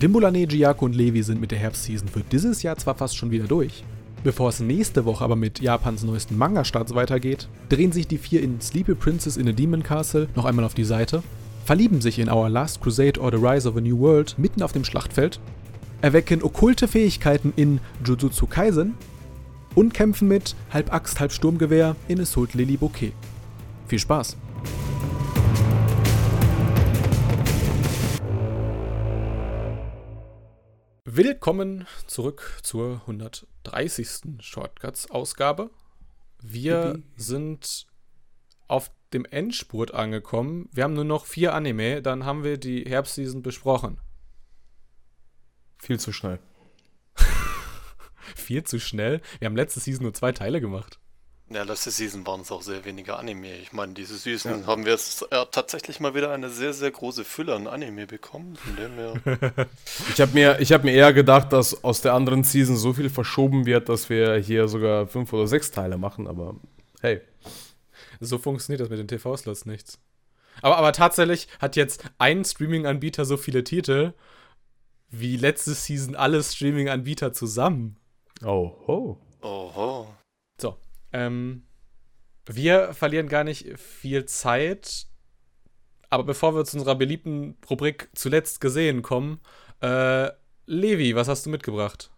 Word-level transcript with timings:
Dimbulane, 0.00 0.46
Jiako 0.46 0.84
und 0.84 0.94
Levi 0.94 1.24
sind 1.24 1.40
mit 1.40 1.50
der 1.50 1.58
Herbstseason 1.58 2.08
für 2.08 2.20
dieses 2.20 2.62
Jahr 2.62 2.76
zwar 2.76 2.94
fast 2.94 3.16
schon 3.16 3.32
wieder 3.32 3.48
durch. 3.48 3.82
Bevor 4.22 4.48
es 4.48 4.60
nächste 4.60 5.04
Woche 5.04 5.24
aber 5.24 5.34
mit 5.34 5.58
Japans 5.60 6.04
neuesten 6.04 6.38
Manga-Starts 6.38 6.94
weitergeht, 6.94 7.48
drehen 7.68 7.90
sich 7.90 8.06
die 8.06 8.18
vier 8.18 8.40
in 8.40 8.60
Sleepy 8.60 8.94
Princess 8.94 9.36
in 9.36 9.48
a 9.48 9.52
Demon 9.52 9.82
Castle 9.82 10.28
noch 10.36 10.44
einmal 10.44 10.64
auf 10.64 10.74
die 10.74 10.84
Seite, 10.84 11.24
verlieben 11.64 12.00
sich 12.00 12.20
in 12.20 12.30
Our 12.30 12.48
Last 12.48 12.80
Crusade 12.80 13.18
or 13.20 13.32
the 13.32 13.44
Rise 13.44 13.68
of 13.68 13.76
a 13.76 13.80
New 13.80 13.98
World 13.98 14.38
mitten 14.38 14.62
auf 14.62 14.72
dem 14.72 14.84
Schlachtfeld, 14.84 15.40
erwecken 16.00 16.44
okkulte 16.44 16.86
Fähigkeiten 16.86 17.52
in 17.56 17.80
Jujutsu 18.04 18.46
Kaisen 18.46 18.94
und 19.74 19.94
kämpfen 19.94 20.28
mit 20.28 20.54
halb 20.72 20.92
Axt, 20.92 21.18
halb 21.18 21.32
Sturmgewehr 21.32 21.96
in 22.06 22.20
Assault 22.20 22.54
Lily 22.54 22.76
Bouquet. 22.76 23.12
Viel 23.88 23.98
Spaß! 23.98 24.36
Willkommen 31.18 31.88
zurück 32.06 32.60
zur 32.62 33.00
130. 33.00 34.38
Shortcuts-Ausgabe. 34.38 35.68
Wir 36.40 36.92
Yippie. 36.94 37.02
sind 37.16 37.88
auf 38.68 38.92
dem 39.12 39.24
Endspurt 39.24 39.92
angekommen. 39.92 40.68
Wir 40.70 40.84
haben 40.84 40.94
nur 40.94 41.02
noch 41.02 41.26
vier 41.26 41.54
Anime, 41.54 42.02
dann 42.02 42.24
haben 42.24 42.44
wir 42.44 42.56
die 42.56 42.84
Herbstseason 42.84 43.42
besprochen. 43.42 43.98
Viel 45.78 45.98
zu 45.98 46.12
schnell. 46.12 46.38
Viel 48.36 48.62
zu 48.62 48.78
schnell? 48.78 49.20
Wir 49.40 49.46
haben 49.46 49.56
letzte 49.56 49.80
Season 49.80 50.04
nur 50.04 50.14
zwei 50.14 50.30
Teile 50.30 50.60
gemacht. 50.60 51.00
Ja, 51.50 51.62
letzte 51.62 51.90
Season 51.90 52.26
waren 52.26 52.42
es 52.42 52.52
auch 52.52 52.60
sehr 52.60 52.84
wenige 52.84 53.16
Anime. 53.16 53.56
Ich 53.56 53.72
meine, 53.72 53.94
diese 53.94 54.18
Season 54.18 54.60
ja. 54.60 54.66
haben 54.66 54.84
wir 54.84 54.92
jetzt 54.92 55.22
äh, 55.30 55.46
tatsächlich 55.50 55.98
mal 55.98 56.14
wieder 56.14 56.30
eine 56.30 56.50
sehr, 56.50 56.74
sehr 56.74 56.90
große 56.90 57.24
Fülle 57.24 57.54
an 57.54 57.66
Anime 57.66 58.06
bekommen. 58.06 58.56
Von 58.56 58.76
dem 58.76 58.92
her. 58.94 59.66
ich 60.12 60.20
habe 60.20 60.32
mir, 60.34 60.58
hab 60.58 60.84
mir 60.84 60.92
eher 60.92 61.14
gedacht, 61.14 61.52
dass 61.54 61.82
aus 61.82 62.02
der 62.02 62.12
anderen 62.12 62.44
Season 62.44 62.76
so 62.76 62.92
viel 62.92 63.08
verschoben 63.08 63.64
wird, 63.64 63.88
dass 63.88 64.10
wir 64.10 64.36
hier 64.36 64.68
sogar 64.68 65.06
fünf 65.06 65.32
oder 65.32 65.46
sechs 65.46 65.70
Teile 65.70 65.96
machen, 65.96 66.26
aber 66.26 66.56
hey. 67.00 67.22
So 68.20 68.36
funktioniert 68.36 68.80
das 68.80 68.90
mit 68.90 68.98
den 68.98 69.08
TV-Slots 69.08 69.64
nichts. 69.64 69.98
Aber, 70.60 70.76
aber 70.76 70.92
tatsächlich 70.92 71.48
hat 71.60 71.76
jetzt 71.76 72.04
ein 72.18 72.44
Streaming-Anbieter 72.44 73.24
so 73.24 73.36
viele 73.38 73.64
Titel 73.64 74.12
wie 75.10 75.36
letzte 75.36 75.72
Season 75.72 76.14
alle 76.14 76.42
Streaming-Anbieter 76.42 77.32
zusammen. 77.32 77.96
Oh, 78.44 78.72
ho. 78.86 79.18
Oho. 79.40 80.06
So, 80.06 80.14
ähm, 81.12 81.66
wir 82.46 82.94
verlieren 82.94 83.28
gar 83.28 83.44
nicht 83.44 83.78
viel 83.78 84.24
Zeit, 84.24 85.06
aber 86.10 86.24
bevor 86.24 86.54
wir 86.54 86.64
zu 86.64 86.78
unserer 86.78 86.94
beliebten 86.94 87.56
Rubrik 87.68 88.08
zuletzt 88.14 88.60
gesehen 88.60 89.02
kommen, 89.02 89.40
äh, 89.80 90.30
Levi, 90.66 91.14
was 91.14 91.28
hast 91.28 91.46
du 91.46 91.50
mitgebracht? 91.50 92.10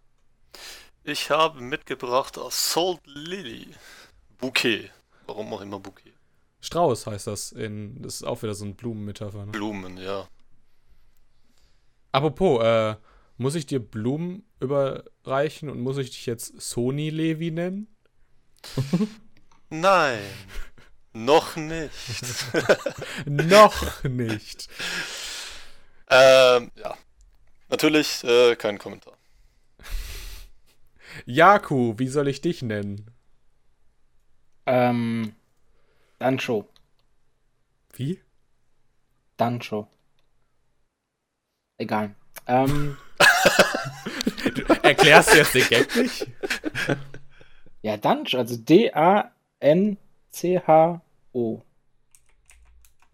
Ich 1.03 1.29
habe 1.29 1.61
mitgebracht 1.61 2.39
Salt 2.49 3.01
Lily. 3.05 3.67
Bouquet. 4.37 4.91
Warum 5.25 5.53
auch 5.53 5.61
immer 5.61 5.79
Bouquet. 5.79 6.13
Strauß 6.61 7.07
heißt 7.07 7.27
das. 7.27 7.51
In, 7.51 8.01
das 8.01 8.15
ist 8.15 8.23
auch 8.23 8.43
wieder 8.43 8.53
so 8.53 8.65
ein 8.65 8.75
Blumenmetapher. 8.75 9.45
Ne? 9.45 9.51
Blumen, 9.51 9.97
ja. 9.97 10.27
Apropos, 12.11 12.63
äh, 12.63 12.95
muss 13.37 13.55
ich 13.55 13.65
dir 13.65 13.79
Blumen 13.79 14.43
überreichen 14.59 15.69
und 15.69 15.81
muss 15.81 15.97
ich 15.97 16.11
dich 16.11 16.25
jetzt 16.25 16.61
Sony 16.61 17.09
Levi 17.09 17.51
nennen? 17.51 17.87
Nein. 19.69 20.19
Noch 21.13 21.55
nicht. 21.55 21.91
noch 23.25 24.03
nicht. 24.03 24.69
Ähm, 26.09 26.71
ja. 26.75 26.97
Natürlich 27.69 28.23
äh, 28.23 28.55
kein 28.55 28.77
Kommentar. 28.77 29.17
Jaku, 31.25 31.95
wie 31.97 32.07
soll 32.07 32.27
ich 32.27 32.41
dich 32.41 32.61
nennen? 32.61 33.11
Ähm, 34.65 35.35
Dancho. 36.19 36.69
Wie? 37.93 38.21
Dancho. 39.37 39.87
Egal. 41.77 42.15
Ähm. 42.47 42.97
du 44.55 44.63
erklärst 44.83 45.33
du 45.33 45.37
jetzt 45.37 45.55
den 45.55 45.67
Gag 45.67 45.95
nicht? 45.95 46.27
Ja, 47.81 47.97
Dunch, 47.97 48.35
also 48.35 48.57
D-A-N-C-H-O. 48.57 49.01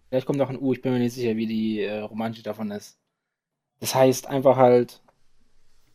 Vielleicht 0.10 0.26
kommt 0.26 0.40
noch 0.40 0.50
ein 0.50 0.60
U, 0.60 0.74
ich 0.74 0.82
bin 0.82 0.94
mir 0.94 1.00
nicht 1.00 1.14
sicher, 1.14 1.36
wie 1.36 1.48
die 1.48 1.82
äh, 1.82 2.00
Romantik 2.00 2.44
davon 2.44 2.72
ist. 2.72 2.98
Das 3.80 3.96
heißt 3.96 4.28
einfach 4.28 4.58
halt, 4.58 5.02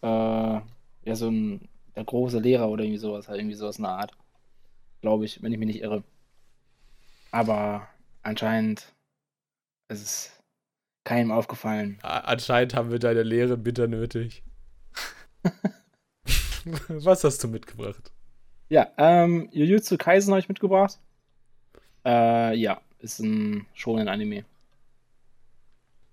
äh, 0.02 0.06
ja, 0.06 1.14
so 1.14 1.28
ein, 1.28 1.68
der 1.96 2.04
große 2.04 2.38
Lehrer 2.38 2.68
oder 2.68 2.84
irgendwie 2.84 2.98
sowas, 2.98 3.28
halt 3.28 3.40
irgendwie 3.40 3.56
sowas 3.56 3.76
in 3.78 3.84
der 3.84 3.92
Art. 3.92 4.12
Glaube 5.00 5.24
ich, 5.24 5.42
wenn 5.42 5.52
ich 5.52 5.58
mich 5.58 5.66
nicht 5.66 5.82
irre. 5.82 6.04
Aber 7.30 7.88
anscheinend 8.22 8.92
ist 9.88 10.02
es 10.02 10.42
keinem 11.04 11.32
aufgefallen. 11.32 11.98
Anscheinend 12.02 12.74
haben 12.74 12.90
wir 12.90 12.98
deine 12.98 13.22
Lehre 13.22 13.56
bitter 13.56 13.86
nötig. 13.88 14.42
Was 16.88 17.24
hast 17.24 17.42
du 17.42 17.48
mitgebracht? 17.48 18.12
Ja, 18.72 18.88
ähm, 18.96 19.50
Jujutsu 19.52 19.98
Kaisen 19.98 20.32
habe 20.32 20.40
ich 20.40 20.48
mitgebracht. 20.48 20.98
Äh, 22.06 22.56
ja, 22.56 22.80
ist 23.00 23.18
ein 23.18 23.66
schonen 23.74 24.08
Anime. 24.08 24.46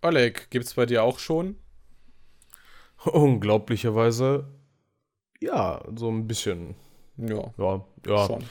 Oleg, 0.02 0.50
gibt's 0.50 0.74
bei 0.74 0.86
dir 0.86 1.04
auch 1.04 1.20
schon? 1.20 1.56
Unglaublicherweise, 3.06 4.46
ja, 5.40 5.82
so 5.96 6.10
ein 6.10 6.28
bisschen. 6.28 6.76
Ja. 7.16 7.54
Ja, 7.58 7.86
ja. 8.06 8.28
Schon. 8.28 8.44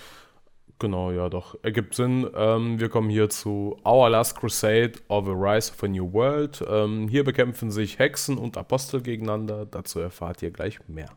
Genau, 0.78 1.10
ja, 1.10 1.28
doch. 1.28 1.62
Ergibt 1.62 1.94
Sinn. 1.94 2.30
Ähm, 2.34 2.80
wir 2.80 2.88
kommen 2.88 3.10
hier 3.10 3.28
zu 3.28 3.76
Our 3.84 4.08
Last 4.08 4.36
Crusade 4.36 4.92
of 5.08 5.28
a 5.28 5.32
Rise 5.32 5.70
of 5.70 5.84
a 5.84 5.86
New 5.86 6.10
World. 6.14 6.64
Ähm, 6.66 7.08
hier 7.08 7.24
bekämpfen 7.24 7.70
sich 7.70 7.98
Hexen 7.98 8.38
und 8.38 8.56
Apostel 8.56 9.02
gegeneinander. 9.02 9.66
Dazu 9.66 10.00
erfahrt 10.00 10.40
ihr 10.40 10.50
gleich 10.50 10.78
mehr. 10.88 11.10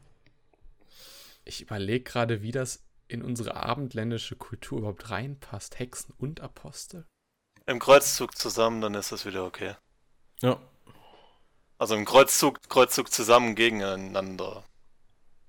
Ich 1.44 1.62
überlege 1.62 2.04
gerade, 2.04 2.42
wie 2.42 2.52
das 2.52 2.84
in 3.08 3.24
unsere 3.24 3.56
abendländische 3.56 4.36
Kultur 4.36 4.80
überhaupt 4.80 5.10
reinpasst. 5.10 5.80
Hexen 5.80 6.14
und 6.18 6.40
Apostel. 6.40 7.06
Im 7.66 7.80
Kreuzzug 7.80 8.38
zusammen, 8.38 8.82
dann 8.82 8.94
ist 8.96 9.12
das 9.12 9.26
wieder 9.26 9.46
okay. 9.46 9.76
Ja. 10.42 10.62
Also 11.78 11.96
im 11.96 12.06
Kreuzzug, 12.06 12.70
Kreuzzug 12.70 13.12
zusammen 13.12 13.56
gegeneinander. 13.56 14.64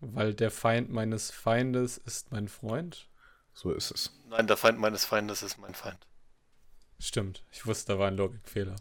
Weil 0.00 0.34
der 0.34 0.50
Feind 0.50 0.90
meines 0.90 1.30
Feindes 1.30 1.98
ist 1.98 2.32
mein 2.32 2.48
Freund? 2.48 3.08
So 3.54 3.72
ist 3.72 3.90
es. 3.90 4.10
Nein, 4.28 4.46
der 4.46 4.56
Feind 4.56 4.78
meines 4.78 5.04
Feindes 5.04 5.42
ist 5.42 5.58
mein 5.58 5.74
Feind. 5.74 6.06
Stimmt. 6.98 7.44
Ich 7.50 7.66
wusste, 7.66 7.92
da 7.92 7.98
war 7.98 8.08
ein 8.08 8.16
Logikfehler. 8.16 8.76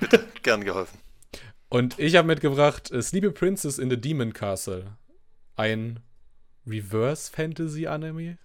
Bitte, 0.00 0.26
gern 0.42 0.64
geholfen. 0.64 0.98
Und 1.68 1.98
ich 1.98 2.16
habe 2.16 2.26
mitgebracht 2.26 2.90
Sleepy 3.00 3.30
Princess 3.30 3.78
in 3.78 3.90
the 3.90 4.00
Demon 4.00 4.32
Castle 4.32 4.96
ein 5.60 6.00
Reverse 6.66 7.30
Fantasy 7.30 7.86
Anime. 7.86 8.38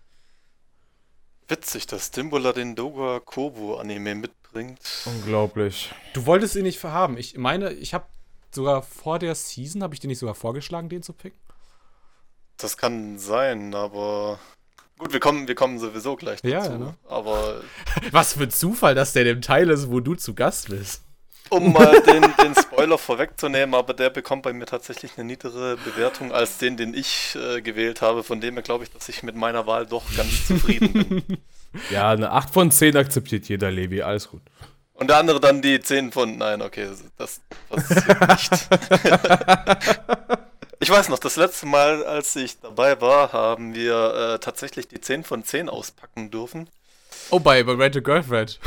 Witzig, 1.47 1.87
dass 1.87 2.11
Timbula 2.11 2.51
den 2.51 2.75
Doga 2.75 3.21
Kobo 3.23 3.77
Anime 3.77 4.15
mitbringt. 4.15 4.79
Unglaublich. 5.05 5.93
Du 6.13 6.25
wolltest 6.25 6.55
ihn 6.55 6.63
nicht 6.63 6.79
verhaben. 6.79 7.17
Ich 7.17 7.37
meine, 7.37 7.71
ich 7.71 7.93
habe 7.93 8.05
sogar 8.51 8.81
vor 8.81 9.19
der 9.19 9.35
Season, 9.35 9.81
habe 9.81 9.93
ich 9.93 9.99
dir 9.99 10.07
nicht 10.07 10.19
sogar 10.19 10.35
vorgeschlagen, 10.35 10.89
den 10.89 11.03
zu 11.03 11.13
picken? 11.13 11.39
Das 12.57 12.77
kann 12.77 13.17
sein, 13.17 13.73
aber 13.75 14.39
gut, 14.97 15.13
wir 15.13 15.19
kommen, 15.19 15.47
wir 15.47 15.55
kommen 15.55 15.77
sowieso 15.77 16.15
gleich 16.15 16.41
dazu. 16.41 16.53
Ja, 16.53 16.77
ne? 16.77 16.95
Aber 17.07 17.61
was 18.11 18.33
für 18.33 18.49
Zufall, 18.49 18.95
dass 18.95 19.13
der 19.13 19.21
in 19.23 19.27
dem 19.27 19.41
Teil 19.41 19.69
ist, 19.69 19.89
wo 19.89 19.99
du 19.99 20.15
zu 20.15 20.33
Gast 20.33 20.69
bist 20.69 21.01
um 21.49 21.71
mal 21.71 22.01
den, 22.01 22.23
den 22.41 22.55
Spoiler 22.55 22.97
vorwegzunehmen, 22.97 23.75
aber 23.75 23.93
der 23.93 24.09
bekommt 24.09 24.43
bei 24.43 24.53
mir 24.53 24.65
tatsächlich 24.65 25.11
eine 25.17 25.25
niedere 25.25 25.77
Bewertung 25.77 26.31
als 26.31 26.57
den, 26.57 26.77
den 26.77 26.93
ich 26.93 27.35
äh, 27.35 27.61
gewählt 27.61 28.01
habe. 28.01 28.23
Von 28.23 28.41
dem 28.41 28.55
her 28.55 28.63
glaube 28.63 28.83
ich, 28.83 28.91
dass 28.91 29.09
ich 29.09 29.23
mit 29.23 29.35
meiner 29.35 29.67
Wahl 29.67 29.85
doch 29.85 30.03
ganz 30.15 30.47
zufrieden 30.47 30.93
bin. 30.93 31.37
Ja, 31.89 32.11
eine 32.11 32.31
8 32.31 32.51
von 32.51 32.71
10 32.71 32.95
akzeptiert 32.95 33.49
jeder 33.49 33.69
Levi, 33.69 34.01
alles 34.01 34.29
gut. 34.29 34.41
Und 34.93 35.09
der 35.09 35.17
andere 35.17 35.41
dann 35.41 35.61
die 35.61 35.79
10 35.79 36.13
von. 36.13 36.37
Nein, 36.37 36.61
okay, 36.61 36.87
das 37.17 37.41
passiert 37.69 38.29
nicht. 38.29 38.51
ich 40.79 40.89
weiß 40.89 41.09
noch, 41.09 41.19
das 41.19 41.35
letzte 41.35 41.65
Mal, 41.65 42.05
als 42.05 42.35
ich 42.37 42.61
dabei 42.61 43.01
war, 43.01 43.33
haben 43.33 43.75
wir 43.75 44.35
äh, 44.35 44.39
tatsächlich 44.39 44.87
die 44.87 45.01
10 45.01 45.25
von 45.25 45.43
10 45.43 45.67
auspacken 45.67 46.31
dürfen. 46.31 46.69
Oh, 47.31 47.39
bei, 47.39 47.63
bei 47.63 47.73
Red 47.73 47.93
to 47.93 48.01
Girlfriend. 48.01 48.59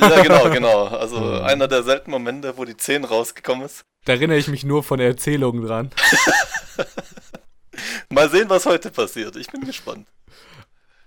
ja, 0.00 0.22
genau, 0.22 0.50
genau. 0.50 0.86
Also 0.86 1.20
mhm. 1.20 1.44
einer 1.44 1.68
der 1.68 1.82
seltenen 1.82 2.12
Momente, 2.12 2.56
wo 2.56 2.64
die 2.64 2.76
10 2.76 3.04
rausgekommen 3.04 3.66
ist. 3.66 3.84
Da 4.04 4.14
erinnere 4.14 4.38
ich 4.38 4.48
mich 4.48 4.64
nur 4.64 4.82
von 4.82 4.98
der 4.98 5.08
Erzählung 5.08 5.64
dran. 5.64 5.90
Mal 8.10 8.30
sehen, 8.30 8.48
was 8.48 8.66
heute 8.66 8.90
passiert. 8.90 9.36
Ich 9.36 9.50
bin 9.50 9.62
gespannt. 9.62 10.06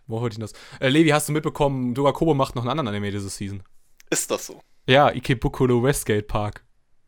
Wo 0.08 0.22
heute 0.22 0.40
das? 0.40 0.54
Äh, 0.80 0.88
Levi, 0.88 1.10
hast 1.10 1.28
du 1.28 1.34
mitbekommen, 1.34 1.94
Doga 1.94 2.14
Kobo 2.14 2.34
macht 2.34 2.56
noch 2.56 2.64
einen 2.64 2.72
anderen 2.72 2.88
Anime 2.88 3.12
diese 3.12 3.30
Season? 3.30 3.62
Ist 4.10 4.32
das 4.32 4.48
so? 4.48 4.62
Ja, 4.88 5.12
Ikebukuro 5.12 5.84
Westgate 5.84 6.24
Park. 6.24 6.64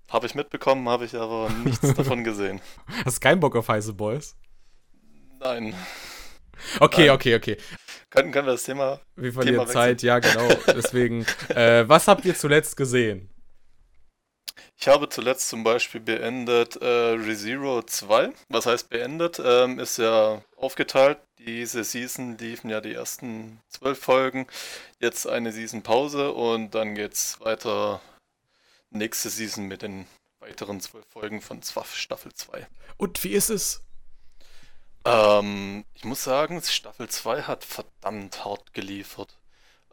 Habe 0.10 0.26
ich 0.26 0.36
mitbekommen, 0.36 0.88
habe 0.90 1.06
ich 1.06 1.16
aber 1.16 1.50
nichts 1.64 1.94
davon 1.96 2.24
gesehen. 2.24 2.60
Hast 3.06 3.18
du 3.18 3.22
keinen 3.22 3.40
Bock 3.40 3.56
auf 3.56 3.70
heiße 3.70 3.94
Boys? 3.94 4.36
Nein. 5.40 5.74
Okay, 6.80 7.08
Nein. 7.08 7.16
okay, 7.16 7.36
okay. 7.36 7.58
Können, 8.10 8.32
können 8.32 8.48
wir 8.48 8.54
das 8.54 8.64
Thema. 8.64 9.00
Wir 9.16 9.34
verlieren 9.34 9.60
Thema 9.60 9.68
Zeit, 9.68 10.02
ja, 10.02 10.20
genau. 10.20 10.48
Deswegen, 10.68 11.26
äh, 11.50 11.88
was 11.88 12.08
habt 12.08 12.26
ihr 12.26 12.36
zuletzt 12.36 12.76
gesehen? 12.76 13.30
Ich 14.82 14.88
habe 14.88 15.10
zuletzt 15.10 15.50
zum 15.50 15.64
Beispiel 15.64 16.00
beendet 16.00 16.78
äh, 16.78 16.86
ReZero 16.86 17.84
2. 17.84 18.32
Was 18.48 18.66
heißt 18.66 18.90
beendet? 18.90 19.42
Ähm, 19.44 19.78
ist 19.78 19.98
ja 19.98 20.42
aufgeteilt. 20.56 21.20
Diese 21.38 21.84
Season 21.84 22.38
liefen 22.38 22.70
ja 22.70 22.80
die 22.80 22.94
ersten 22.94 23.60
zwölf 23.68 24.00
Folgen. 24.00 24.48
Jetzt 25.00 25.28
eine 25.28 25.52
Season 25.52 25.84
Pause 25.84 26.32
und 26.32 26.76
dann 26.76 26.96
geht's 26.96 27.40
weiter 27.42 28.02
nächste 28.90 29.30
Season 29.30 29.68
mit 29.68 29.82
den 29.82 30.08
weiteren 30.40 30.80
zwölf 30.80 31.06
Folgen 31.10 31.42
von 31.42 31.62
Zwaff 31.62 31.96
Staffel 31.96 32.34
2. 32.34 32.66
Und 32.98 33.24
wie 33.24 33.34
ist 33.34 33.50
es? 33.50 33.84
Ähm, 35.06 35.86
ich 35.94 36.04
muss 36.06 36.24
sagen, 36.24 36.62
Staffel 36.62 37.10
2 37.10 37.44
hat 37.44 37.64
verdammt 37.64 38.44
hart 38.46 38.74
geliefert. 38.74 39.38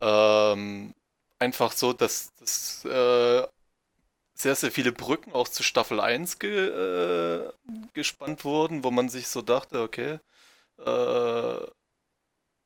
Ähm, 0.00 0.94
einfach 1.40 1.72
so, 1.72 1.92
dass, 1.92 2.34
dass 2.36 2.84
äh, 2.86 3.46
sehr, 4.34 4.56
sehr 4.56 4.72
viele 4.72 4.92
Brücken 4.92 5.32
auch 5.34 5.48
zu 5.48 5.62
Staffel 5.64 6.00
1 6.00 6.38
ge, 6.40 6.68
äh, 7.48 7.52
gespannt 7.94 8.44
wurden, 8.44 8.84
wo 8.84 8.90
man 8.92 9.08
sich 9.10 9.28
so 9.28 9.42
dachte, 9.42 9.82
okay, 9.82 10.20
äh, 10.78 11.66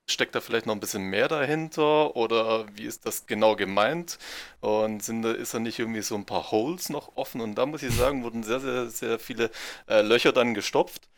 steckt 0.09 0.35
da 0.35 0.41
vielleicht 0.41 0.67
noch 0.67 0.75
ein 0.75 0.81
bisschen 0.81 1.05
mehr 1.05 1.29
dahinter 1.29 2.17
oder 2.17 2.67
wie 2.77 2.85
ist 2.85 3.07
das 3.07 3.27
genau 3.27 3.55
gemeint? 3.57 4.19
Und 4.61 5.03
sind 5.05 5.25
ist 5.25 5.55
da 5.55 5.59
nicht 5.61 5.79
irgendwie 5.79 6.03
so 6.03 6.17
ein 6.17 6.27
paar 6.27 6.51
Holes 6.51 6.89
noch 6.91 7.17
offen? 7.17 7.41
Und 7.41 7.55
da 7.57 7.67
muss 7.67 7.83
ich 7.83 7.95
sagen, 7.95 8.25
wurden 8.25 8.43
sehr, 8.43 8.61
sehr, 8.61 8.91
sehr 8.91 9.19
viele 9.21 9.51
äh, 9.89 10.03
Löcher 10.03 10.33
dann 10.33 10.55
gestopft. 10.55 11.09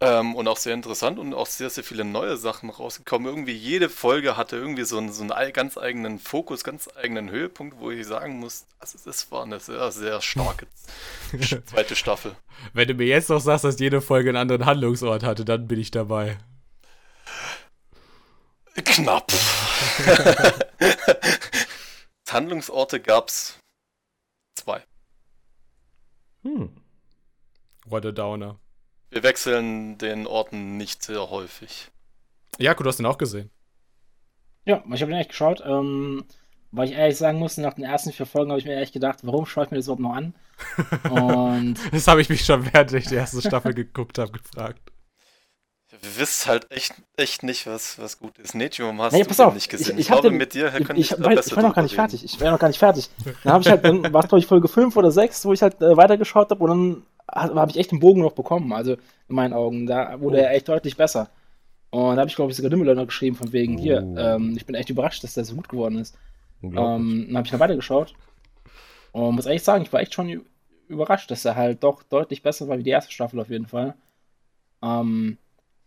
Ähm, 0.00 0.36
und 0.36 0.46
auch 0.46 0.56
sehr 0.56 0.74
interessant 0.74 1.18
und 1.18 1.34
auch 1.34 1.48
sehr, 1.48 1.70
sehr 1.70 1.82
viele 1.82 2.04
neue 2.04 2.36
Sachen 2.36 2.70
rausgekommen. 2.70 3.26
Irgendwie 3.26 3.52
jede 3.56 3.88
Folge 3.88 4.36
hatte 4.36 4.54
irgendwie 4.56 4.84
so 4.84 4.96
einen, 4.98 5.12
so 5.12 5.22
einen 5.22 5.32
ei- 5.32 5.50
ganz 5.50 5.76
eigenen 5.76 6.20
Fokus, 6.20 6.62
ganz 6.62 6.88
eigenen 6.94 7.30
Höhepunkt, 7.30 7.80
wo 7.80 7.90
ich 7.90 8.06
sagen 8.06 8.38
muss, 8.38 8.64
also 8.78 8.96
das 9.04 9.32
war 9.32 9.42
eine 9.42 9.58
sehr, 9.58 9.90
sehr 9.90 10.20
starke 10.20 10.68
zweite 11.66 11.96
Staffel. 11.96 12.36
Wenn 12.72 12.86
du 12.86 12.94
mir 12.94 13.08
jetzt 13.08 13.28
noch 13.28 13.40
sagst, 13.40 13.64
dass 13.64 13.80
jede 13.80 14.00
Folge 14.00 14.28
einen 14.30 14.38
anderen 14.38 14.66
Handlungsort 14.66 15.24
hatte, 15.24 15.44
dann 15.44 15.66
bin 15.66 15.80
ich 15.80 15.90
dabei. 15.90 16.38
Knapp. 18.84 19.32
Handlungsorte 22.28 23.00
gab's 23.00 23.58
zwei. 24.54 24.82
Hm. 26.42 26.70
What 27.84 28.06
a 28.06 28.12
Downer. 28.12 28.60
Wir 29.10 29.22
wechseln 29.22 29.98
den 29.98 30.26
Orten 30.26 30.76
nicht 30.76 31.02
sehr 31.02 31.30
häufig. 31.30 31.90
Jakob, 32.58 32.84
du 32.84 32.88
hast 32.90 32.98
den 32.98 33.06
auch 33.06 33.18
gesehen. 33.18 33.50
Ja, 34.64 34.82
ich 34.92 35.00
habe 35.00 35.10
den 35.12 35.20
echt 35.20 35.30
geschaut. 35.30 35.62
Ähm, 35.64 36.24
weil 36.70 36.88
ich 36.90 36.94
ehrlich 36.94 37.16
sagen 37.16 37.38
muss, 37.38 37.56
nach 37.56 37.72
den 37.74 37.84
ersten 37.84 38.12
vier 38.12 38.26
Folgen 38.26 38.50
habe 38.50 38.60
ich 38.60 38.66
mir 38.66 38.74
ehrlich 38.74 38.92
gedacht, 38.92 39.20
warum 39.22 39.46
schaue 39.46 39.64
ich 39.64 39.70
mir 39.70 39.78
das 39.78 39.86
überhaupt 39.86 40.02
noch 40.02 40.14
an? 40.14 40.34
Und 41.10 41.76
Das 41.92 42.06
habe 42.08 42.20
ich 42.20 42.28
mich 42.28 42.44
schon 42.44 42.70
während 42.72 42.92
ich 42.92 43.06
die 43.06 43.14
erste 43.14 43.40
Staffel 43.40 43.72
geguckt 43.72 44.18
habe 44.18 44.32
gefragt. 44.32 44.92
Wir 46.02 46.18
wissen 46.18 46.48
halt 46.50 46.70
echt, 46.70 46.94
echt 47.16 47.42
nicht, 47.42 47.66
was, 47.66 47.98
was 47.98 48.18
gut 48.18 48.38
ist. 48.38 48.54
Nejium 48.54 49.00
hast 49.00 49.14
Nee, 49.14 49.22
du 49.22 49.28
pass 49.28 49.38
den 49.38 49.46
auf, 49.46 49.54
nicht 49.54 49.70
gesehen. 49.70 49.86
ich- 49.86 49.92
Ich, 49.94 50.00
ich 50.00 50.06
glaube, 50.08 50.28
den- 50.28 50.36
mit 50.36 50.52
dir 50.52 50.66
ich, 50.66 50.74
könnte 50.84 51.00
ich, 51.00 51.10
ich, 51.12 51.16
besser 51.16 51.46
ich 51.46 51.56
war 51.56 51.62
noch 51.62 51.74
gar 51.74 51.80
nicht 51.82 51.92
reden. 51.92 52.00
fertig. 52.10 52.24
Ich 52.24 52.38
war 52.40 52.50
noch 52.50 52.58
gar 52.58 52.68
nicht 52.68 52.78
fertig. 52.78 53.08
Dann 53.42 53.52
habe 53.54 53.62
ich 53.64 53.70
halt, 53.70 53.84
dann 53.84 54.12
war 54.12 54.22
es 54.22 54.28
glaube 54.28 54.40
ich 54.40 54.46
Folge 54.46 54.68
5 54.68 54.94
oder 54.96 55.10
6, 55.10 55.46
wo 55.46 55.54
ich 55.54 55.62
halt 55.62 55.80
äh, 55.80 55.96
weitergeschaut 55.96 56.50
habe 56.50 56.62
und 56.62 56.68
dann 56.70 57.02
habe 57.32 57.70
ich 57.70 57.76
echt 57.78 57.92
den 57.92 58.00
Bogen 58.00 58.22
noch 58.22 58.32
bekommen. 58.32 58.72
Also 58.72 58.92
in 58.92 59.34
meinen 59.34 59.52
Augen. 59.52 59.86
Da 59.86 60.20
wurde 60.20 60.40
er 60.40 60.52
echt 60.54 60.68
deutlich 60.68 60.96
besser. 60.96 61.30
Und 61.90 62.16
da 62.16 62.20
habe 62.20 62.28
ich 62.28 62.36
glaube 62.36 62.50
ich 62.50 62.56
sogar 62.56 62.70
Dimmelö 62.70 62.94
noch 62.94 63.06
geschrieben 63.06 63.36
von 63.36 63.52
wegen, 63.52 63.78
hier, 63.78 64.02
Oh. 64.04 64.16
ähm, 64.18 64.54
ich 64.56 64.66
bin 64.66 64.74
echt 64.74 64.90
überrascht, 64.90 65.24
dass 65.24 65.34
der 65.34 65.44
so 65.44 65.54
gut 65.54 65.68
geworden 65.68 65.98
ist. 65.98 66.18
Ähm, 66.62 66.72
dann 67.28 67.36
habe 67.36 67.46
ich 67.46 67.52
noch 67.52 67.60
weitergeschaut. 67.60 68.14
Und 69.12 69.34
muss 69.36 69.46
ehrlich 69.46 69.62
sagen, 69.62 69.84
ich 69.84 69.92
war 69.92 70.00
echt 70.00 70.12
schon 70.14 70.44
überrascht, 70.88 71.30
dass 71.30 71.44
er 71.44 71.54
halt 71.56 71.82
doch 71.82 72.02
deutlich 72.02 72.42
besser 72.42 72.68
war 72.68 72.78
wie 72.78 72.82
die 72.82 72.90
erste 72.90 73.12
Staffel 73.12 73.40
auf 73.40 73.48
jeden 73.50 73.66
Fall. 73.66 73.94
Ähm, 74.82 75.38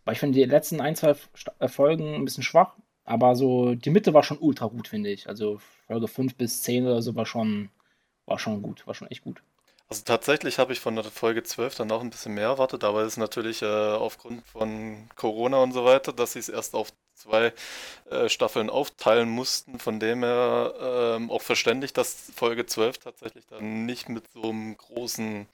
weil 0.05 0.13
ich 0.13 0.19
finde 0.19 0.39
die 0.39 0.45
letzten 0.45 0.81
ein, 0.81 0.95
zwei 0.95 1.15
äh, 1.59 1.67
Folgen 1.67 2.15
ein 2.15 2.25
bisschen 2.25 2.43
schwach, 2.43 2.75
aber 3.03 3.35
so 3.35 3.75
die 3.75 3.89
Mitte 3.91 4.13
war 4.13 4.23
schon 4.23 4.39
ultra 4.39 4.67
gut, 4.67 4.87
finde 4.87 5.09
ich. 5.11 5.27
Also 5.29 5.59
Folge 5.87 6.07
5 6.07 6.35
bis 6.35 6.61
10 6.63 6.85
oder 6.85 7.01
so 7.01 7.15
war 7.15 7.25
schon, 7.25 7.69
war 8.25 8.39
schon 8.39 8.61
gut, 8.61 8.85
war 8.87 8.93
schon 8.95 9.09
echt 9.09 9.23
gut. 9.23 9.43
Also 9.91 10.03
tatsächlich 10.05 10.57
habe 10.57 10.71
ich 10.71 10.79
von 10.79 10.95
der 10.95 11.03
Folge 11.03 11.43
12 11.43 11.75
dann 11.75 11.91
auch 11.91 11.99
ein 11.99 12.11
bisschen 12.11 12.33
mehr 12.33 12.45
erwartet, 12.45 12.85
aber 12.85 13.01
es 13.01 13.13
ist 13.13 13.17
natürlich 13.17 13.61
äh, 13.61 13.65
aufgrund 13.65 14.47
von 14.47 15.09
Corona 15.17 15.57
und 15.57 15.73
so 15.73 15.83
weiter, 15.83 16.13
dass 16.13 16.31
sie 16.31 16.39
es 16.39 16.47
erst 16.47 16.75
auf 16.75 16.93
zwei 17.13 17.51
äh, 18.09 18.29
Staffeln 18.29 18.69
aufteilen 18.69 19.27
mussten, 19.27 19.79
von 19.79 19.99
dem 19.99 20.23
her 20.23 20.73
ähm, 20.79 21.29
auch 21.29 21.41
verständlich, 21.41 21.91
dass 21.91 22.31
Folge 22.33 22.65
12 22.65 22.99
tatsächlich 22.99 23.45
dann 23.47 23.85
nicht 23.85 24.07
mit 24.07 24.31
so 24.31 24.43
einem 24.43 24.77
großen 24.77 25.45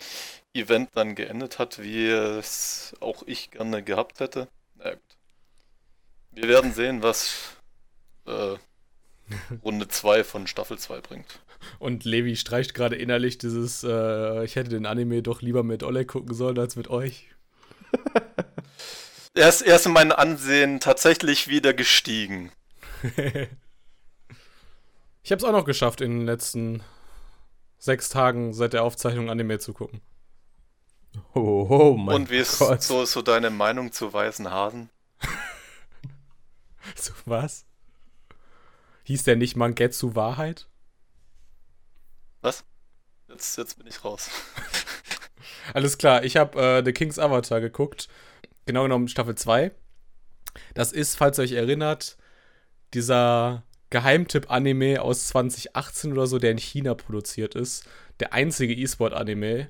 Event 0.53 0.91
dann 0.93 1.15
geendet 1.15 1.57
hat, 1.57 1.81
wie 1.81 2.05
es 2.05 2.95
auch 2.99 3.23
ich 3.25 3.49
gerne 3.49 3.81
gehabt 3.81 4.19
hätte. 4.19 4.47
Na 4.75 4.91
gut. 4.91 5.17
Wir 6.29 6.47
werden 6.47 6.73
sehen, 6.73 7.01
was 7.01 7.57
äh, 8.27 8.55
Runde 9.63 9.87
2 9.87 10.23
von 10.23 10.45
Staffel 10.45 10.77
2 10.77 11.01
bringt. 11.01 11.39
Und 11.79 12.05
Levi 12.05 12.35
streicht 12.35 12.73
gerade 12.73 12.95
innerlich 12.95 13.37
dieses, 13.37 13.83
äh, 13.83 14.43
ich 14.43 14.55
hätte 14.55 14.69
den 14.69 14.85
Anime 14.85 15.21
doch 15.21 15.41
lieber 15.41 15.63
mit 15.63 15.83
Oleg 15.83 16.07
gucken 16.07 16.33
sollen 16.33 16.59
als 16.59 16.75
mit 16.75 16.89
euch. 16.89 17.27
Er 19.33 19.49
ist, 19.49 19.61
er 19.61 19.75
ist 19.75 19.85
in 19.85 19.91
meinem 19.91 20.13
Ansehen 20.13 20.79
tatsächlich 20.79 21.47
wieder 21.47 21.73
gestiegen. 21.73 22.51
Ich 25.23 25.31
habe 25.31 25.39
es 25.39 25.43
auch 25.43 25.51
noch 25.51 25.65
geschafft, 25.65 25.99
in 25.99 26.19
den 26.19 26.25
letzten 26.25 26.81
sechs 27.77 28.07
Tagen 28.07 28.53
seit 28.53 28.71
der 28.71 28.85
Aufzeichnung 28.85 29.29
Anime 29.29 29.59
zu 29.59 29.73
gucken. 29.73 29.99
Oh, 31.33 31.67
oh 31.69 31.97
mein 31.97 32.15
Und 32.15 32.31
wie 32.31 32.37
ist 32.37 32.59
Gott. 32.59 32.81
so, 32.81 33.03
so 33.03 33.21
deine 33.21 33.49
Meinung 33.49 33.91
zu 33.91 34.13
weißen 34.13 34.49
Hasen? 34.49 34.89
So, 36.95 37.11
was? 37.25 37.65
Hieß 39.03 39.23
der 39.23 39.35
nicht 39.35 39.57
Mangetsu 39.57 40.15
Wahrheit? 40.15 40.67
Was? 42.41 42.63
Jetzt, 43.27 43.57
jetzt 43.57 43.77
bin 43.77 43.87
ich 43.87 44.03
raus. 44.03 44.29
Alles 45.73 45.97
klar, 45.97 46.23
ich 46.23 46.37
habe 46.37 46.59
äh, 46.59 46.83
The 46.83 46.93
King's 46.93 47.19
Avatar 47.19 47.61
geguckt. 47.61 48.07
Genau 48.65 48.83
genommen 48.83 49.07
Staffel 49.07 49.35
2. 49.35 49.71
Das 50.73 50.91
ist, 50.91 51.15
falls 51.15 51.37
ihr 51.37 51.43
euch 51.43 51.51
erinnert, 51.53 52.17
dieser 52.93 53.63
Geheimtipp-Anime 53.89 55.01
aus 55.01 55.27
2018 55.27 56.11
oder 56.11 56.27
so, 56.27 56.39
der 56.39 56.51
in 56.51 56.57
China 56.57 56.93
produziert 56.95 57.55
ist. 57.55 57.87
Der 58.19 58.33
einzige 58.33 58.73
E-Sport-Anime. 58.73 59.69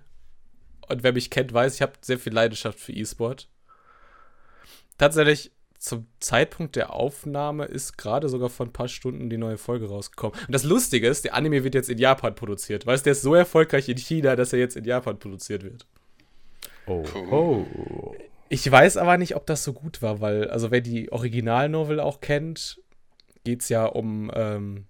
Und 0.88 1.04
wer 1.04 1.14
mich 1.14 1.30
kennt, 1.30 1.54
weiß, 1.54 1.76
ich 1.76 1.82
habe 1.82 1.94
sehr 2.02 2.18
viel 2.18 2.34
Leidenschaft 2.34 2.80
für 2.80 2.94
E-Sport. 2.94 3.50
Tatsächlich, 4.98 5.52
zum 5.80 6.08
Zeitpunkt 6.20 6.76
der 6.76 6.94
Aufnahme 6.94 7.66
ist 7.66 7.98
gerade 7.98 8.30
sogar 8.30 8.50
vor 8.50 8.66
ein 8.66 8.74
paar 8.74 8.88
Stunden 8.88 9.30
die 9.30 9.38
neue 9.38 9.58
Folge 9.58 9.88
rausgekommen. 9.88 10.38
Und 10.48 10.52
das 10.54 10.64
Lustige 10.64 11.08
ist, 11.08 11.24
der 11.24 11.36
Anime 11.36 11.64
wird 11.64 11.76
jetzt 11.76 11.90
in 11.90 11.98
Japan 11.98 12.34
produziert. 12.36 12.86
Weißt 12.86 13.06
du, 13.06 13.10
der 13.10 13.12
ist 13.12 13.22
so 13.22 13.36
erfolgreich 13.36 13.88
in 13.88 13.98
China, 13.98 14.36
dass 14.36 14.54
er 14.54 14.60
jetzt 14.60 14.76
in 14.76 14.86
Japan 14.86 15.20
produziert 15.20 15.64
wird. 15.64 15.86
Oh, 16.88 17.04
Cool. 17.14 17.32
oh. 17.32 18.16
Ich 18.50 18.70
weiß 18.70 18.98
aber 18.98 19.18
nicht, 19.18 19.36
ob 19.36 19.46
das 19.46 19.64
so 19.64 19.74
gut 19.74 20.02
war, 20.02 20.22
weil, 20.22 20.50
also 20.50 20.72
wer 20.72 20.82
die 20.82 21.12
Originalnovel 21.12 22.00
auch 22.00 22.22
kennt, 22.22 22.82
geht 23.44 23.62
es 23.62 23.70
ja 23.70 23.86
um 23.86 24.32
ähm, 24.34 24.86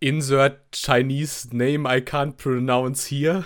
Insert 0.00 0.60
Chinese 0.72 1.48
Name 1.50 1.88
I 1.88 2.00
can't 2.00 2.36
pronounce 2.36 3.08
here. 3.08 3.44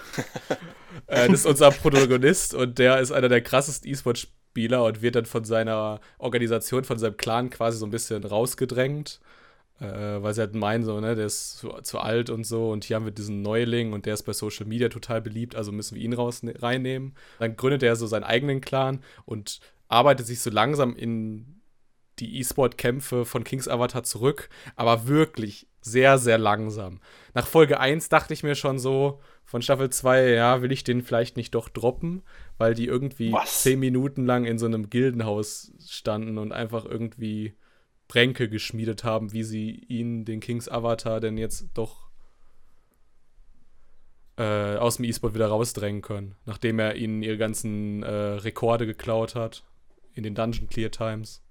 äh, 1.07 1.26
das 1.26 1.40
ist 1.40 1.47
unser 1.47 1.71
Protagonist 1.71 2.52
und 2.54 2.78
der 2.78 3.00
ist 3.00 3.11
einer 3.11 3.31
der 3.31 3.40
krassesten 3.40 3.90
E-Sport-Spieler 3.90 4.41
und 4.54 5.02
wird 5.02 5.16
dann 5.16 5.26
von 5.26 5.44
seiner 5.44 6.00
Organisation, 6.18 6.85
von 6.85 6.99
seinem 6.99 7.16
Clan 7.16 7.50
quasi 7.50 7.78
so 7.78 7.87
ein 7.87 7.90
bisschen 7.90 8.25
rausgedrängt. 8.25 9.21
Äh, 9.80 10.23
weil 10.23 10.32
sie 10.32 10.42
halt 10.42 10.54
meinen, 10.54 10.85
so, 10.85 11.00
ne, 11.00 11.16
der 11.16 11.26
ist 11.26 11.59
zu, 11.59 11.71
zu 11.82 11.99
alt 11.99 12.30
und 12.30 12.47
so 12.47 12.71
und 12.71 12.85
hier 12.85 12.94
haben 12.97 13.04
wir 13.04 13.11
diesen 13.12 13.42
Neuling 13.42 13.92
und 13.92 14.06
der 14.06 14.14
ist 14.14 14.23
bei 14.23 14.32
Social 14.32 14.64
Media 14.66 14.88
total 14.88 15.21
beliebt, 15.21 15.56
also 15.56 15.73
müssen 15.73 15.97
wir 15.97 16.02
ihn 16.02 16.12
raus 16.12 16.42
reinnehmen. 16.44 17.16
Dann 17.40 17.56
gründet 17.56 17.82
er 17.82 17.97
so 17.97 18.06
seinen 18.06 18.23
eigenen 18.23 18.61
Clan 18.61 19.02
und 19.25 19.59
arbeitet 19.88 20.26
sich 20.26 20.40
so 20.40 20.50
langsam 20.50 20.94
in 20.94 21.61
die 22.21 22.38
E-Sport-Kämpfe 22.38 23.25
von 23.25 23.42
Kings 23.42 23.66
Avatar 23.66 24.04
zurück, 24.04 24.50
aber 24.76 25.09
wirklich 25.09 25.66
sehr, 25.82 26.16
sehr 26.18 26.38
langsam. 26.38 27.00
Nach 27.34 27.46
Folge 27.46 27.78
1 27.78 28.08
dachte 28.08 28.32
ich 28.32 28.42
mir 28.42 28.54
schon 28.54 28.78
so, 28.78 29.20
von 29.44 29.60
Staffel 29.60 29.90
2, 29.90 30.30
ja, 30.30 30.62
will 30.62 30.72
ich 30.72 30.84
den 30.84 31.02
vielleicht 31.02 31.36
nicht 31.36 31.54
doch 31.54 31.68
droppen, 31.68 32.22
weil 32.56 32.74
die 32.74 32.86
irgendwie 32.86 33.32
Was? 33.32 33.62
10 33.62 33.78
Minuten 33.78 34.24
lang 34.24 34.44
in 34.46 34.58
so 34.58 34.66
einem 34.66 34.88
Gildenhaus 34.88 35.72
standen 35.86 36.38
und 36.38 36.52
einfach 36.52 36.86
irgendwie 36.86 37.54
Bränke 38.08 38.48
geschmiedet 38.48 39.04
haben, 39.04 39.32
wie 39.32 39.42
sie 39.42 39.70
ihn, 39.88 40.24
den 40.24 40.40
Kings 40.40 40.68
Avatar, 40.68 41.20
denn 41.20 41.36
jetzt 41.36 41.66
doch 41.74 42.08
äh, 44.36 44.76
aus 44.76 44.96
dem 44.96 45.04
E-Sport 45.04 45.34
wieder 45.34 45.48
rausdrängen 45.48 46.02
können, 46.02 46.36
nachdem 46.46 46.78
er 46.78 46.96
ihnen 46.96 47.22
ihre 47.22 47.38
ganzen 47.38 48.02
äh, 48.02 48.10
Rekorde 48.10 48.86
geklaut 48.86 49.34
hat 49.34 49.64
in 50.14 50.22
den 50.22 50.34
Dungeon 50.34 50.68
Clear 50.68 50.90
Times. 50.90 51.42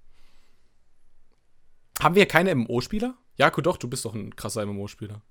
Haben 1.99 2.15
wir 2.15 2.25
keine 2.25 2.55
MMO-Spieler? 2.55 3.15
Jakob, 3.35 3.63
doch, 3.63 3.77
du 3.77 3.87
bist 3.87 4.05
doch 4.05 4.13
ein 4.13 4.35
krasser 4.35 4.65
MMO-Spieler. 4.65 5.21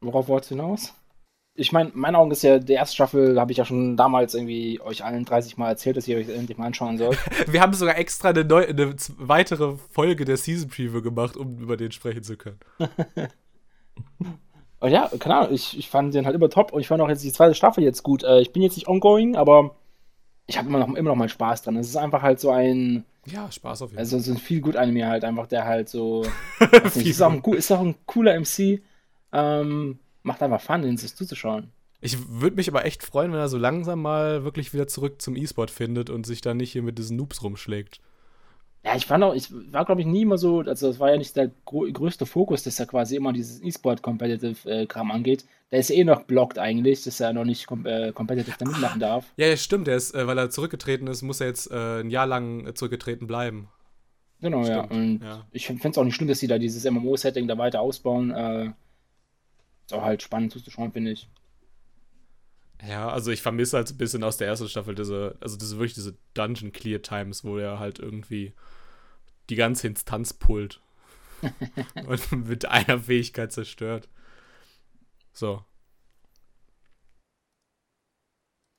Worauf 0.00 0.28
wolltest 0.28 0.50
du 0.50 0.56
hinaus? 0.56 0.94
Ich 1.54 1.72
meine, 1.72 1.90
in 1.90 1.98
meinen 1.98 2.14
Augen 2.14 2.30
ist 2.30 2.42
ja 2.42 2.60
die 2.60 2.74
erste 2.74 2.94
Staffel, 2.94 3.40
habe 3.40 3.50
ich 3.50 3.58
ja 3.58 3.64
schon 3.64 3.96
damals 3.96 4.34
irgendwie 4.34 4.80
euch 4.80 5.04
allen 5.04 5.24
30 5.24 5.56
Mal 5.56 5.70
erzählt, 5.70 5.96
dass 5.96 6.06
ihr 6.06 6.16
euch 6.16 6.28
endlich 6.28 6.56
mal 6.56 6.66
anschauen 6.66 6.98
sollt. 6.98 7.18
Wir 7.52 7.60
haben 7.60 7.72
sogar 7.72 7.98
extra 7.98 8.28
eine, 8.28 8.44
neu, 8.44 8.64
eine 8.64 8.94
weitere 9.16 9.76
Folge 9.90 10.24
der 10.24 10.36
Season 10.36 10.68
Preview 10.68 11.02
gemacht, 11.02 11.36
um 11.36 11.58
über 11.58 11.76
den 11.76 11.90
sprechen 11.90 12.22
zu 12.22 12.36
können. 12.36 12.60
Und 14.78 14.90
ja, 14.90 15.10
keine 15.18 15.36
Ahnung, 15.36 15.52
ich, 15.52 15.76
ich 15.76 15.90
fand 15.90 16.14
den 16.14 16.26
halt 16.26 16.36
immer 16.36 16.48
top 16.48 16.72
und 16.72 16.80
ich 16.80 16.86
fand 16.86 17.02
auch 17.02 17.08
jetzt 17.08 17.24
die 17.24 17.32
zweite 17.32 17.56
Staffel 17.56 17.82
jetzt 17.82 18.04
gut. 18.04 18.22
Äh, 18.22 18.40
ich 18.40 18.52
bin 18.52 18.62
jetzt 18.62 18.76
nicht 18.76 18.86
ongoing, 18.86 19.34
aber 19.34 19.74
ich 20.46 20.58
habe 20.58 20.68
immer 20.68 20.78
noch, 20.78 20.88
immer 20.88 21.10
noch 21.10 21.16
mal 21.16 21.28
Spaß 21.28 21.62
dran. 21.62 21.76
Es 21.76 21.88
ist 21.88 21.96
einfach 21.96 22.22
halt 22.22 22.38
so 22.38 22.50
ein. 22.50 23.04
Ja, 23.26 23.50
Spaß 23.50 23.82
auf 23.82 23.90
jeden 23.90 23.96
Fall. 23.96 24.04
Also 24.04 24.18
so 24.18 24.32
ein 24.32 24.38
viel 24.38 24.60
gut 24.60 24.76
Anime 24.76 25.06
halt 25.06 25.24
einfach, 25.24 25.46
der 25.46 25.64
halt 25.64 25.88
so. 25.88 26.24
nicht, 26.60 26.96
ist, 27.06 27.22
auch 27.22 27.32
ein, 27.32 27.42
ist 27.54 27.70
auch 27.70 27.80
ein 27.80 27.94
cooler 28.06 28.38
MC. 28.38 28.82
Ähm, 29.32 29.98
macht 30.22 30.42
einfach 30.42 30.60
Fun, 30.60 30.82
den 30.82 30.96
sich 30.96 31.14
zuzuschauen. 31.14 31.70
Ich 32.00 32.16
würde 32.28 32.56
mich 32.56 32.68
aber 32.68 32.84
echt 32.84 33.02
freuen, 33.02 33.32
wenn 33.32 33.40
er 33.40 33.48
so 33.48 33.58
langsam 33.58 34.02
mal 34.02 34.44
wirklich 34.44 34.72
wieder 34.72 34.86
zurück 34.86 35.20
zum 35.20 35.34
E-Sport 35.36 35.70
findet 35.70 36.10
und 36.10 36.26
sich 36.26 36.40
dann 36.40 36.56
nicht 36.56 36.72
hier 36.72 36.82
mit 36.82 36.98
diesen 36.98 37.16
Noobs 37.16 37.42
rumschlägt. 37.42 38.00
Ja, 38.84 38.94
ich 38.96 39.06
fand 39.06 39.24
auch, 39.24 39.34
ich 39.34 39.52
war, 39.72 39.84
glaube 39.84 40.00
ich, 40.00 40.06
nie 40.06 40.22
immer 40.22 40.38
so, 40.38 40.60
also 40.60 40.88
das 40.88 41.00
war 41.00 41.10
ja 41.10 41.16
nicht 41.16 41.34
der 41.36 41.50
größte 41.66 42.26
Fokus, 42.26 42.62
dass 42.62 42.78
er 42.78 42.86
quasi 42.86 43.16
immer 43.16 43.32
dieses 43.32 43.62
E-Sport-Competitive-Kram 43.62 45.10
angeht. 45.10 45.44
Der 45.70 45.80
ist 45.80 45.90
eh 45.90 46.04
noch 46.04 46.22
blockt 46.22 46.58
eigentlich, 46.58 47.02
dass 47.02 47.20
er 47.20 47.32
noch 47.32 47.44
nicht 47.44 47.66
kom 47.66 47.84
äh, 47.84 48.12
competitive 48.12 48.56
da 48.58 48.64
mitmachen 48.64 49.00
darf. 49.00 49.26
Ja, 49.36 49.48
ja, 49.48 49.56
stimmt, 49.56 49.88
der 49.88 49.96
ist, 49.96 50.14
äh, 50.14 50.26
weil 50.26 50.38
er 50.38 50.50
zurückgetreten 50.50 51.08
ist, 51.08 51.22
muss 51.22 51.40
er 51.40 51.48
jetzt 51.48 51.70
äh, 51.70 52.00
ein 52.00 52.10
Jahr 52.10 52.26
lang 52.26 52.74
zurückgetreten 52.74 53.26
bleiben. 53.26 53.68
Genau, 54.40 54.62
stimmt. 54.62 54.90
ja. 54.90 54.96
Und 54.96 55.22
ja. 55.22 55.46
ich 55.50 55.66
finde 55.66 55.88
es 55.88 55.98
auch 55.98 56.04
nicht 56.04 56.14
schlimm, 56.14 56.28
dass 56.28 56.38
sie 56.38 56.46
da 56.46 56.58
dieses 56.58 56.88
MMO-Setting 56.88 57.48
da 57.48 57.58
weiter 57.58 57.80
ausbauen. 57.80 58.30
Äh, 58.30 58.66
ist 59.86 59.94
auch 59.94 60.02
halt 60.02 60.22
spannend 60.22 60.52
zuzuschauen, 60.52 60.92
finde 60.92 61.10
ich. 61.12 61.28
Ja, 62.86 63.08
also 63.08 63.30
ich 63.30 63.42
vermisse 63.42 63.76
halt 63.76 63.90
ein 63.90 63.96
bisschen 63.96 64.22
aus 64.22 64.36
der 64.36 64.46
ersten 64.46 64.68
Staffel 64.68 64.94
diese, 64.94 65.36
also 65.40 65.56
diese 65.56 65.76
wirklich 65.78 65.94
diese 65.94 66.16
Dungeon 66.34 66.72
Clear 66.72 67.02
Times, 67.02 67.42
wo 67.44 67.58
er 67.58 67.78
halt 67.78 67.98
irgendwie 67.98 68.52
die 69.50 69.56
ganze 69.56 69.88
Instanz 69.88 70.32
pullt 70.32 70.80
und 72.06 72.46
mit 72.46 72.66
einer 72.66 73.00
Fähigkeit 73.00 73.52
zerstört. 73.52 74.08
So. 75.32 75.64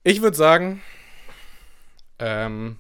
Ich 0.03 0.22
würde 0.22 0.38
sagen, 0.38 0.82
ähm, 2.20 2.77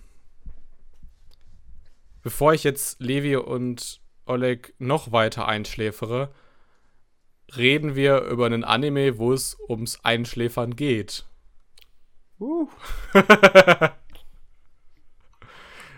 bevor 2.21 2.53
ich 2.53 2.63
jetzt 2.63 3.01
Levi 3.01 3.35
und 3.35 4.01
Oleg 4.25 4.73
noch 4.79 5.11
weiter 5.11 5.47
einschläfere, 5.47 6.33
reden 7.57 7.95
wir 7.95 8.21
über 8.21 8.45
einen 8.45 8.63
Anime, 8.63 9.17
wo 9.17 9.33
es 9.33 9.57
ums 9.67 9.99
Einschläfern 10.03 10.75
geht. 10.75 11.25
Uh. 12.39 12.67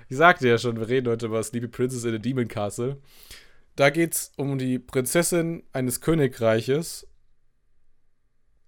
ich 0.09 0.17
sagte 0.17 0.47
ja 0.47 0.57
schon, 0.57 0.79
wir 0.79 0.87
reden 0.87 1.09
heute 1.09 1.27
über 1.27 1.43
Sleepy 1.43 1.67
Princess 1.67 2.03
in 2.03 2.13
the 2.13 2.19
Demon 2.19 2.47
Castle. 2.47 3.01
Da 3.75 3.89
geht 3.89 4.13
es 4.13 4.31
um 4.37 4.57
die 4.57 4.79
Prinzessin 4.79 5.63
eines 5.71 6.01
Königreiches. 6.01 7.07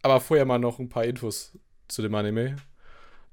Aber 0.02 0.20
vorher 0.20 0.46
mal 0.46 0.60
noch 0.60 0.80
ein 0.80 0.90
paar 0.90 1.06
Infos 1.06 1.58
zu 1.88 2.02
dem 2.02 2.14
Anime. 2.16 2.58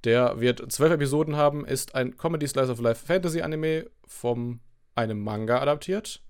Der 0.04 0.40
wird 0.40 0.73
zwölf 0.73 0.92
Episoden 0.92 1.37
haben, 1.37 1.66
ist 1.66 1.95
ein 1.95 2.16
Comedy 2.16 2.49
Slice 2.49 2.71
of 2.71 2.80
Life 2.80 3.04
Fantasy 3.07 3.42
Anime 3.42 3.90
von 4.07 4.61
einem 4.95 5.21
Manga 5.23 5.61
adaptiert 5.61 6.23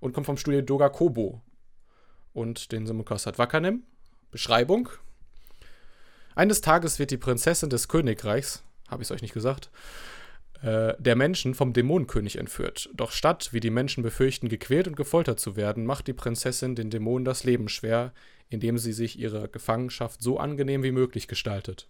und 0.00 0.12
kommt 0.12 0.26
vom 0.26 0.36
Studio 0.36 0.62
Doga 0.62 0.88
Kobo 0.88 1.42
und 2.36 2.70
den 2.70 2.86
Simulcast 2.86 3.26
hat 3.26 3.38
Wakanim. 3.38 3.82
Beschreibung. 4.30 4.90
Eines 6.34 6.60
Tages 6.60 6.98
wird 6.98 7.10
die 7.10 7.16
Prinzessin 7.16 7.70
des 7.70 7.88
Königreichs, 7.88 8.62
habe 8.88 9.02
ich 9.02 9.08
es 9.08 9.12
euch 9.12 9.22
nicht 9.22 9.32
gesagt, 9.32 9.70
äh, 10.62 10.94
der 10.98 11.16
Menschen 11.16 11.54
vom 11.54 11.72
Dämonenkönig 11.72 12.36
entführt. 12.36 12.90
Doch 12.92 13.10
statt, 13.10 13.48
wie 13.52 13.60
die 13.60 13.70
Menschen 13.70 14.02
befürchten, 14.02 14.50
gequält 14.50 14.86
und 14.86 14.96
gefoltert 14.96 15.40
zu 15.40 15.56
werden, 15.56 15.86
macht 15.86 16.08
die 16.08 16.12
Prinzessin 16.12 16.74
den 16.74 16.90
Dämonen 16.90 17.24
das 17.24 17.44
Leben 17.44 17.70
schwer, 17.70 18.12
indem 18.50 18.76
sie 18.76 18.92
sich 18.92 19.18
ihre 19.18 19.48
Gefangenschaft 19.48 20.22
so 20.22 20.38
angenehm 20.38 20.82
wie 20.82 20.92
möglich 20.92 21.28
gestaltet. 21.28 21.88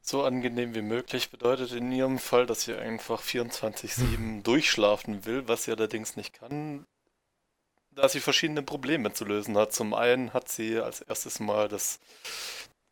So 0.00 0.24
angenehm 0.24 0.74
wie 0.74 0.82
möglich 0.82 1.30
bedeutet 1.30 1.72
in 1.72 1.92
ihrem 1.92 2.18
Fall, 2.18 2.46
dass 2.46 2.62
sie 2.62 2.74
einfach 2.74 3.22
24-7 3.22 4.42
durchschlafen 4.42 5.26
will, 5.26 5.46
was 5.46 5.64
sie 5.64 5.72
allerdings 5.72 6.16
nicht 6.16 6.32
kann, 6.32 6.86
da 8.00 8.08
sie 8.08 8.20
verschiedene 8.20 8.62
Probleme 8.62 9.12
zu 9.12 9.24
lösen 9.24 9.56
hat. 9.56 9.72
Zum 9.72 9.92
einen 9.94 10.32
hat 10.32 10.48
sie 10.48 10.78
als 10.78 11.02
erstes 11.02 11.38
mal 11.38 11.68
das 11.68 12.00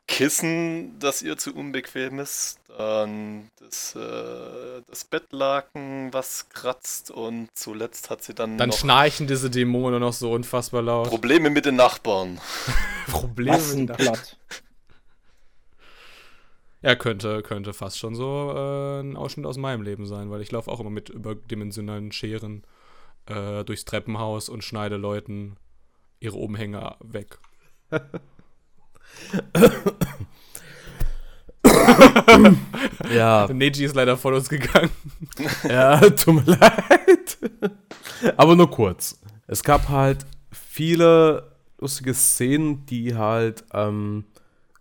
Kissen, 0.07 0.97
das 0.99 1.21
ihr 1.21 1.37
zu 1.37 1.55
unbequem 1.55 2.19
ist, 2.19 2.59
dann 2.77 3.49
das, 3.59 3.95
äh, 3.95 4.81
das 4.87 5.03
Bettlaken, 5.03 6.11
was 6.11 6.49
kratzt 6.49 7.11
und 7.11 7.49
zuletzt 7.53 8.09
hat 8.09 8.23
sie 8.23 8.33
dann 8.33 8.57
Dann 8.57 8.71
schnarchen 8.71 9.27
diese 9.27 9.49
Dämonen 9.49 9.99
noch 9.99 10.13
so 10.13 10.31
unfassbar 10.31 10.81
laut. 10.81 11.09
Probleme 11.09 11.49
mit 11.49 11.65
den 11.65 11.75
Nachbarn. 11.75 12.39
Probleme 13.07 13.59
mit 13.75 13.77
den 13.77 13.85
Nachbarn. 13.85 14.19
Ja, 16.81 16.95
könnte, 16.95 17.43
könnte 17.43 17.73
fast 17.73 17.99
schon 17.99 18.15
so 18.15 18.53
äh, 18.55 19.01
ein 19.01 19.17
Ausschnitt 19.17 19.45
aus 19.45 19.57
meinem 19.57 19.81
Leben 19.83 20.05
sein, 20.05 20.31
weil 20.31 20.41
ich 20.41 20.51
laufe 20.51 20.71
auch 20.71 20.79
immer 20.79 20.89
mit 20.89 21.09
überdimensionalen 21.09 22.11
Scheren 22.11 22.63
äh, 23.29 23.63
durchs 23.63 23.85
Treppenhaus 23.85 24.49
und 24.49 24.63
schneide 24.63 24.97
Leuten 24.97 25.55
ihre 26.19 26.37
Umhänge 26.37 26.95
weg. 26.99 27.39
ja. 33.13 33.47
Neji 33.51 33.85
ist 33.85 33.95
leider 33.95 34.17
von 34.17 34.33
uns 34.33 34.49
gegangen. 34.49 34.89
ja, 35.63 35.99
tut 36.09 36.45
mir 36.45 36.57
leid. 36.57 37.37
Aber 38.37 38.55
nur 38.55 38.69
kurz. 38.69 39.19
Es 39.47 39.63
gab 39.63 39.89
halt 39.89 40.25
viele 40.51 41.51
lustige 41.79 42.13
Szenen, 42.13 42.85
die 42.85 43.15
halt 43.15 43.63
ähm, 43.73 44.25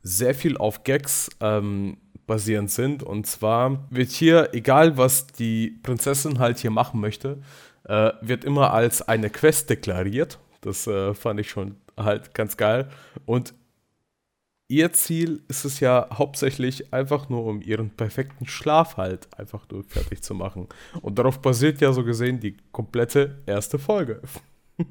sehr 0.03 0.35
viel 0.35 0.57
auf 0.57 0.85
Gags 0.85 1.31
ähm, 1.41 1.99
basierend 2.27 2.71
sind. 2.71 3.03
Und 3.03 3.27
zwar 3.27 3.89
wird 3.91 4.11
hier, 4.11 4.51
egal 4.53 4.97
was 4.97 5.27
die 5.27 5.79
Prinzessin 5.83 6.39
halt 6.39 6.59
hier 6.59 6.71
machen 6.71 7.01
möchte, 7.01 7.41
äh, 7.89 8.13
wird 8.21 8.45
immer 8.45 8.73
als 8.73 9.03
eine 9.03 9.31
Quest 9.31 9.71
deklariert. 9.71 10.39
Das 10.61 10.87
äh, 10.87 11.15
fand 11.15 11.41
ich 11.41 11.51
schon 11.51 11.77
halt 11.97 12.35
ganz 12.35 12.57
geil. 12.57 12.89
Und 13.27 13.55
ihr 14.69 14.93
Ziel 14.93 15.43
ist 15.49 15.65
es 15.65 15.81
ja 15.81 16.09
hauptsächlich 16.13 16.93
einfach 16.93 17.29
nur, 17.29 17.45
um 17.47 17.63
ihren 17.63 17.91
perfekten 17.91 18.47
Schlaf 18.47 18.97
halt 18.97 19.29
einfach 19.39 19.69
nur 19.71 19.83
fertig 19.85 20.23
zu 20.23 20.35
machen. 20.35 20.69
Und 21.01 21.19
darauf 21.19 21.41
basiert 21.41 21.81
ja 21.81 21.93
so 21.93 22.05
gesehen 22.05 22.39
die 22.41 22.57
komplette 22.71 23.43
erste 23.47 23.79
Folge. 23.79 24.21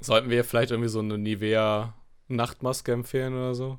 Sollten 0.00 0.30
wir 0.30 0.44
vielleicht 0.44 0.70
irgendwie 0.70 0.90
so 0.90 0.98
eine 0.98 1.18
Nivea 1.18 1.94
Nachtmaske 2.28 2.92
empfehlen 2.92 3.34
oder 3.34 3.54
so? 3.54 3.78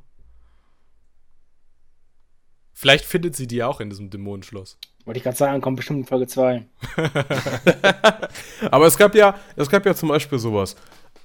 Vielleicht 2.73 3.05
findet 3.05 3.35
sie 3.35 3.47
die 3.47 3.63
auch 3.63 3.79
in 3.79 3.89
diesem 3.89 4.09
Dämonenschloss. 4.09 4.77
Wollte 5.05 5.19
ich 5.19 5.23
gerade 5.23 5.37
sagen, 5.37 5.61
kommt 5.61 5.77
bestimmt 5.77 5.99
in 5.99 6.05
Folge 6.05 6.27
2. 6.27 6.65
Aber 8.71 8.87
es 8.87 8.97
gab 8.97 9.13
ja, 9.13 9.35
es 9.55 9.69
gab 9.69 9.85
ja 9.85 9.93
zum 9.93 10.09
Beispiel 10.09 10.39
sowas. 10.39 10.75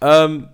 Ähm, 0.03 0.49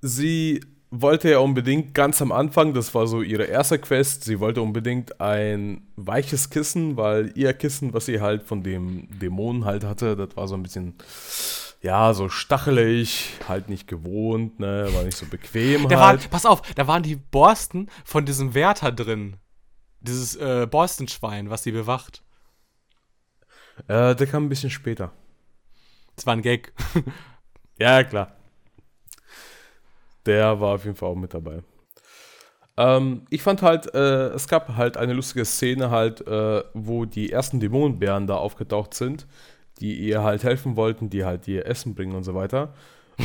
sie 0.00 0.60
wollte 0.90 1.30
ja 1.30 1.38
unbedingt 1.40 1.92
ganz 1.92 2.22
am 2.22 2.32
Anfang, 2.32 2.72
das 2.72 2.94
war 2.94 3.06
so 3.06 3.20
ihre 3.20 3.44
erste 3.44 3.78
Quest, 3.78 4.24
sie 4.24 4.40
wollte 4.40 4.62
unbedingt 4.62 5.20
ein 5.20 5.88
weiches 5.96 6.50
Kissen, 6.50 6.96
weil 6.96 7.32
ihr 7.34 7.52
Kissen, 7.52 7.92
was 7.92 8.06
sie 8.06 8.20
halt 8.20 8.44
von 8.44 8.62
dem 8.62 9.08
Dämonen 9.18 9.64
halt 9.64 9.84
hatte, 9.84 10.16
das 10.16 10.36
war 10.36 10.48
so 10.48 10.54
ein 10.54 10.62
bisschen, 10.62 10.94
ja, 11.82 12.14
so 12.14 12.28
stachelig, 12.28 13.32
halt 13.48 13.68
nicht 13.68 13.86
gewohnt, 13.86 14.60
ne, 14.60 14.88
war 14.92 15.02
nicht 15.02 15.18
so 15.18 15.26
bequem 15.26 15.88
da 15.88 16.06
halt. 16.06 16.22
War, 16.22 16.30
pass 16.30 16.46
auf, 16.46 16.62
da 16.62 16.86
waren 16.86 17.02
die 17.02 17.16
Borsten 17.16 17.90
von 18.04 18.24
diesem 18.24 18.54
Wärter 18.54 18.92
drin. 18.92 19.36
Dieses 20.00 20.36
äh, 20.36 20.66
Borstenschwein, 20.70 21.50
was 21.50 21.64
sie 21.64 21.72
bewacht. 21.72 22.22
Äh, 23.86 24.14
der 24.14 24.26
kam 24.26 24.46
ein 24.46 24.48
bisschen 24.48 24.70
später. 24.70 25.12
Das 26.16 26.26
war 26.26 26.34
ein 26.34 26.42
Gag. 26.42 26.72
ja, 27.78 28.02
klar. 28.04 28.32
Der 30.26 30.60
war 30.60 30.74
auf 30.74 30.84
jeden 30.84 30.96
Fall 30.96 31.10
auch 31.10 31.14
mit 31.14 31.32
dabei. 31.32 31.62
Ähm, 32.76 33.22
ich 33.30 33.42
fand 33.42 33.62
halt, 33.62 33.92
äh, 33.94 34.28
es 34.28 34.46
gab 34.46 34.76
halt 34.76 34.96
eine 34.96 35.12
lustige 35.12 35.44
Szene 35.44 35.90
halt, 35.90 36.26
äh, 36.26 36.62
wo 36.74 37.04
die 37.04 37.32
ersten 37.32 37.60
Dämonenbären 37.60 38.26
da 38.26 38.36
aufgetaucht 38.36 38.94
sind, 38.94 39.26
die 39.80 39.94
ihr 39.98 40.22
halt 40.22 40.44
helfen 40.44 40.76
wollten, 40.76 41.10
die 41.10 41.24
halt 41.24 41.48
ihr 41.48 41.66
Essen 41.66 41.94
bringen 41.94 42.14
und 42.14 42.24
so 42.24 42.34
weiter. 42.34 42.74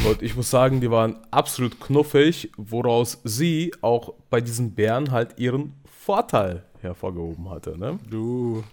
Und 0.07 0.23
ich 0.23 0.35
muss 0.35 0.49
sagen, 0.49 0.81
die 0.81 0.89
waren 0.89 1.17
absolut 1.29 1.79
knuffig, 1.79 2.51
woraus 2.57 3.21
sie 3.23 3.73
auch 3.81 4.13
bei 4.31 4.41
diesen 4.41 4.73
Bären 4.73 5.11
halt 5.11 5.37
ihren 5.37 5.75
Vorteil 5.85 6.63
hervorgehoben 6.81 7.49
hatte. 7.49 7.77
Ne? 7.77 7.99
Du. 8.09 8.63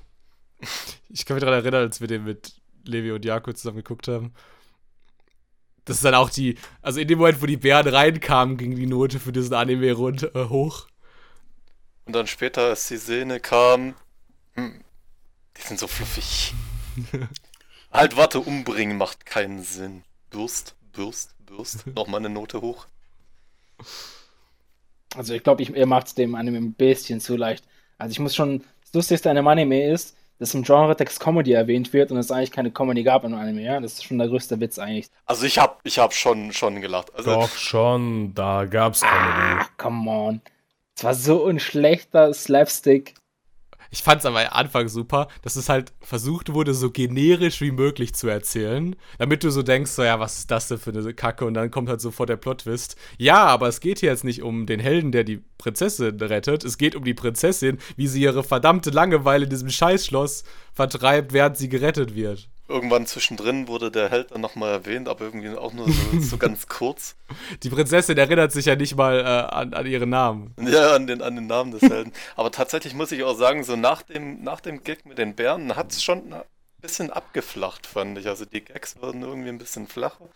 Ich 1.09 1.25
kann 1.26 1.35
mich 1.35 1.45
daran 1.45 1.61
erinnern, 1.61 1.83
als 1.83 2.00
wir 2.00 2.09
den 2.09 2.25
mit 2.25 2.55
Levi 2.85 3.12
und 3.12 3.25
Jakob 3.25 3.57
zusammen 3.57 3.79
geguckt 3.79 4.09
haben. 4.09 4.33
Das 5.85 5.97
ist 5.97 6.05
dann 6.05 6.14
auch 6.14 6.31
die, 6.31 6.57
also 6.83 7.00
in 7.00 7.09
dem 7.09 7.19
Moment, 7.19 7.43
wo 7.43 7.47
die 7.47 7.57
Bären 7.57 7.88
reinkamen, 7.88 8.57
ging 8.57 8.76
die 8.76 8.87
Note 8.87 9.19
für 9.19 9.33
diesen 9.33 9.55
Anime 9.55 9.93
rund 9.93 10.35
äh, 10.35 10.49
hoch. 10.49 10.87
Und 12.05 12.14
dann 12.14 12.26
später, 12.26 12.69
als 12.69 12.88
die 12.88 12.97
Szene 12.97 13.40
kam, 13.40 13.95
hm, 14.55 14.85
die 15.57 15.62
sind 15.62 15.79
so 15.79 15.87
fluffig. 15.87 16.55
halt, 17.93 18.17
warte, 18.17 18.40
umbringen 18.40 18.99
macht 18.99 19.26
keinen 19.26 19.62
Sinn. 19.62 20.02
Bürst, 20.31 20.76
Bürst, 20.93 21.35
Bürst. 21.45 21.87
Nochmal 21.95 22.21
eine 22.21 22.31
Note 22.31 22.61
hoch. 22.61 22.87
Also 25.17 25.35
ich 25.35 25.43
glaube, 25.43 25.64
er 25.64 25.87
macht 25.87 26.09
es 26.09 26.14
dem 26.14 26.35
Anime 26.35 26.59
ein 26.59 26.75
bisschen 26.75 27.21
zu 27.21 27.37
leicht. 27.37 27.64
Also 27.99 28.12
ich 28.12 28.19
muss 28.19 28.35
schon, 28.35 28.64
das 28.83 28.93
Lustigste 28.93 29.31
an 29.31 29.37
dem 29.37 29.49
Anime 29.49 29.90
ist, 29.90 30.17
dass 30.41 30.55
im 30.55 30.63
Genre-Text 30.63 31.21
Comedy 31.21 31.53
erwähnt 31.53 31.93
wird 31.93 32.11
und 32.11 32.17
es 32.17 32.31
eigentlich 32.33 32.51
keine 32.51 32.71
Comedy 32.71 33.03
gab 33.03 33.25
im 33.25 33.35
Anime, 33.35 33.63
ja? 33.63 33.79
Das 33.79 33.93
ist 33.93 34.05
schon 34.05 34.19
der 34.19 34.29
größte 34.29 34.59
Witz 34.59 34.79
eigentlich. 34.79 35.11
Also 35.27 35.45
ich 35.45 35.59
hab, 35.59 35.81
ich 35.85 35.99
hab 35.99 36.15
schon, 36.15 36.53
schon 36.53 36.81
gelacht. 36.81 37.15
Also, 37.15 37.33
Doch 37.35 37.57
schon, 37.57 38.35
da 38.35 38.65
gab's 38.65 39.03
Comedy. 39.03 39.61
Ah, 39.61 39.67
come 39.77 40.11
on. 40.11 40.41
Es 40.97 41.05
war 41.05 41.15
so 41.15 41.47
ein 41.47 41.61
schlechter 41.61 42.33
Slapstick. 42.33 43.15
Ich 43.91 44.03
fand 44.03 44.21
es 44.21 44.27
aber 44.27 44.41
am 44.41 44.53
Anfang 44.53 44.89
super, 44.89 45.29
dass 45.43 45.57
es 45.57 45.69
halt 45.69 45.93
versucht 46.01 46.53
wurde, 46.53 46.75
so 46.75 46.91
generisch 46.91 47.61
wie 47.61 47.73
möglich 47.73 48.15
zu 48.15 48.29
erzählen, 48.29 48.95
damit 49.19 49.43
du 49.43 49.51
so 49.51 49.63
denkst, 49.63 49.91
so, 49.91 50.05
ja, 50.05 50.21
was 50.21 50.39
ist 50.39 50.51
das 50.51 50.69
denn 50.69 50.79
für 50.79 50.91
eine 50.91 51.13
Kacke? 51.13 51.45
Und 51.45 51.55
dann 51.55 51.71
kommt 51.71 51.89
halt 51.89 52.01
sofort 52.01 52.29
der 52.29 52.37
Plot-Twist. 52.37 52.97
Ja, 53.19 53.47
aber 53.47 53.69
es 53.69 53.81
geht 53.81 53.99
hier 53.99 54.11
jetzt 54.11 54.25
nicht 54.25 54.43
um 54.43 54.67
den 54.67 54.79
Helden, 54.79 55.11
der 55.11 55.25
die 55.25 55.43
Prinzessin 55.59 56.21
rettet. 56.21 56.65
Es 56.65 56.79
geht 56.79 56.95
um 56.95 57.05
die 57.05 57.15
Prinzessin, 57.15 57.79
wie 57.97 58.07
sie 58.07 58.23
ihre 58.23 58.45
verdammte 58.45 58.91
Langeweile 58.91 59.45
in 59.45 59.51
diesem 59.51 59.71
Scheißschloss 59.71 60.45
vertreibt, 60.73 61.33
während 61.33 61.57
sie 61.57 61.69
gerettet 61.69 62.15
wird. 62.15 62.49
Irgendwann 62.71 63.05
zwischendrin 63.05 63.67
wurde 63.67 63.91
der 63.91 64.11
Held 64.11 64.31
dann 64.31 64.41
nochmal 64.41 64.71
erwähnt, 64.71 65.09
aber 65.09 65.25
irgendwie 65.25 65.50
auch 65.50 65.73
nur 65.73 65.91
so, 65.91 66.21
so 66.21 66.37
ganz 66.39 66.69
kurz. 66.69 67.17
Die 67.65 67.69
Prinzessin 67.69 68.17
erinnert 68.17 68.53
sich 68.53 68.67
ja 68.67 68.77
nicht 68.77 68.97
mal 68.97 69.19
äh, 69.19 69.25
an, 69.25 69.75
an, 69.75 69.87
ihren 69.87 70.11
Namen. 70.11 70.55
Ja, 70.61 70.95
an 70.95 71.09
den, 71.09 71.21
an 71.21 71.35
den 71.35 71.49
Namen 71.49 71.73
des 71.73 71.83
Helden. 71.83 72.12
aber 72.37 72.53
tatsächlich 72.53 72.95
muss 72.95 73.11
ich 73.11 73.25
auch 73.25 73.37
sagen, 73.37 73.65
so 73.65 73.75
nach 73.75 74.03
dem, 74.03 74.43
nach 74.45 74.61
dem 74.61 74.85
Gag 74.85 75.05
mit 75.05 75.19
den 75.19 75.35
Bären 75.35 75.75
hat 75.75 75.91
es 75.91 76.03
schon 76.03 76.33
ein 76.33 76.43
bisschen 76.81 77.11
abgeflacht, 77.11 77.87
fand 77.87 78.19
ich. 78.19 78.29
Also 78.29 78.45
die 78.45 78.61
Gags 78.61 79.00
wurden 79.03 79.23
irgendwie 79.23 79.49
ein 79.49 79.59
bisschen 79.59 79.87
flacher. 79.87 80.29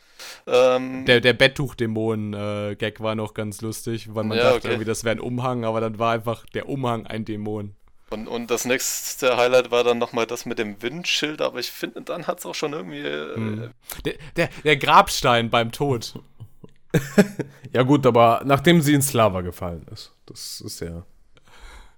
Ähm, 0.47 1.05
der 1.07 1.21
der 1.21 1.35
Betttuch-Dämonen-Gag 1.35 3.01
äh, 3.01 3.03
war 3.03 3.15
noch 3.15 3.35
ganz 3.35 3.61
lustig, 3.61 4.15
weil 4.15 4.25
man 4.25 4.39
ja, 4.39 4.45
dachte 4.45 4.59
okay. 4.59 4.69
irgendwie, 4.69 4.87
das 4.87 5.05
wäre 5.05 5.17
ein 5.17 5.21
Umhang, 5.21 5.65
aber 5.65 5.81
dann 5.81 5.99
war 5.99 6.13
einfach 6.13 6.45
der 6.47 6.69
Umhang 6.69 7.07
ein 7.07 7.25
Dämon. 7.25 7.75
Und, 8.11 8.29
und 8.29 8.51
das 8.51 8.65
nächste 8.65 9.37
Highlight 9.37 9.71
war 9.71 9.83
dann 9.83 9.99
nochmal 9.99 10.27
das 10.27 10.47
mit 10.47 10.59
dem 10.59 10.81
Windschild, 10.83 11.41
aber 11.41 11.59
ich 11.59 11.71
finde, 11.71 12.03
dann 12.03 12.27
hat 12.27 12.39
es 12.39 12.47
auch 12.47 12.55
schon 12.55 12.73
irgendwie. 12.73 13.01
Äh, 13.01 13.35
hm. 13.35 13.71
der, 14.05 14.15
der, 14.37 14.51
der, 14.63 14.77
Grabstein 14.77 15.51
beim 15.51 15.73
Tod. 15.73 16.15
ja, 17.73 17.83
gut, 17.83 18.07
aber 18.07 18.43
nachdem 18.45 18.83
sie 18.83 18.95
ins 18.95 19.13
Lava 19.13 19.41
gefallen 19.41 19.87
ist. 19.93 20.13
Das 20.27 20.61
ist 20.61 20.81
ja. 20.81 21.05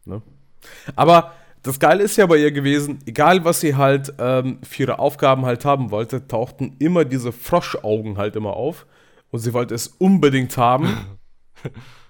Ne? 0.04 0.22
Aber 0.94 1.34
das 1.62 1.80
Geile 1.80 2.04
ist 2.04 2.16
ja 2.16 2.26
bei 2.26 2.36
ihr 2.36 2.52
gewesen, 2.52 3.00
egal 3.06 3.44
was 3.44 3.60
sie 3.60 3.74
halt 3.74 4.14
ähm, 4.18 4.60
für 4.62 4.84
ihre 4.84 4.98
Aufgaben 5.00 5.44
halt 5.44 5.64
haben 5.64 5.90
wollte, 5.90 6.28
tauchten 6.28 6.76
immer 6.78 7.04
diese 7.04 7.32
Froschaugen 7.32 8.16
halt 8.16 8.36
immer 8.36 8.54
auf. 8.54 8.86
Und 9.32 9.40
sie 9.40 9.52
wollte 9.52 9.74
es 9.74 9.88
unbedingt 9.88 10.56
haben. 10.56 11.18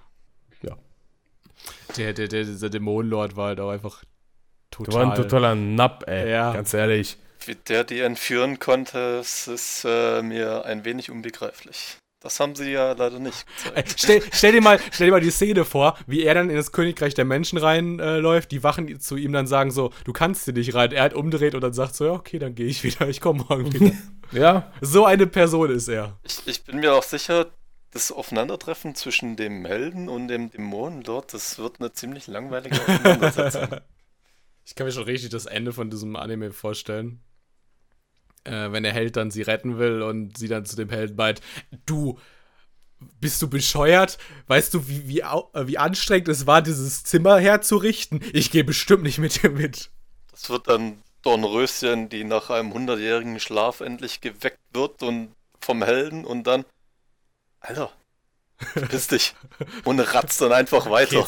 Der, 1.97 2.13
der, 2.13 2.29
der, 2.29 2.45
dieser 2.45 2.71
Dämonenlord 2.71 3.37
war 3.37 3.49
halt 3.49 3.61
auch 3.61 3.71
einfach 3.71 4.03
total. 4.71 4.93
Der 4.93 5.01
war 5.01 5.13
ein 5.13 5.17
totaler 5.17 5.55
Napp, 5.55 6.05
ey. 6.09 6.31
Ja. 6.31 6.53
Ganz 6.53 6.75
ehrlich. 6.75 7.19
Wie 7.45 7.55
der 7.55 7.85
die 7.85 8.01
entführen 8.01 8.59
konnte, 8.59 9.21
ist 9.21 9.85
äh, 9.85 10.23
mir 10.23 10.65
ein 10.65 10.85
wenig 10.85 11.11
unbegreiflich. 11.11 11.99
Das 12.21 12.41
haben 12.41 12.57
sie 12.57 12.73
ja 12.73 12.93
leider 12.93 13.21
nicht 13.21 13.47
gezeigt. 13.47 13.95
Stell, 13.99 14.23
stell, 14.33 14.53
dir 14.53 14.61
mal, 14.61 14.81
stell 14.91 15.07
dir 15.07 15.13
mal 15.13 15.21
die 15.21 15.31
Szene 15.31 15.65
vor, 15.65 15.97
wie 16.09 16.25
er 16.25 16.35
dann 16.35 16.51
in 16.51 16.57
das 16.57 16.73
Königreich 16.73 17.15
der 17.15 17.25
Menschen 17.25 17.57
reinläuft, 17.57 18.47
äh, 18.47 18.57
die 18.57 18.63
Wachen 18.65 18.99
zu 18.99 19.17
ihm 19.17 19.33
dann 19.33 19.47
sagen 19.47 19.71
so, 19.71 19.93
du 20.05 20.13
kannst 20.13 20.45
hier 20.45 20.55
nicht 20.55 20.75
rein. 20.75 20.91
Er 20.91 21.05
hat 21.05 21.15
umdreht 21.15 21.55
und 21.55 21.61
dann 21.61 21.73
sagt 21.73 21.95
so, 21.95 22.07
ja, 22.07 22.13
okay, 22.13 22.41
dann 22.41 22.57
gehe 22.57 22.67
ich 22.67 22.83
wieder, 22.83 23.09
ich 23.09 23.21
komme 23.21 23.45
morgen 23.49 23.73
wieder. 23.73 23.93
ja. 24.33 24.73
So 24.81 25.05
eine 25.05 25.29
Person 25.29 25.71
ist 25.71 25.89
er. 25.89 26.19
Ich, 26.25 26.41
ich 26.47 26.65
bin 26.65 26.81
mir 26.81 26.95
auch 26.95 27.05
sicher, 27.05 27.47
das 27.97 28.13
Aufeinandertreffen 28.13 28.95
zwischen 28.95 29.37
dem 29.37 29.65
Helden 29.65 30.11
und 30.11 30.29
dem 30.29 30.51
Dämonen 30.51 31.03
dort, 31.03 31.33
das 31.33 31.59
wird 31.59 31.81
eine 31.81 31.93
ziemlich 31.93 32.27
langweilige 32.27 32.79
Auseinandersetzung. 32.79 33.81
ich 34.67 34.75
kann 34.75 34.87
mir 34.87 34.93
schon 34.93 35.05
richtig 35.05 35.31
das 35.31 35.47
Ende 35.47 35.73
von 35.73 35.89
diesem 35.89 36.15
Anime 36.15 36.53
vorstellen. 36.53 37.21
Äh, 38.45 38.71
wenn 38.71 38.83
der 38.83 38.93
Held 38.93 39.17
dann 39.17 39.31
sie 39.31 39.41
retten 39.41 39.79
will 39.79 40.03
und 40.03 40.37
sie 40.37 40.47
dann 40.47 40.67
zu 40.67 40.77
dem 40.77 40.91
Helden 40.91 41.17
meint, 41.17 41.41
du, 41.87 42.19
bist 43.19 43.41
du 43.41 43.49
bescheuert? 43.49 44.19
Weißt 44.47 44.75
du, 44.75 44.89
wie, 44.89 45.09
wie, 45.09 45.21
äh, 45.21 45.67
wie 45.67 45.79
anstrengend 45.79 46.29
es 46.29 46.47
war, 46.47 46.61
dieses 46.61 47.03
Zimmer 47.03 47.39
herzurichten? 47.39 48.21
Ich 48.35 48.51
gehe 48.51 48.65
bestimmt 48.65 49.05
nicht 49.05 49.19
mit 49.19 49.43
dir 49.43 49.51
mit. 49.51 49.91
Das 50.33 50.51
wird 50.51 50.69
dann 50.69 51.03
Dornröschen, 51.23 52.11
die 52.11 52.25
nach 52.25 52.51
einem 52.51 52.75
hundertjährigen 52.75 53.41
Schlaf 53.41 53.81
endlich 53.81 54.21
geweckt 54.21 54.61
wird 54.75 55.03
und 55.03 55.33
vom 55.61 55.83
Helden 55.83 56.27
und 56.27 56.47
dann 56.47 56.67
Alter, 57.67 57.91
verpiss 58.59 59.09
dich. 59.09 59.35
Und 59.85 60.01
ratzt 60.01 60.41
dann 60.41 60.53
einfach 60.53 60.89
weiter. 60.91 61.27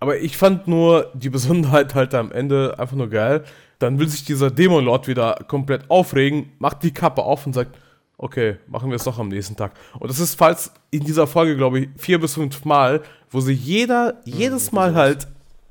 Aber 0.00 0.18
ich 0.18 0.36
fand 0.36 0.66
nur 0.66 1.10
die 1.14 1.30
Besonderheit 1.30 1.94
halt 1.94 2.14
am 2.14 2.32
Ende 2.32 2.74
einfach 2.78 2.96
nur 2.96 3.08
geil. 3.08 3.44
Dann 3.78 3.98
will 3.98 4.08
sich 4.08 4.24
dieser 4.24 4.50
Dämonlord 4.50 5.08
wieder 5.08 5.44
komplett 5.48 5.90
aufregen, 5.90 6.52
macht 6.58 6.82
die 6.82 6.92
Kappe 6.92 7.22
auf 7.22 7.46
und 7.46 7.52
sagt, 7.52 7.76
okay, 8.16 8.58
machen 8.68 8.90
wir 8.90 8.96
es 8.96 9.04
doch 9.04 9.18
am 9.18 9.28
nächsten 9.28 9.56
Tag. 9.56 9.72
Und 9.98 10.08
das 10.08 10.20
ist 10.20 10.36
falls 10.36 10.72
in 10.90 11.04
dieser 11.04 11.26
Folge, 11.26 11.56
glaube 11.56 11.80
ich, 11.80 11.88
vier 11.96 12.20
bis 12.20 12.34
fünf 12.34 12.64
Mal, 12.64 13.02
wo 13.30 13.40
sie 13.40 13.52
jeder, 13.52 14.20
jedes 14.24 14.72
Mal 14.72 14.94
halt, 14.94 15.26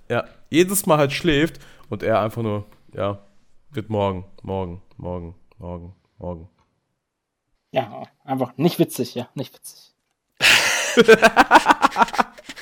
ja, 0.09 0.25
jedes 0.49 0.85
Mal 0.85 0.97
halt 0.97 1.13
schläft 1.13 1.59
und 1.89 2.03
er 2.03 2.21
einfach 2.21 2.41
nur, 2.41 2.65
ja, 2.93 3.19
wird 3.71 3.89
morgen, 3.89 4.25
morgen, 4.43 4.81
morgen, 4.97 5.35
morgen, 5.57 5.93
morgen. 6.17 6.49
Ja, 7.71 8.03
einfach 8.23 8.57
nicht 8.57 8.79
witzig, 8.79 9.15
ja, 9.15 9.29
nicht 9.33 9.53
witzig. 9.53 9.93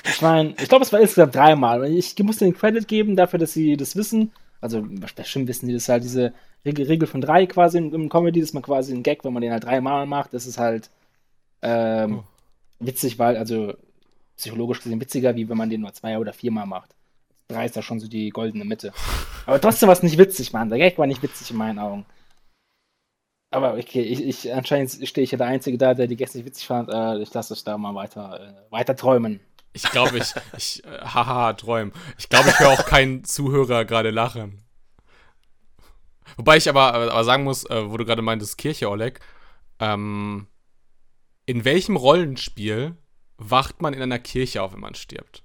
ich 0.06 0.22
meine, 0.22 0.54
ich 0.62 0.70
glaube, 0.70 0.84
es 0.84 0.94
war 0.94 1.00
insgesamt 1.00 1.36
dreimal. 1.36 1.86
Ich 1.86 2.18
muss 2.20 2.38
den 2.38 2.56
Credit 2.56 2.88
geben 2.88 3.16
dafür, 3.16 3.40
dass 3.40 3.54
sie 3.54 3.76
das 3.76 3.96
wissen. 3.96 4.32
Also, 4.62 4.84
bestimmt 4.84 5.48
wissen 5.48 5.68
die 5.68 5.74
das 5.74 5.90
halt, 5.90 6.04
diese 6.04 6.34
Regel, 6.66 6.86
Regel 6.86 7.08
von 7.08 7.22
drei 7.22 7.46
quasi 7.46 7.78
im, 7.78 8.10
Comedy, 8.10 8.42
dass 8.42 8.54
man 8.54 8.64
quasi 8.64 8.94
einen 8.94 9.04
Gag, 9.04 9.24
wenn 9.24 9.34
man 9.34 9.42
den 9.42 9.52
halt 9.52 9.64
dreimal 9.64 10.06
macht, 10.06 10.34
das 10.34 10.46
ist 10.46 10.58
halt 10.58 10.90
ähm, 11.62 12.20
oh. 12.20 12.24
witzig, 12.86 13.18
weil, 13.18 13.38
also 13.38 13.74
psychologisch 14.38 14.82
gesehen 14.82 15.02
witziger, 15.02 15.36
wie 15.36 15.50
wenn 15.50 15.58
man 15.58 15.70
den 15.70 15.82
nur 15.82 15.94
zwei 15.94 16.18
oder 16.18 16.34
viermal 16.34 16.66
macht. 16.66 16.96
Drei 17.48 17.66
ist 17.66 17.76
da 17.76 17.82
schon 17.82 18.00
so 18.00 18.08
die 18.08 18.30
goldene 18.30 18.64
Mitte. 18.64 18.94
Aber 19.46 19.60
trotzdem 19.60 19.88
war 19.88 19.94
es 19.94 20.04
nicht 20.04 20.18
witzig, 20.18 20.54
Mann. 20.54 20.70
Der 20.70 20.78
Gag 20.78 20.98
war 20.98 21.08
nicht 21.08 21.24
witzig 21.24 21.50
in 21.50 21.58
meinen 21.58 21.80
Augen. 21.80 22.06
Aber 23.52 23.74
okay, 23.74 24.02
ich, 24.02 24.24
ich 24.24 24.54
anscheinend 24.54 24.92
stehe 25.08 25.24
ich 25.24 25.32
ja 25.32 25.38
der 25.38 25.48
Einzige 25.48 25.78
da, 25.78 25.94
der 25.94 26.08
die 26.08 26.16
Gäste 26.16 26.38
nicht 26.38 26.48
witzig 26.48 26.68
fand. 26.68 26.90
Äh, 26.90 27.20
ich 27.20 27.34
lasse 27.34 27.54
euch 27.54 27.64
da 27.64 27.78
mal 27.78 27.96
weiter, 27.96 28.40
äh, 28.40 28.72
weiter 28.72 28.96
träumen. 28.96 29.40
Ich 29.74 29.84
glaube, 29.84 30.18
ich, 30.18 30.34
ich, 30.58 30.84
äh, 30.86 31.00
haha, 31.02 31.54
träumen. 31.54 31.94
Ich 32.18 32.30
glaube, 32.30 32.50
ich 32.50 32.60
höre 32.60 32.70
auch 32.70 32.86
keinen 32.86 33.24
Zuhörer 33.24 33.86
gerade 33.86 34.12
lachen. 34.12 34.64
Wobei 36.38 36.58
ich 36.58 36.70
aber, 36.70 36.94
aber 36.94 37.24
sagen 37.24 37.44
muss, 37.44 37.68
äh, 37.70 37.90
wo 37.90 37.98
du 37.98 38.06
gerade 38.06 38.22
meintest, 38.22 38.60
Kirche, 38.60 38.90
Oleg, 38.90 39.20
ähm, 39.80 40.48
in 41.48 41.66
welchem 41.66 41.96
Rollenspiel 41.96 42.96
wacht 43.38 43.82
man 43.82 43.96
in 43.96 44.02
einer 44.02 44.20
Kirche 44.20 44.62
auf, 44.62 44.74
wenn 44.74 44.80
man 44.80 44.94
stirbt? 44.94 45.44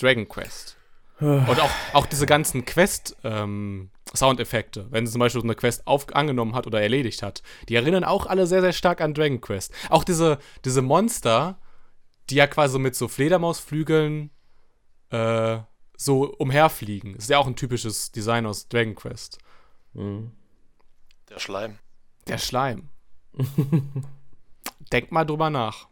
Dragon 0.00 0.26
Quest. 0.26 0.77
Und 1.20 1.60
auch, 1.60 1.70
auch 1.94 2.06
diese 2.06 2.26
ganzen 2.26 2.64
Quest-Soundeffekte, 2.64 4.80
ähm, 4.80 4.86
wenn 4.90 5.06
sie 5.06 5.12
zum 5.12 5.18
Beispiel 5.18 5.40
so 5.40 5.46
eine 5.46 5.56
Quest 5.56 5.84
auf, 5.86 6.14
angenommen 6.14 6.54
hat 6.54 6.68
oder 6.68 6.80
erledigt 6.80 7.22
hat, 7.22 7.42
die 7.68 7.74
erinnern 7.74 8.04
auch 8.04 8.26
alle 8.26 8.46
sehr, 8.46 8.60
sehr 8.60 8.72
stark 8.72 9.00
an 9.00 9.14
Dragon 9.14 9.40
Quest. 9.40 9.72
Auch 9.90 10.04
diese, 10.04 10.38
diese 10.64 10.80
Monster, 10.80 11.58
die 12.30 12.36
ja 12.36 12.46
quasi 12.46 12.78
mit 12.78 12.94
so 12.94 13.08
Fledermausflügeln 13.08 14.30
äh, 15.10 15.58
so 15.96 16.32
umherfliegen. 16.36 17.16
Ist 17.16 17.30
ja 17.30 17.38
auch 17.38 17.48
ein 17.48 17.56
typisches 17.56 18.12
Design 18.12 18.46
aus 18.46 18.68
Dragon 18.68 18.94
Quest. 18.94 19.38
Mhm. 19.94 20.30
Der 21.28 21.40
Schleim. 21.40 21.80
Der 22.28 22.38
Schleim. 22.38 22.90
Denk 24.92 25.10
mal 25.10 25.24
drüber 25.24 25.50
nach. 25.50 25.88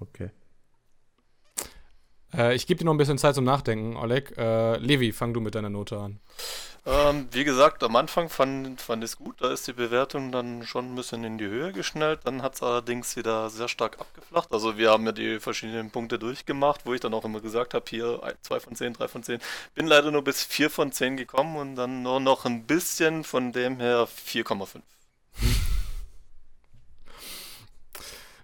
Okay. 0.00 0.30
Äh, 2.36 2.54
ich 2.54 2.66
gebe 2.66 2.78
dir 2.78 2.84
noch 2.84 2.94
ein 2.94 2.98
bisschen 2.98 3.18
Zeit 3.18 3.34
zum 3.34 3.44
Nachdenken, 3.44 3.96
Oleg. 3.96 4.36
Äh, 4.36 4.76
Levi, 4.78 5.12
fang 5.12 5.32
du 5.34 5.40
mit 5.40 5.54
deiner 5.54 5.70
Note 5.70 5.98
an. 5.98 6.20
Ähm, 6.86 7.28
wie 7.30 7.44
gesagt, 7.44 7.82
am 7.82 7.96
Anfang 7.96 8.28
fand, 8.28 8.78
fand 8.78 9.02
ich 9.02 9.12
es 9.12 9.16
gut, 9.16 9.36
da 9.40 9.50
ist 9.50 9.66
die 9.66 9.72
Bewertung 9.72 10.32
dann 10.32 10.66
schon 10.66 10.92
ein 10.92 10.94
bisschen 10.94 11.24
in 11.24 11.38
die 11.38 11.46
Höhe 11.46 11.72
geschnellt. 11.72 12.20
Dann 12.24 12.42
hat 12.42 12.56
es 12.56 12.62
allerdings 12.62 13.16
wieder 13.16 13.48
sehr 13.48 13.68
stark 13.68 13.98
abgeflacht. 14.00 14.52
Also 14.52 14.76
wir 14.76 14.90
haben 14.90 15.06
ja 15.06 15.12
die 15.12 15.40
verschiedenen 15.40 15.90
Punkte 15.90 16.18
durchgemacht, 16.18 16.84
wo 16.84 16.92
ich 16.92 17.00
dann 17.00 17.14
auch 17.14 17.24
immer 17.24 17.40
gesagt 17.40 17.72
habe, 17.72 17.86
hier 17.88 18.20
2 18.42 18.60
von 18.60 18.74
10, 18.74 18.92
3 18.94 19.08
von 19.08 19.22
10. 19.22 19.40
Bin 19.74 19.86
leider 19.86 20.10
nur 20.10 20.22
bis 20.22 20.44
4 20.44 20.68
von 20.68 20.92
10 20.92 21.16
gekommen 21.16 21.56
und 21.56 21.76
dann 21.76 22.02
nur 22.02 22.20
noch 22.20 22.44
ein 22.44 22.64
bisschen, 22.64 23.24
von 23.24 23.52
dem 23.52 23.80
her 23.80 24.06
4,5. 24.06 24.82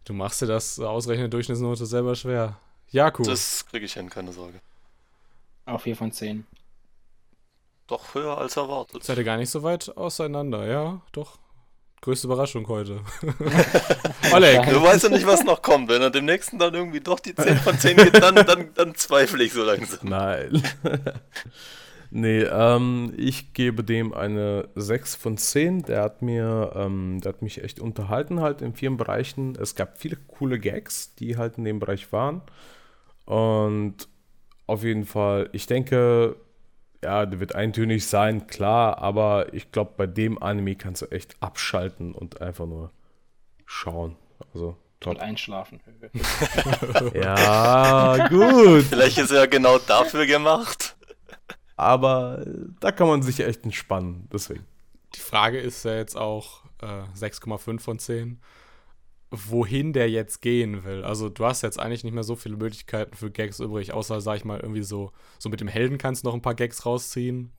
Du 0.07 0.15
machst 0.15 0.41
dir 0.41 0.47
das 0.47 0.81
ausrechnen 0.81 1.31
Durchschnittsnote 1.31 1.85
selber 1.85 2.15
schwer. 2.15 2.59
Ja, 2.91 3.13
cool. 3.19 3.27
Das 3.27 3.67
kriege 3.67 3.87
ich 3.87 3.95
hin, 3.95 4.11
keine 4.11 4.33
Sorge. 4.33 4.61
Auch 5.67 5.81
4 5.81 5.97
von 5.97 6.13
10. 6.13 6.47
Doch 7.87 8.15
höher 8.15 8.39
als 8.39 8.57
erwartet. 8.57 9.05
Seid 9.05 9.19
ihr 9.19 9.25
gar 9.25 9.37
nicht 9.37 9.51
so 9.51 9.63
weit 9.63 9.97
auseinander, 9.97 10.67
ja? 10.67 11.01
Doch. 11.13 11.39
Größte 12.03 12.29
Überraschung 12.29 12.67
heute. 12.69 13.01
Oleg. 14.33 14.69
Du 14.71 14.83
weißt 14.83 15.05
ja 15.05 15.09
nicht, 15.11 15.27
was 15.27 15.45
noch 15.45 15.61
kommt. 15.61 15.89
Wenn 15.89 16.01
er 16.01 16.11
dem 16.11 16.25
nächsten 16.25 16.59
dann 16.59 16.73
irgendwie 16.73 17.01
doch 17.01 17.21
die 17.21 17.35
10 17.35 17.57
von 17.59 17.79
10 17.79 17.97
geht, 17.97 18.23
dann, 18.23 18.35
dann, 18.35 18.71
dann 18.75 18.95
zweifle 18.95 19.45
ich 19.45 19.53
so 19.53 19.63
langsam. 19.63 20.09
Nein. 20.09 20.63
nee, 22.11 22.43
ähm, 22.43 23.13
ich 23.17 23.53
gebe 23.53 23.85
dem 23.85 24.15
eine 24.15 24.69
6 24.77 25.15
von 25.17 25.37
10. 25.37 25.83
Der 25.83 26.03
hat 26.03 26.23
mir, 26.23 26.73
ähm, 26.75 27.21
der 27.21 27.35
hat 27.35 27.43
mich 27.43 27.63
echt 27.63 27.81
unterhalten 27.81 28.41
halt 28.41 28.63
in 28.63 28.75
vielen 28.75 28.97
Bereichen. 28.97 29.57
Es 29.61 29.75
gab 29.75 29.99
viele 29.99 30.17
coole 30.17 30.59
Gags, 30.59 31.15
die 31.17 31.37
halt 31.37 31.59
in 31.59 31.65
dem 31.65 31.81
Bereich 31.81 32.11
waren. 32.13 32.43
Und 33.25 34.09
auf 34.67 34.85
jeden 34.85 35.05
Fall, 35.05 35.49
ich 35.53 35.67
denke, 35.67 36.37
ja, 37.03 37.27
der 37.27 37.41
wird 37.41 37.55
eintönig 37.55 38.07
sein, 38.07 38.47
klar, 38.47 38.99
aber 38.99 39.53
ich 39.55 39.73
glaube, 39.73 39.93
bei 39.97 40.07
dem 40.07 40.43
Anime 40.43 40.77
kannst 40.77 41.03
du 41.03 41.07
echt 41.07 41.35
abschalten 41.41 42.15
und 42.15 42.41
einfach 42.41 42.67
nur 42.67 42.91
schauen. 43.65 44.17
Also, 44.53 44.77
top. 45.01 45.15
Und 45.15 45.21
einschlafen. 45.21 45.81
ja, 47.15 48.29
gut. 48.29 48.85
Vielleicht 48.85 49.19
ist 49.19 49.31
er 49.31 49.49
genau 49.49 49.79
dafür 49.79 50.27
gemacht. 50.27 50.97
Aber 51.77 52.43
äh, 52.47 52.51
da 52.81 52.93
kann 52.93 53.09
man 53.09 53.23
sich 53.23 53.41
echt 53.41 53.65
entspannen, 53.65 54.29
deswegen. 54.33 54.67
Die 55.15 55.21
Frage 55.21 55.59
ist 55.59 55.85
ja 55.85 55.97
jetzt 55.97 56.17
auch 56.17 56.65
äh, 56.83 57.05
6,5 57.19 57.81
von 57.81 57.99
10 57.99 58.39
wohin 59.31 59.93
der 59.93 60.11
jetzt 60.11 60.43
gehen 60.43 60.85
will. 60.85 61.05
Also 61.05 61.29
du 61.29 61.45
hast 61.45 61.63
jetzt 61.63 61.79
eigentlich 61.79 62.05
nicht 62.05 62.15
mehr 62.15 62.25
so 62.25 62.35
viele 62.35 62.57
Möglichkeiten 62.57 63.15
für 63.17 63.31
Gags 63.31 63.61
übrig, 63.61 63.93
außer, 63.93 64.21
sag 64.21 64.37
ich 64.37 64.45
mal, 64.45 64.59
irgendwie 64.59 64.83
so, 64.83 65.13
so 65.39 65.49
mit 65.49 65.61
dem 65.61 65.69
Helden 65.69 65.99
kannst 65.99 66.25
du 66.25 66.29
noch 66.29 66.35
ein 66.35 66.43
paar 66.43 66.55
Gags 66.55 66.85
rausziehen. 66.85 67.53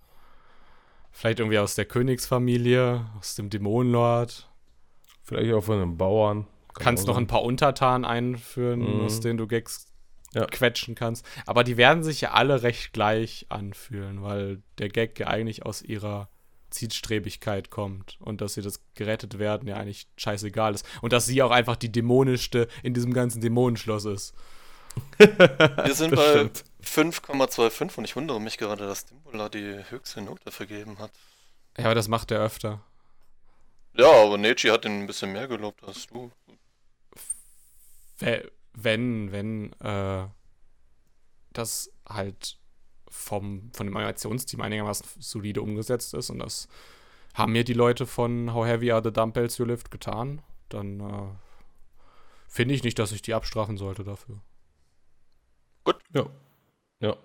Vielleicht 1.11 1.39
irgendwie 1.39 1.59
aus 1.59 1.75
der 1.75 1.85
Königsfamilie, 1.85 3.05
aus 3.17 3.35
dem 3.35 3.49
Dämonenlord. 3.49 4.49
Vielleicht 5.23 5.53
auch 5.53 5.63
von 5.63 5.81
einem 5.81 5.97
Bauern. 5.97 6.47
Kann 6.73 6.83
kannst 6.83 7.07
noch 7.07 7.17
ein 7.17 7.27
paar 7.27 7.43
Untertanen 7.43 8.05
einführen, 8.05 8.79
mhm. 8.79 9.01
aus 9.01 9.19
denen 9.19 9.37
du 9.37 9.47
Gags 9.47 9.87
ja. 10.33 10.45
quetschen 10.45 10.95
kannst. 10.95 11.25
Aber 11.45 11.63
die 11.63 11.77
werden 11.77 12.03
sich 12.03 12.21
ja 12.21 12.31
alle 12.31 12.63
recht 12.63 12.93
gleich 12.93 13.45
anfühlen, 13.49 14.23
weil 14.23 14.61
der 14.77 14.89
Gag 14.89 15.19
ja 15.19 15.27
eigentlich 15.27 15.65
aus 15.65 15.81
ihrer 15.81 16.29
Zielstrebigkeit 16.71 17.69
kommt 17.69 18.17
und 18.19 18.41
dass 18.41 18.55
sie 18.55 18.61
das 18.61 18.81
gerettet 18.95 19.39
werden 19.39 19.67
ja 19.67 19.75
eigentlich 19.75 20.07
scheißegal 20.17 20.73
ist. 20.73 20.85
Und 21.01 21.13
dass 21.13 21.25
sie 21.25 21.41
auch 21.43 21.51
einfach 21.51 21.75
die 21.75 21.91
dämonischste 21.91 22.67
in 22.83 22.93
diesem 22.93 23.13
ganzen 23.13 23.41
Dämonenschloss 23.41 24.05
ist. 24.05 24.33
Wir 25.17 25.93
sind 25.93 26.15
bei 26.15 26.49
5,25 26.83 27.97
und 27.97 28.05
ich 28.05 28.15
wundere 28.15 28.41
mich 28.41 28.57
gerade, 28.57 28.87
dass 28.87 29.05
Dimbula 29.05 29.49
die 29.49 29.83
höchste 29.89 30.21
Note 30.21 30.51
vergeben 30.51 30.97
hat. 30.99 31.11
Ja, 31.77 31.85
aber 31.85 31.95
das 31.95 32.07
macht 32.07 32.31
er 32.31 32.41
öfter. 32.41 32.83
Ja, 33.93 34.09
aber 34.23 34.37
Neji 34.37 34.69
hat 34.69 34.85
ihn 34.85 35.01
ein 35.01 35.07
bisschen 35.07 35.31
mehr 35.31 35.47
gelobt 35.47 35.83
als 35.83 36.07
du. 36.07 36.31
Wenn, 38.73 39.31
wenn, 39.31 39.73
äh, 39.81 40.27
das 41.53 41.91
halt 42.07 42.57
vom, 43.11 43.69
von 43.73 43.87
dem 43.87 43.95
Animationsteam 43.95 44.61
einigermaßen 44.61 45.05
solide 45.19 45.61
umgesetzt 45.61 46.13
ist 46.13 46.29
und 46.29 46.39
das 46.39 46.67
haben 47.33 47.51
mir 47.51 47.63
die 47.63 47.73
Leute 47.73 48.05
von 48.05 48.53
How 48.53 48.65
Heavy 48.65 48.91
Are 48.91 49.01
the 49.03 49.11
Dumbbells 49.11 49.57
You 49.57 49.65
Lift 49.65 49.91
getan, 49.91 50.41
dann 50.69 50.99
äh, 50.99 51.23
finde 52.47 52.73
ich 52.73 52.83
nicht, 52.83 52.99
dass 52.99 53.11
ich 53.11 53.21
die 53.21 53.33
abstrafen 53.33 53.77
sollte 53.77 54.03
dafür. 54.03 54.41
Gut. 55.83 55.97
Ja. 56.13 56.25
Ja. 56.99 57.15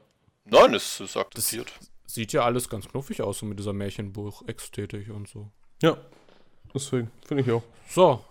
Nein, 0.45 0.75
es 0.75 1.01
ist 1.01 1.17
akzeptiert. 1.17 1.73
Das 2.05 2.15
sieht 2.15 2.33
ja 2.33 2.45
alles 2.45 2.69
ganz 2.69 2.89
knuffig 2.89 3.23
aus, 3.23 3.39
so 3.39 3.47
mit 3.47 3.59
dieser 3.59 3.73
Märchenbuch-Ästhetik 3.73 5.11
und 5.11 5.29
so. 5.29 5.51
Ja. 5.83 5.97
Deswegen, 6.73 7.11
finde 7.25 7.43
ich 7.43 7.51
auch. 7.51 7.63
So. 7.89 8.25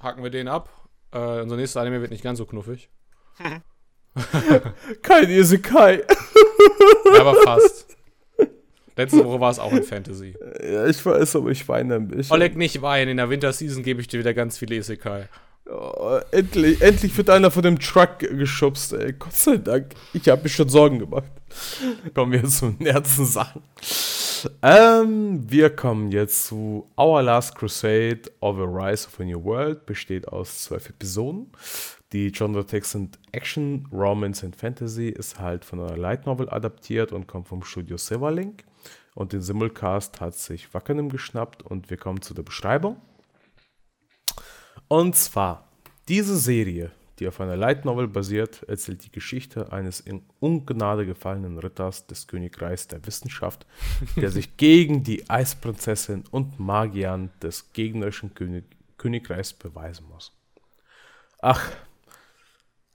Haken 0.00 0.22
wir 0.22 0.30
den 0.30 0.48
ab. 0.48 0.70
Äh, 1.12 1.42
unser 1.42 1.56
nächster 1.56 1.80
Anime 1.80 2.00
wird 2.00 2.10
nicht 2.10 2.24
ganz 2.24 2.38
so 2.38 2.46
knuffig. 2.46 2.90
Kein 5.02 5.30
Isekai. 5.30 6.02
ja, 7.14 7.20
aber 7.20 7.34
fast. 7.42 7.96
Letzte 8.96 9.24
Woche 9.24 9.40
war 9.40 9.50
es 9.50 9.60
auch 9.60 9.72
in 9.72 9.84
Fantasy. 9.84 10.34
Ja, 10.60 10.86
ich 10.86 11.04
weiß, 11.06 11.36
aber 11.36 11.50
ich 11.50 11.68
weine 11.68 11.94
ein 11.94 12.08
bisschen. 12.08 12.32
Oleg, 12.32 12.56
nicht 12.56 12.82
weinen. 12.82 13.10
In 13.10 13.16
der 13.18 13.30
Winterseason 13.30 13.84
gebe 13.84 14.00
ich 14.00 14.08
dir 14.08 14.18
wieder 14.18 14.34
ganz 14.34 14.58
viele 14.58 14.74
Isekai. 14.74 15.28
Oh, 15.70 16.18
endlich, 16.32 16.80
endlich 16.80 17.16
wird 17.16 17.30
einer 17.30 17.50
von 17.50 17.62
dem 17.62 17.78
Truck 17.78 18.18
geschubst, 18.18 18.94
ey. 18.94 19.12
Gott 19.12 19.34
sei 19.34 19.58
Dank. 19.58 19.94
Ich 20.14 20.28
habe 20.28 20.42
mir 20.42 20.48
schon 20.48 20.68
Sorgen 20.68 20.98
gemacht. 20.98 21.30
Kommen 22.14 22.32
wir 22.32 22.44
zu 22.44 22.70
den 22.70 22.86
ernsten 22.86 23.26
Sachen. 23.26 23.62
Ähm, 24.62 25.44
wir 25.48 25.70
kommen 25.70 26.10
jetzt 26.10 26.46
zu 26.46 26.88
Our 26.98 27.22
Last 27.22 27.54
Crusade 27.54 28.22
of 28.40 28.58
a 28.58 28.64
Rise 28.64 29.06
of 29.06 29.20
a 29.20 29.24
New 29.24 29.44
World. 29.44 29.86
Besteht 29.86 30.26
aus 30.28 30.64
zwölf 30.64 30.88
Episoden. 30.88 31.52
Die 32.12 32.32
Genre-Text 32.32 32.92
sind 32.92 33.18
Action, 33.32 33.86
Romance 33.92 34.44
und 34.44 34.56
Fantasy, 34.56 35.08
ist 35.08 35.38
halt 35.38 35.64
von 35.64 35.80
einer 35.80 35.96
Light 35.96 36.24
Novel 36.24 36.48
adaptiert 36.48 37.12
und 37.12 37.26
kommt 37.26 37.48
vom 37.48 37.62
Studio 37.62 37.98
Silverlink. 37.98 38.64
Und 39.14 39.32
den 39.32 39.42
Simulcast 39.42 40.20
hat 40.20 40.34
sich 40.34 40.72
Wackenem 40.72 41.10
geschnappt 41.10 41.62
und 41.62 41.90
wir 41.90 41.98
kommen 41.98 42.22
zu 42.22 42.32
der 42.32 42.44
Beschreibung. 42.44 42.96
Und 44.86 45.16
zwar, 45.16 45.68
diese 46.08 46.38
Serie, 46.38 46.92
die 47.18 47.28
auf 47.28 47.40
einer 47.42 47.56
Light 47.56 47.84
Novel 47.84 48.08
basiert, 48.08 48.62
erzählt 48.62 49.04
die 49.04 49.12
Geschichte 49.12 49.70
eines 49.70 50.00
in 50.00 50.22
Ungnade 50.40 51.04
gefallenen 51.04 51.58
Ritters 51.58 52.06
des 52.06 52.26
Königreichs 52.26 52.88
der 52.88 53.04
Wissenschaft, 53.04 53.66
der 54.16 54.30
sich 54.30 54.56
gegen 54.56 55.02
die 55.02 55.28
Eisprinzessin 55.28 56.24
und 56.30 56.58
Magiern 56.58 57.30
des 57.42 57.72
gegnerischen 57.74 58.32
König 58.34 58.64
Königreichs 58.96 59.52
beweisen 59.52 60.06
muss. 60.08 60.32
Ach, 61.40 61.70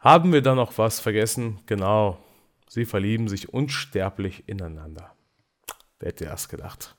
haben 0.03 0.33
wir 0.33 0.41
da 0.41 0.53
noch 0.53 0.77
was 0.77 0.99
vergessen? 0.99 1.59
Genau. 1.65 2.19
Sie 2.67 2.85
verlieben 2.85 3.29
sich 3.29 3.53
unsterblich 3.53 4.43
ineinander. 4.47 5.15
Wer 5.99 6.09
hätte 6.09 6.25
erst 6.25 6.49
gedacht? 6.49 6.95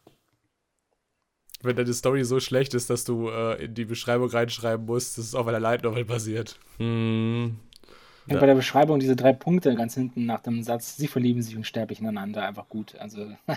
Wenn 1.62 1.76
deine 1.76 1.92
Story 1.92 2.24
so 2.24 2.40
schlecht 2.40 2.74
ist, 2.74 2.90
dass 2.90 3.04
du 3.04 3.28
äh, 3.28 3.64
in 3.64 3.74
die 3.74 3.84
Beschreibung 3.84 4.28
reinschreiben 4.28 4.86
musst, 4.86 5.18
dass 5.18 5.26
es 5.26 5.34
auf 5.34 5.46
einer 5.46 5.60
Light 5.60 5.82
Novel 5.82 6.04
basiert. 6.04 6.58
Hm. 6.78 7.58
Ja. 8.26 8.40
Bei 8.40 8.46
der 8.46 8.54
Beschreibung 8.54 9.00
diese 9.00 9.16
drei 9.16 9.34
Punkte 9.34 9.74
ganz 9.74 9.94
hinten 9.94 10.24
nach 10.24 10.40
dem 10.40 10.62
Satz, 10.62 10.96
sie 10.96 11.08
verlieben 11.08 11.42
sich 11.42 11.56
unsterblich 11.56 12.00
ineinander, 12.00 12.46
einfach 12.46 12.70
gut. 12.70 12.94
Also. 12.98 13.36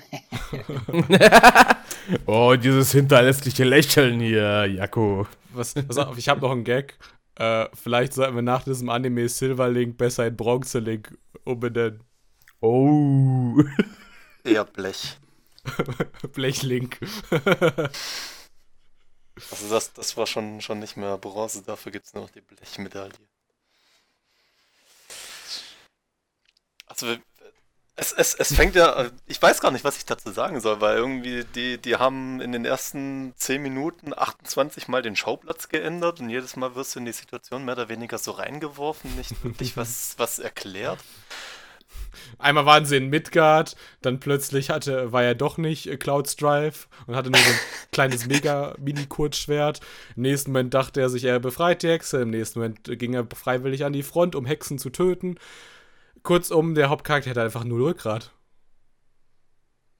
oh, 2.25 2.55
dieses 2.61 2.91
hinterlässliche 2.91 3.63
Lächeln 3.63 4.19
hier, 4.19 4.65
Jakko. 4.65 5.25
Was, 5.53 5.73
pass 5.73 5.97
auf, 5.97 6.17
ich 6.17 6.27
habe 6.27 6.41
noch 6.41 6.51
einen 6.51 6.65
Gag. 6.65 6.97
Äh, 7.37 7.69
vielleicht 7.75 8.13
sollten 8.13 8.35
wir 8.35 8.41
nach 8.41 8.63
diesem 8.63 8.89
Anime 8.89 9.29
Silverlink 9.29 9.97
besser 9.97 10.25
in 10.25 10.35
Bronzelink 10.35 11.15
umbenennen. 11.43 12.03
Oh. 12.61 13.61
Eher 14.43 14.65
Blech. 14.65 15.19
Blechlink. 16.33 16.97
also 19.51 19.69
das, 19.69 19.93
das 19.93 20.17
war 20.17 20.25
schon, 20.25 20.61
schon 20.61 20.79
nicht 20.79 20.97
mehr 20.97 21.17
Bronze, 21.19 21.61
dafür 21.61 21.91
gibt 21.91 22.07
es 22.07 22.13
nur 22.15 22.23
noch 22.23 22.31
die 22.31 22.41
Blechmedaille. 22.41 23.13
Also 26.87 27.17
es, 27.99 28.13
es, 28.13 28.35
es 28.35 28.53
fängt 28.53 28.75
ja, 28.75 29.07
ich 29.25 29.41
weiß 29.41 29.59
gar 29.59 29.71
nicht, 29.71 29.83
was 29.83 29.97
ich 29.97 30.05
dazu 30.05 30.31
sagen 30.31 30.61
soll, 30.61 30.79
weil 30.81 30.97
irgendwie 30.97 31.43
die, 31.55 31.79
die 31.79 31.95
haben 31.95 32.39
in 32.41 32.51
den 32.51 32.63
ersten 32.63 33.33
10 33.37 33.61
Minuten 33.61 34.13
28 34.15 34.87
Mal 34.87 35.01
den 35.01 35.15
Schauplatz 35.15 35.67
geändert 35.67 36.19
und 36.19 36.29
jedes 36.29 36.55
Mal 36.55 36.75
wirst 36.75 36.95
du 36.95 36.99
in 36.99 37.05
die 37.05 37.11
Situation 37.11 37.65
mehr 37.65 37.73
oder 37.73 37.89
weniger 37.89 38.19
so 38.19 38.31
reingeworfen, 38.31 39.15
nicht 39.15 39.43
wirklich 39.43 39.77
was, 39.77 40.13
was 40.17 40.37
erklärt. 40.37 40.99
Einmal 42.37 42.67
waren 42.67 42.85
sie 42.85 42.97
in 42.97 43.09
Midgard, 43.09 43.75
dann 44.01 44.19
plötzlich 44.19 44.69
hatte, 44.69 45.11
war 45.11 45.23
er 45.23 45.33
doch 45.33 45.57
nicht 45.57 45.87
äh, 45.87 45.97
Clouds 45.97 46.35
Drive 46.35 46.87
und 47.07 47.15
hatte 47.15 47.31
nur 47.31 47.39
so 47.39 47.49
ein 47.49 47.59
kleines 47.91 48.27
Mega-Mini-Kurzschwert. 48.27 49.79
Im 50.15 50.21
nächsten 50.21 50.51
Moment 50.51 50.73
dachte 50.73 51.01
er 51.01 51.09
sich, 51.09 51.23
er 51.23 51.39
befreit 51.39 51.81
die 51.81 51.89
Hexe. 51.89 52.21
Im 52.21 52.29
nächsten 52.29 52.59
Moment 52.59 52.83
ging 52.83 53.15
er 53.15 53.25
freiwillig 53.33 53.85
an 53.85 53.93
die 53.93 54.03
Front, 54.03 54.35
um 54.35 54.45
Hexen 54.45 54.77
zu 54.77 54.91
töten. 54.91 55.39
Kurzum, 56.23 56.75
der 56.75 56.89
Hauptcharakter 56.89 57.31
hat 57.31 57.37
einfach 57.37 57.63
nur 57.63 57.87
Rückgrat. 57.87 58.31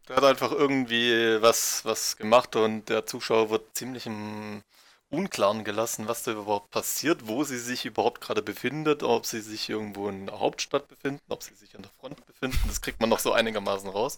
Der 0.08 0.16
hat 0.18 0.24
einfach 0.24 0.52
irgendwie 0.52 1.42
was, 1.42 1.84
was 1.84 2.16
gemacht 2.18 2.56
und 2.56 2.88
der 2.90 3.06
Zuschauer 3.06 3.50
wird 3.50 3.76
ziemlich 3.76 4.06
im 4.06 4.62
Unklaren 5.10 5.64
gelassen, 5.64 6.08
was 6.08 6.24
da 6.24 6.32
überhaupt 6.32 6.72
passiert, 6.72 7.28
wo 7.28 7.44
sie 7.44 7.58
sich 7.58 7.86
überhaupt 7.86 8.20
gerade 8.20 8.42
befindet, 8.42 9.04
ob 9.04 9.26
sie 9.26 9.40
sich 9.40 9.70
irgendwo 9.70 10.10
in 10.10 10.26
der 10.26 10.40
Hauptstadt 10.40 10.88
befinden, 10.88 11.22
ob 11.30 11.44
sie 11.44 11.56
sich 11.56 11.76
an 11.76 11.82
der 11.82 11.92
Front 11.92 12.26
befinden. 12.26 12.60
Das 12.68 12.82
kriegt 12.82 13.00
man 13.00 13.10
noch 13.10 13.20
so 13.20 13.32
einigermaßen 13.32 13.90
raus. 13.90 14.18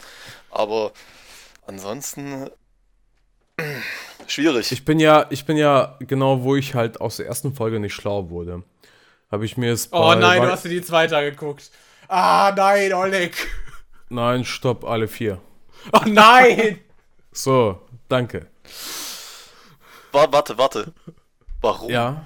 Aber 0.50 0.92
ansonsten 1.68 2.50
schwierig. 4.28 4.72
Ich 4.72 4.86
bin 4.86 5.00
ja, 5.00 5.28
ich 5.30 5.46
bin 5.46 5.58
ja 5.58 5.98
genau, 6.00 6.44
wo 6.44 6.56
ich 6.56 6.74
halt 6.74 7.02
aus 7.02 7.18
der 7.18 7.28
ersten 7.28 7.54
Folge 7.54 7.80
nicht 7.80 7.94
schlau 7.94 8.30
wurde. 8.30 8.64
Habe 9.32 9.46
ich 9.46 9.58
mir 9.58 9.72
es. 9.72 9.90
Oh 9.92 10.16
nein, 10.16 10.42
du 10.42 10.52
hast 10.52 10.66
dir 10.66 10.70
die 10.70 10.82
zweite 10.82 11.18
angeguckt. 11.18 11.70
Ah 12.12 12.52
nein, 12.58 12.92
Oleg. 12.94 13.36
Nein, 14.10 14.44
stopp, 14.44 14.84
alle 14.84 15.08
vier. 15.08 15.40
Oh 15.94 16.02
nein! 16.06 16.80
So, 17.32 17.80
danke. 18.10 18.48
Wa- 20.12 20.28
Warte, 20.32 20.58
warte. 20.58 20.94
Warum? 21.62 21.90
Ja. 21.92 22.26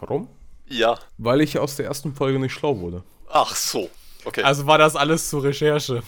Warum? 0.00 0.28
Ja. 0.66 0.98
Weil 1.18 1.40
ich 1.40 1.56
aus 1.60 1.76
der 1.76 1.86
ersten 1.86 2.14
Folge 2.14 2.40
nicht 2.40 2.52
schlau 2.52 2.80
wurde. 2.80 3.04
Ach 3.30 3.54
so. 3.54 3.88
Okay. 4.24 4.42
Also 4.42 4.66
war 4.66 4.76
das 4.78 4.96
alles 4.96 5.30
zur 5.30 5.44
Recherche. 5.44 6.02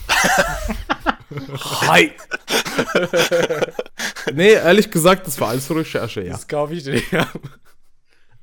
Hi! 1.88 2.12
nee, 4.32 4.52
ehrlich 4.54 4.90
gesagt, 4.90 5.26
das 5.26 5.40
war 5.40 5.48
alles 5.50 5.66
zur 5.68 5.76
Recherche, 5.76 6.22
ja. 6.22 6.32
Das 6.32 6.48
kaufe 6.48 6.74
ich 6.74 6.82
dir. 6.82 7.00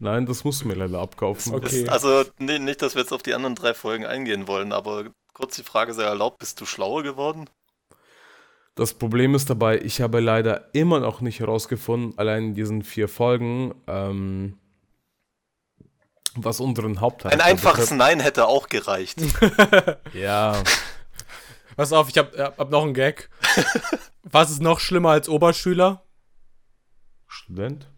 Nein, 0.04 0.26
das 0.26 0.44
musst 0.44 0.62
du 0.62 0.68
mir 0.68 0.76
leider 0.76 1.00
abkaufen. 1.00 1.56
Okay. 1.56 1.84
Ist, 1.84 1.90
also 1.90 2.26
nee, 2.38 2.60
nicht, 2.60 2.82
dass 2.82 2.94
wir 2.96 3.02
jetzt 3.02 3.14
auf 3.14 3.24
die 3.24 3.34
anderen 3.34 3.56
drei 3.56 3.74
Folgen 3.74 4.06
eingehen 4.06 4.48
wollen, 4.48 4.74
aber 4.74 5.06
kurz 5.34 5.56
die 5.56 5.64
Frage 5.64 5.94
sei 5.94 6.04
erlaubt, 6.04 6.40
bist 6.40 6.60
du 6.60 6.66
schlauer 6.66 7.04
geworden? 7.04 7.50
Das 8.76 8.94
Problem 8.94 9.34
ist 9.34 9.50
dabei, 9.50 9.80
ich 9.80 10.02
habe 10.02 10.20
leider 10.20 10.74
immer 10.74 11.00
noch 11.00 11.22
nicht 11.22 11.40
herausgefunden, 11.40 12.18
allein 12.18 12.44
in 12.48 12.54
diesen 12.54 12.84
vier 12.84 13.08
Folgen, 13.08 13.76
ähm, 13.88 14.58
was 16.36 16.60
unseren 16.60 17.00
Hauptteil 17.00 17.32
Ein 17.32 17.42
einfaches 17.42 17.92
Nein 17.92 18.20
hätte 18.20 18.48
auch 18.48 18.68
gereicht. 18.68 19.22
Ja, 20.14 20.62
Pass 21.76 21.92
auf, 21.92 22.10
ich 22.10 22.18
hab, 22.18 22.38
hab 22.38 22.70
noch 22.70 22.84
einen 22.84 22.94
Gag. 22.94 23.30
Was 24.24 24.52
ist 24.52 24.62
noch 24.62 24.80
schlimmer 24.80 25.12
als 25.12 25.28
Oberschüler? 25.28 26.04
Student? 27.28 27.90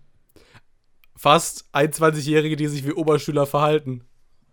Fast 1.26 1.66
21-Jährige, 1.74 2.56
die 2.56 2.68
sich 2.68 2.86
wie 2.86 2.92
Oberschüler 2.92 3.48
verhalten. 3.48 4.04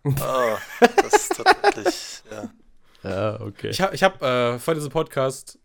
ah, 0.07 0.57
das 0.81 1.13
ist 1.13 1.37
tatsächlich, 1.37 2.23
ja. 2.31 2.51
Ja, 3.03 3.41
okay. 3.43 3.69
Ich 3.69 3.83
habe 3.83 3.95
ich 3.95 4.03
hab, 4.03 4.23
äh, 4.23 4.59
vor 4.59 4.73
diesem 4.73 4.89
Podcast, 4.89 5.59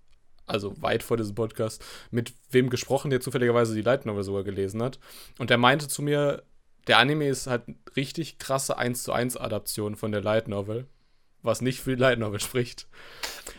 also 0.47 0.73
weit 0.81 1.03
vor 1.03 1.15
diesem 1.15 1.33
Podcast, 1.33 1.81
mit 2.11 2.33
wem 2.49 2.69
gesprochen, 2.69 3.09
der 3.09 3.21
zufälligerweise 3.21 3.73
die 3.73 3.83
Light 3.83 4.05
Novel 4.05 4.23
sogar 4.23 4.43
gelesen 4.43 4.83
hat. 4.83 4.99
Und 5.39 5.49
der 5.49 5.57
meinte 5.57 5.87
zu 5.87 6.01
mir, 6.01 6.43
der 6.87 6.97
Anime 6.97 7.29
ist 7.29 7.47
halt 7.47 7.63
richtig 7.95 8.37
krasse 8.37 8.77
1 8.77 9.03
zu 9.03 9.13
1 9.13 9.37
Adaption 9.37 9.95
von 9.95 10.11
der 10.11 10.19
Light 10.19 10.49
Novel. 10.49 10.87
Was 11.43 11.61
nicht 11.61 11.79
für 11.79 11.95
die 11.95 12.01
Light 12.01 12.19
Novel 12.19 12.39
spricht. 12.39 12.87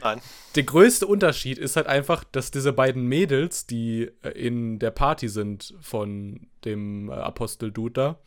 Nein. 0.03 0.21
Der 0.55 0.63
größte 0.65 1.07
Unterschied 1.07 1.59
ist 1.59 1.77
halt 1.77 1.87
einfach, 1.87 2.25
dass 2.25 2.51
diese 2.51 2.73
beiden 2.73 3.07
Mädels, 3.07 3.67
die 3.67 4.11
äh, 4.23 4.31
in 4.31 4.79
der 4.79 4.91
Party 4.91 5.29
sind 5.29 5.75
von 5.81 6.49
dem 6.65 7.11
äh, 7.11 7.15
Apostel-Dude 7.15 7.93
da, 7.93 8.19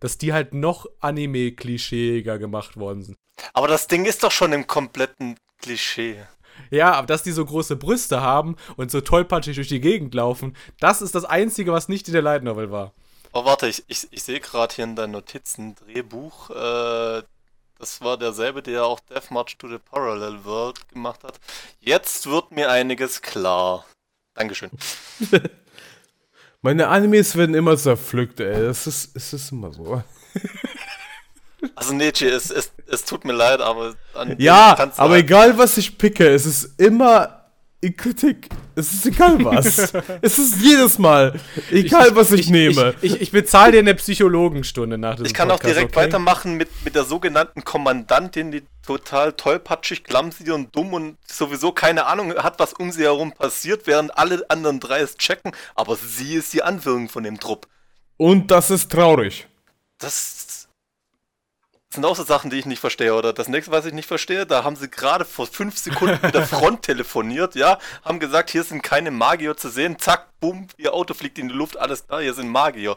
dass 0.00 0.18
die 0.18 0.32
halt 0.32 0.54
noch 0.54 0.86
Anime-klischeeiger 1.00 2.38
gemacht 2.38 2.76
worden 2.76 3.02
sind. 3.02 3.16
Aber 3.52 3.68
das 3.68 3.86
Ding 3.86 4.04
ist 4.04 4.22
doch 4.22 4.32
schon 4.32 4.52
im 4.52 4.66
kompletten 4.66 5.38
Klischee. 5.58 6.16
Ja, 6.70 6.92
aber 6.92 7.06
dass 7.06 7.22
die 7.22 7.32
so 7.32 7.44
große 7.44 7.76
Brüste 7.76 8.20
haben 8.20 8.56
und 8.76 8.90
so 8.90 9.00
tollpatschig 9.00 9.56
durch 9.56 9.68
die 9.68 9.80
Gegend 9.80 10.14
laufen, 10.14 10.56
das 10.80 11.02
ist 11.02 11.14
das 11.14 11.24
Einzige, 11.24 11.72
was 11.72 11.88
nicht 11.88 12.08
in 12.08 12.14
der 12.14 12.22
Light 12.22 12.42
Novel 12.42 12.70
war. 12.70 12.94
Oh, 13.32 13.44
warte, 13.44 13.68
ich, 13.68 13.84
ich, 13.88 14.08
ich 14.10 14.22
sehe 14.22 14.40
gerade 14.40 14.74
hier 14.74 14.84
in 14.84 14.96
deinen 14.96 15.10
Notizen 15.12 15.74
Drehbuch. 15.74 16.50
Äh, 16.50 17.22
das 17.78 18.00
war 18.00 18.16
derselbe, 18.16 18.62
der 18.62 18.84
auch 18.84 19.00
Death 19.00 19.30
March 19.30 19.56
to 19.58 19.68
the 19.68 19.78
Parallel 19.78 20.44
World 20.44 20.88
gemacht 20.88 21.22
hat. 21.24 21.38
Jetzt 21.80 22.26
wird 22.28 22.50
mir 22.52 22.70
einiges 22.70 23.22
klar. 23.22 23.84
Dankeschön. 24.34 24.70
Meine 26.62 26.88
Animes 26.88 27.36
werden 27.36 27.54
immer 27.54 27.76
zerpflückt, 27.76 28.40
ey. 28.40 28.66
Das 28.66 28.86
ist, 28.86 29.14
es 29.16 29.32
ist 29.32 29.52
immer 29.52 29.72
so. 29.72 30.02
Also 31.74 31.94
Nietzsche, 31.94 32.28
es, 32.28 32.50
es, 32.50 32.70
es 32.86 33.04
tut 33.04 33.24
mir 33.24 33.32
leid, 33.32 33.60
aber 33.60 33.94
Ja, 34.38 34.76
aber 34.98 35.14
halt- 35.14 35.24
egal 35.24 35.58
was 35.58 35.76
ich 35.78 35.98
picke, 35.98 36.28
es 36.28 36.46
ist 36.46 36.78
immer 36.80 37.35
in 37.80 37.96
Kritik. 37.96 38.48
Es 38.74 38.92
ist 38.92 39.06
egal 39.06 39.44
was. 39.44 39.92
es 40.22 40.38
ist 40.38 40.60
jedes 40.60 40.98
Mal. 40.98 41.38
Egal 41.70 42.14
was 42.16 42.32
ich, 42.32 42.48
nehme. 42.48 42.94
Ich, 43.02 43.14
ich, 43.14 43.20
ich 43.22 43.30
bezahle 43.30 43.72
dir 43.72 43.78
eine 43.80 43.94
Psychologenstunde 43.94 44.98
nach 44.98 45.16
diesem 45.16 45.26
Ich 45.26 45.34
kann 45.34 45.50
auch 45.50 45.56
Podcast, 45.56 45.76
direkt 45.76 45.96
okay? 45.96 46.06
weitermachen 46.06 46.54
mit, 46.56 46.68
mit 46.84 46.94
der 46.94 47.04
sogenannten 47.04 47.64
Kommandantin, 47.64 48.50
die 48.50 48.62
total 48.84 49.32
tollpatschig, 49.32 50.04
clumsy 50.04 50.50
und 50.50 50.74
dumm 50.74 50.94
und 50.94 51.18
sowieso 51.26 51.72
keine 51.72 52.06
Ahnung 52.06 52.34
hat, 52.34 52.58
was 52.58 52.72
um 52.72 52.92
sie 52.92 53.02
herum 53.02 53.32
passiert, 53.32 53.86
während 53.86 54.16
alle 54.16 54.44
anderen 54.48 54.80
drei 54.80 55.00
es 55.00 55.16
checken, 55.16 55.52
aber 55.74 55.96
sie 55.96 56.34
ist 56.34 56.52
die 56.52 56.62
Anführung 56.62 57.08
von 57.08 57.24
dem 57.24 57.38
Trupp. 57.38 57.66
Und 58.16 58.50
das 58.50 58.70
ist 58.70 58.90
traurig. 58.90 59.46
Das 59.98 60.55
sind 61.92 62.04
auch 62.04 62.16
so 62.16 62.24
Sachen, 62.24 62.50
die 62.50 62.58
ich 62.58 62.66
nicht 62.66 62.80
verstehe. 62.80 63.14
Oder 63.14 63.32
das 63.32 63.48
nächste, 63.48 63.72
was 63.72 63.86
ich 63.86 63.92
nicht 63.92 64.06
verstehe, 64.06 64.46
da 64.46 64.64
haben 64.64 64.76
sie 64.76 64.88
gerade 64.88 65.24
vor 65.24 65.46
fünf 65.46 65.78
Sekunden 65.78 66.18
mit 66.22 66.34
der 66.34 66.46
Front 66.46 66.82
telefoniert, 66.82 67.54
ja, 67.54 67.78
haben 68.04 68.20
gesagt, 68.20 68.50
hier 68.50 68.64
sind 68.64 68.82
keine 68.82 69.10
Magier 69.10 69.56
zu 69.56 69.68
sehen, 69.68 69.98
zack, 69.98 70.28
bumm, 70.40 70.68
ihr 70.76 70.94
Auto 70.94 71.14
fliegt 71.14 71.38
in 71.38 71.48
die 71.48 71.54
Luft, 71.54 71.76
alles 71.76 72.06
klar, 72.06 72.20
hier 72.20 72.34
sind 72.34 72.48
Magier. 72.48 72.96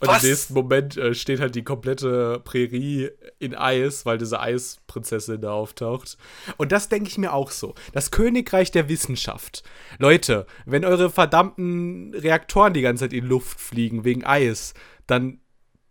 Und 0.00 0.08
Was? 0.08 0.22
im 0.22 0.28
nächsten 0.28 0.54
Moment 0.54 0.96
äh, 0.96 1.14
steht 1.14 1.40
halt 1.40 1.54
die 1.54 1.64
komplette 1.64 2.40
Prärie 2.44 3.10
in 3.38 3.54
Eis, 3.54 4.04
weil 4.04 4.18
diese 4.18 4.38
Eisprinzessin 4.38 5.40
da 5.40 5.52
auftaucht. 5.52 6.18
Und 6.56 6.72
das 6.72 6.88
denke 6.88 7.08
ich 7.08 7.18
mir 7.18 7.32
auch 7.32 7.50
so. 7.50 7.74
Das 7.92 8.10
Königreich 8.10 8.70
der 8.70 8.88
Wissenschaft. 8.88 9.62
Leute, 9.98 10.46
wenn 10.66 10.84
eure 10.84 11.10
verdammten 11.10 12.14
Reaktoren 12.14 12.74
die 12.74 12.82
ganze 12.82 13.04
Zeit 13.04 13.12
in 13.12 13.24
Luft 13.24 13.60
fliegen 13.60 14.04
wegen 14.04 14.24
Eis, 14.24 14.74
dann 15.06 15.40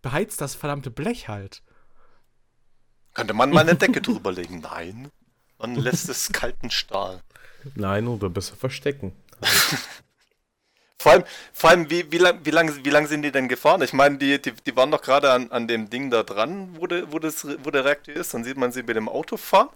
beheizt 0.00 0.40
das 0.40 0.54
verdammte 0.54 0.90
Blech 0.90 1.28
halt. 1.28 1.62
Könnte 3.18 3.34
man 3.34 3.50
mal 3.50 3.62
eine 3.62 3.74
Decke 3.74 4.00
drüber 4.00 4.30
legen? 4.30 4.60
Nein. 4.60 5.10
Man 5.58 5.74
lässt 5.74 6.08
es 6.08 6.30
kalten 6.30 6.70
Stahl. 6.70 7.20
Nein, 7.74 8.06
oder 8.06 8.30
besser 8.30 8.54
verstecken. 8.54 9.12
Vor 11.00 11.12
allem, 11.12 11.24
vor 11.52 11.70
allem 11.70 11.88
wie, 11.90 12.10
wie 12.10 12.18
lang, 12.18 12.40
wie, 12.42 12.50
lang, 12.50 12.84
wie 12.84 12.90
lang 12.90 13.06
sind 13.06 13.22
die 13.22 13.30
denn 13.30 13.46
gefahren? 13.46 13.82
Ich 13.82 13.92
meine, 13.92 14.18
die, 14.18 14.42
die, 14.42 14.50
die 14.50 14.74
waren 14.74 14.90
doch 14.90 15.00
gerade 15.00 15.30
an, 15.30 15.48
an 15.52 15.68
dem 15.68 15.88
Ding 15.88 16.10
da 16.10 16.24
dran, 16.24 16.74
wo, 16.76 16.88
de, 16.88 17.04
wo, 17.12 17.20
das, 17.20 17.46
wo 17.62 17.70
der 17.70 17.84
Reaktor 17.84 18.16
ist. 18.16 18.34
Dann 18.34 18.42
sieht 18.42 18.56
man 18.56 18.72
sie 18.72 18.82
mit 18.82 18.96
dem 18.96 19.08
Auto 19.08 19.36
fahren. 19.36 19.68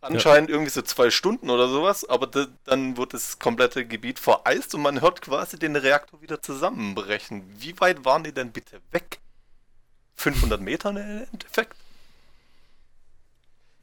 Anscheinend 0.00 0.48
irgendwie 0.48 0.70
so 0.70 0.82
zwei 0.82 1.10
Stunden 1.10 1.50
oder 1.50 1.68
sowas, 1.68 2.08
aber 2.08 2.28
de, 2.28 2.46
dann 2.62 2.96
wird 2.96 3.12
das 3.12 3.40
komplette 3.40 3.84
Gebiet 3.84 4.20
vereist 4.20 4.72
und 4.76 4.82
man 4.82 5.00
hört 5.00 5.20
quasi 5.20 5.58
den 5.58 5.74
Reaktor 5.74 6.22
wieder 6.22 6.40
zusammenbrechen. 6.40 7.42
Wie 7.58 7.78
weit 7.80 8.04
waren 8.04 8.22
die 8.22 8.32
denn 8.32 8.52
bitte 8.52 8.80
weg? 8.92 9.18
500 10.14 10.60
Meter 10.60 10.90
im 10.90 11.26
Endeffekt? 11.32 11.74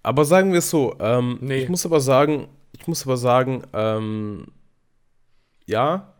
Aber 0.03 0.25
sagen 0.25 0.51
wir 0.51 0.59
es 0.59 0.69
so, 0.69 0.95
ähm, 0.99 1.37
Nee. 1.41 1.63
ich 1.63 1.69
muss 1.69 1.85
aber 1.85 1.99
sagen, 2.01 2.47
ich 2.77 2.87
muss 2.87 3.03
aber 3.05 3.17
sagen, 3.17 3.63
ähm, 3.73 4.47
ja, 5.65 6.13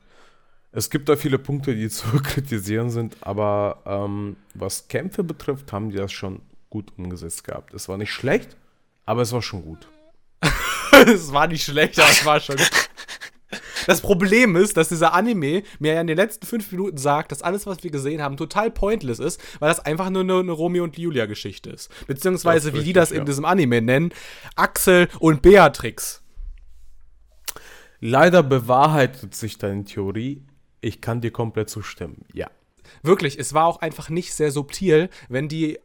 es 0.72 0.90
gibt 0.90 1.10
da 1.10 1.16
viele 1.16 1.38
Punkte, 1.38 1.76
die 1.76 1.90
zu 1.90 2.08
kritisieren 2.22 2.90
sind, 2.90 3.18
aber 3.22 3.82
ähm, 3.86 4.38
was 4.54 4.88
Kämpfe 4.88 5.24
betrifft, 5.24 5.72
haben 5.74 5.90
die 5.90 5.98
das 5.98 6.12
schon 6.12 6.42
gut 6.70 6.92
umgesetzt 6.98 7.44
gehabt. 7.44 7.74
Es 7.74 7.88
war 7.90 7.98
nicht 7.98 8.12
schlecht, 8.12 8.56
aber 9.06 9.22
es 9.22 9.32
war 9.34 9.42
schon 9.42 9.62
gut. 9.64 9.88
Es 11.08 11.34
war 11.34 11.48
nicht 11.48 11.64
schlecht, 11.64 12.00
aber 12.00 12.10
es 12.10 12.24
war 12.26 12.40
schon. 12.40 12.56
Das 13.88 14.02
Problem 14.02 14.56
ist, 14.56 14.78
dass 14.78 14.90
dieser 14.90 15.14
Anime 15.14 15.64
mir 15.80 15.94
ja 15.94 16.02
in 16.02 16.08
den 16.08 16.18
letzten 16.18 16.46
fünf 16.46 16.72
Minuten 16.72 16.98
sagt, 16.98 17.32
dass 17.32 17.42
alles, 17.42 17.66
was 17.66 17.84
wir 17.84 17.92
gesehen 17.92 18.22
haben, 18.22 18.38
total 18.38 18.72
pointless 18.72 19.20
ist, 19.20 19.42
weil 19.60 19.70
das 19.70 19.80
einfach 19.80 20.10
nur 20.10 20.22
eine, 20.22 20.40
eine 20.40 20.52
Romeo 20.52 20.84
und 20.84 20.98
Julia-Geschichte 20.98 21.70
ist. 21.70 21.90
Beziehungsweise, 22.08 22.72
Das 22.72 22.80
wie 22.80 22.84
die 22.84 22.92
richtig, 22.92 22.94
das 22.94 23.12
in 23.12 23.20
ja. 23.20 23.24
diesem 23.26 23.46
Anime 23.46 23.82
nennen, 23.82 24.14
Axel 24.56 25.08
und 25.20 25.42
Beatrix. 25.42 26.22
Leider 28.00 28.44
bewahrheitet 28.44 29.34
sich 29.34 29.58
deine 29.58 29.86
Theorie. 29.86 30.44
Ich 30.82 31.00
kann 31.00 31.22
dir 31.22 31.32
komplett 31.32 31.70
zustimmen. 31.70 32.26
Ja. 32.34 32.50
Wirklich, 33.02 33.40
es 33.40 33.54
war 33.54 33.66
auch 33.66 33.80
einfach 33.80 34.10
nicht 34.10 34.34
sehr 34.34 34.52
subtil, 34.52 35.10
wenn 35.30 35.48
die. 35.48 35.80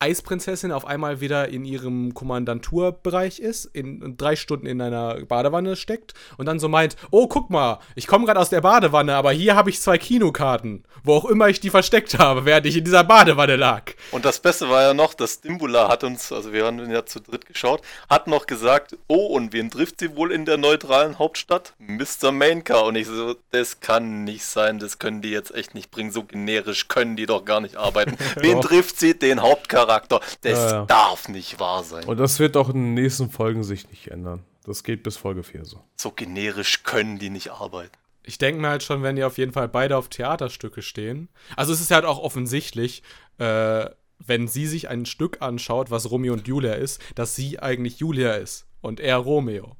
Eisprinzessin 0.00 0.70
auf 0.70 0.86
einmal 0.86 1.20
wieder 1.20 1.48
in 1.48 1.64
ihrem 1.64 2.14
Kommandanturbereich 2.14 3.40
ist, 3.40 3.64
in 3.64 4.16
drei 4.16 4.36
Stunden 4.36 4.66
in 4.66 4.80
einer 4.80 5.24
Badewanne 5.24 5.74
steckt 5.74 6.14
und 6.36 6.46
dann 6.46 6.60
so 6.60 6.68
meint, 6.68 6.96
oh, 7.10 7.26
guck 7.26 7.50
mal, 7.50 7.80
ich 7.96 8.06
komme 8.06 8.24
gerade 8.24 8.38
aus 8.38 8.50
der 8.50 8.60
Badewanne, 8.60 9.14
aber 9.16 9.32
hier 9.32 9.56
habe 9.56 9.70
ich 9.70 9.80
zwei 9.80 9.98
Kinokarten, 9.98 10.84
wo 11.02 11.14
auch 11.14 11.24
immer 11.24 11.48
ich 11.48 11.58
die 11.58 11.70
versteckt 11.70 12.18
habe, 12.18 12.44
während 12.44 12.66
ich 12.66 12.76
in 12.76 12.84
dieser 12.84 13.02
Badewanne 13.02 13.56
lag. 13.56 13.92
Und 14.12 14.24
das 14.24 14.38
Beste 14.38 14.68
war 14.68 14.82
ja 14.82 14.94
noch, 14.94 15.14
dass 15.14 15.40
Dimbula 15.40 15.88
hat 15.88 16.04
uns, 16.04 16.30
also 16.30 16.52
wir 16.52 16.66
haben 16.66 16.90
ja 16.90 17.04
zu 17.04 17.20
dritt 17.20 17.46
geschaut, 17.46 17.82
hat 18.08 18.28
noch 18.28 18.46
gesagt, 18.46 18.96
oh, 19.08 19.26
und 19.26 19.52
wen 19.52 19.70
trifft 19.70 19.98
sie 19.98 20.14
wohl 20.14 20.30
in 20.30 20.44
der 20.44 20.58
neutralen 20.58 21.18
Hauptstadt? 21.18 21.74
Mr. 21.78 22.30
Mainka. 22.30 22.78
Und 22.80 22.94
ich 22.94 23.08
so, 23.08 23.34
das 23.50 23.80
kann 23.80 24.24
nicht 24.24 24.44
sein, 24.44 24.78
das 24.78 24.98
können 24.98 25.22
die 25.22 25.30
jetzt 25.30 25.52
echt 25.54 25.74
nicht 25.74 25.90
bringen, 25.90 26.12
so 26.12 26.22
generisch 26.22 26.86
können 26.86 27.16
die 27.16 27.26
doch 27.26 27.44
gar 27.44 27.60
nicht 27.60 27.76
arbeiten. 27.76 28.16
wen 28.36 28.60
trifft 28.60 29.00
sie? 29.00 29.18
Den 29.18 29.42
Hauptcharakter. 29.42 29.87
Charakter. 29.88 30.20
Das 30.42 30.58
ja, 30.58 30.70
ja. 30.70 30.84
darf 30.86 31.28
nicht 31.28 31.58
wahr 31.58 31.82
sein. 31.82 32.04
Und 32.04 32.18
das 32.18 32.38
wird 32.38 32.56
auch 32.56 32.68
in 32.68 32.74
den 32.74 32.94
nächsten 32.94 33.30
Folgen 33.30 33.64
sich 33.64 33.88
nicht 33.90 34.08
ändern. 34.08 34.44
Das 34.64 34.84
geht 34.84 35.02
bis 35.02 35.16
Folge 35.16 35.42
4 35.42 35.64
so. 35.64 35.82
So 35.96 36.10
generisch 36.10 36.82
können 36.82 37.18
die 37.18 37.30
nicht 37.30 37.50
arbeiten. 37.50 37.96
Ich 38.22 38.36
denke 38.36 38.60
mir 38.60 38.68
halt 38.68 38.82
schon, 38.82 39.02
wenn 39.02 39.16
die 39.16 39.24
auf 39.24 39.38
jeden 39.38 39.52
Fall 39.52 39.68
beide 39.68 39.96
auf 39.96 40.08
Theaterstücke 40.08 40.82
stehen. 40.82 41.30
Also 41.56 41.72
es 41.72 41.80
ist 41.80 41.90
halt 41.90 42.04
auch 42.04 42.18
offensichtlich, 42.18 43.02
äh, 43.38 43.86
wenn 44.18 44.48
sie 44.48 44.66
sich 44.66 44.88
ein 44.88 45.06
Stück 45.06 45.40
anschaut, 45.40 45.90
was 45.90 46.10
Romeo 46.10 46.34
und 46.34 46.46
Julia 46.46 46.74
ist, 46.74 47.00
dass 47.14 47.34
sie 47.34 47.58
eigentlich 47.58 48.00
Julia 48.00 48.34
ist 48.34 48.66
und 48.82 49.00
er 49.00 49.16
Romeo. 49.16 49.76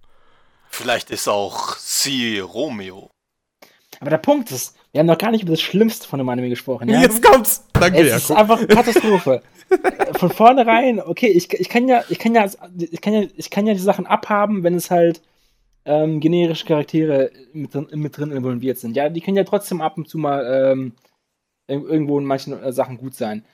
Vielleicht 0.70 1.10
ist 1.10 1.28
auch 1.28 1.76
sie 1.76 2.38
Romeo. 2.38 3.10
Aber 4.00 4.10
der 4.10 4.18
Punkt 4.18 4.50
ist, 4.50 4.77
wir 4.92 5.00
haben 5.00 5.06
noch 5.06 5.18
gar 5.18 5.30
nicht 5.30 5.42
über 5.42 5.52
das 5.52 5.60
Schlimmste 5.60 6.08
von 6.08 6.18
dem 6.18 6.28
Anime 6.28 6.48
gesprochen. 6.48 6.88
Ja? 6.88 7.02
Jetzt 7.02 7.22
kommt's! 7.22 7.64
Danke, 7.72 7.98
Es 7.98 8.24
ist 8.24 8.30
einfach 8.30 8.66
Katastrophe. 8.66 9.42
von 10.12 10.30
vornherein, 10.30 11.00
okay, 11.00 11.28
ich, 11.28 11.52
ich 11.52 11.68
kann 11.68 11.88
ja, 11.88 12.02
ich 12.08 12.18
kann 12.18 12.34
ja, 12.34 12.46
ich 12.78 13.00
kann 13.00 13.12
ja, 13.12 13.24
ich 13.36 13.50
kann 13.50 13.66
ja 13.66 13.74
die 13.74 13.80
Sachen 13.80 14.06
abhaben, 14.06 14.62
wenn 14.62 14.74
es 14.74 14.90
halt 14.90 15.20
ähm, 15.84 16.20
generische 16.20 16.66
Charaktere 16.66 17.30
mit, 17.52 17.74
mit 17.94 18.16
drin 18.16 18.32
involviert 18.32 18.78
sind. 18.78 18.96
Ja, 18.96 19.08
die 19.08 19.20
können 19.20 19.36
ja 19.36 19.44
trotzdem 19.44 19.80
ab 19.80 19.98
und 19.98 20.08
zu 20.08 20.18
mal 20.18 20.72
ähm, 20.72 20.92
irgendwo 21.66 22.18
in 22.18 22.24
manchen 22.24 22.60
äh, 22.62 22.72
Sachen 22.72 22.98
gut 22.98 23.14
sein. 23.14 23.44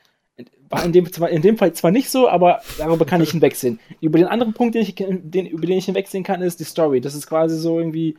War 0.68 0.84
in 0.84 0.92
dem, 0.92 1.06
in 1.30 1.42
dem 1.42 1.58
Fall 1.58 1.72
zwar 1.74 1.90
nicht 1.90 2.10
so, 2.10 2.28
aber 2.28 2.60
darüber 2.78 3.04
kann 3.04 3.22
ich 3.22 3.30
hinwegsehen. 3.32 3.80
Über 4.00 4.18
den 4.18 4.28
anderen 4.28 4.54
Punkt, 4.54 4.74
den 4.74 4.82
ich, 4.82 4.94
den, 4.94 5.46
über 5.46 5.66
den 5.66 5.78
ich 5.78 5.86
hinwegsehen 5.86 6.24
kann, 6.24 6.42
ist 6.42 6.60
die 6.60 6.64
Story. 6.64 7.00
Das 7.00 7.14
ist 7.14 7.26
quasi 7.26 7.56
so 7.56 7.78
irgendwie 7.78 8.16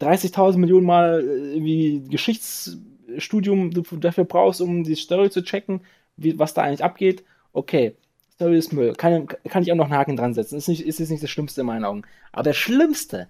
30.000 0.00 0.58
Millionen 0.58 0.86
Mal 0.86 1.20
äh, 1.20 1.54
irgendwie 1.54 2.04
Geschichtsstudium 2.08 3.70
dafür 4.00 4.24
brauchst, 4.24 4.60
um 4.60 4.84
die 4.84 4.94
Story 4.94 5.30
zu 5.30 5.42
checken, 5.42 5.80
wie, 6.16 6.38
was 6.38 6.54
da 6.54 6.62
eigentlich 6.62 6.84
abgeht 6.84 7.24
okay, 7.52 7.96
Story 8.34 8.56
ist 8.56 8.72
Müll. 8.72 8.94
Kann, 8.94 9.26
kann 9.48 9.62
ich 9.62 9.72
auch 9.72 9.76
noch 9.76 9.86
einen 9.86 9.94
Haken 9.94 10.16
dran 10.16 10.34
setzen. 10.34 10.56
Ist, 10.56 10.68
nicht, 10.68 10.86
ist 10.86 11.00
jetzt 11.00 11.10
nicht 11.10 11.22
das 11.22 11.30
Schlimmste 11.30 11.62
in 11.62 11.66
meinen 11.66 11.84
Augen. 11.84 12.02
Aber 12.32 12.44
das 12.44 12.56
Schlimmste 12.56 13.28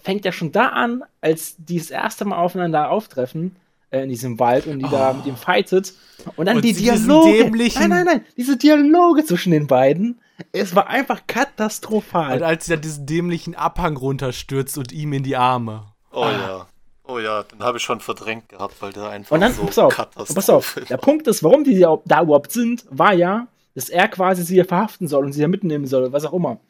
fängt 0.00 0.24
ja 0.24 0.32
schon 0.32 0.52
da 0.52 0.68
an, 0.68 1.02
als 1.20 1.56
die 1.58 1.78
das 1.78 1.90
erste 1.90 2.24
Mal 2.24 2.36
aufeinander 2.36 2.90
auftreffen 2.90 3.56
äh, 3.90 4.02
in 4.02 4.10
diesem 4.10 4.38
Wald 4.38 4.66
und 4.66 4.78
die 4.78 4.84
oh. 4.84 4.90
da 4.90 5.12
mit 5.14 5.26
ihm 5.26 5.36
fightet. 5.36 5.94
Und 6.36 6.46
dann 6.46 6.56
und 6.56 6.64
die 6.64 6.74
Dialoge. 6.74 7.50
Nein, 7.50 7.90
nein, 7.90 8.06
nein. 8.06 8.24
Diese 8.36 8.56
Dialoge 8.56 9.24
zwischen 9.24 9.50
den 9.50 9.66
beiden. 9.66 10.20
Es 10.52 10.74
war 10.74 10.88
einfach 10.88 11.26
katastrophal. 11.26 12.36
Und 12.36 12.42
als 12.42 12.66
sie 12.66 12.72
dann 12.72 12.82
diesen 12.82 13.06
dämlichen 13.06 13.54
Abhang 13.54 13.96
runterstürzt 13.96 14.78
und 14.78 14.92
ihm 14.92 15.12
in 15.12 15.22
die 15.22 15.36
Arme. 15.36 15.93
Oh 16.14 16.22
ah. 16.22 16.32
ja. 16.32 16.66
Oh 17.06 17.18
ja, 17.18 17.42
den 17.42 17.62
habe 17.62 17.76
ich 17.76 17.84
schon 17.84 18.00
verdrängt 18.00 18.48
gehabt, 18.48 18.80
weil 18.80 18.92
der 18.94 19.10
einfach 19.10 19.32
und 19.32 19.42
dann, 19.42 19.52
so 19.52 19.66
pass 19.66 19.78
auf, 19.78 20.10
pass 20.14 20.48
auf, 20.48 20.80
der 20.88 20.96
Punkt 20.96 21.26
ist, 21.26 21.42
warum 21.42 21.62
die 21.62 21.78
da 21.78 22.22
überhaupt 22.22 22.50
sind, 22.50 22.86
war 22.88 23.12
ja, 23.12 23.46
dass 23.74 23.90
er 23.90 24.08
quasi 24.08 24.42
sie 24.42 24.56
ja 24.56 24.64
verhaften 24.64 25.06
soll 25.06 25.26
und 25.26 25.34
sie 25.34 25.42
ja 25.42 25.48
mitnehmen 25.48 25.86
soll, 25.86 26.10
was 26.14 26.24
auch 26.24 26.32
immer. 26.32 26.60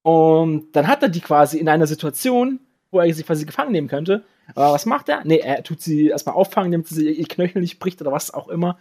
Und 0.00 0.72
dann 0.72 0.86
hat 0.86 1.02
er 1.02 1.10
die 1.10 1.20
quasi 1.20 1.58
in 1.58 1.68
einer 1.68 1.86
Situation, 1.86 2.60
wo 2.90 3.00
er 3.00 3.12
sie 3.12 3.24
quasi 3.24 3.44
gefangen 3.44 3.72
nehmen 3.72 3.88
könnte. 3.88 4.24
Aber 4.54 4.72
was 4.72 4.86
macht 4.86 5.10
er? 5.10 5.22
Nee, 5.24 5.40
er 5.40 5.62
tut 5.62 5.82
sie 5.82 6.06
erstmal 6.06 6.34
auffangen, 6.34 6.72
damit 6.72 6.88
sie 6.88 7.10
ihr 7.10 7.28
Knöchel 7.28 7.60
nicht 7.60 7.78
bricht 7.78 8.00
oder 8.00 8.12
was 8.12 8.32
auch 8.32 8.48
immer. 8.48 8.78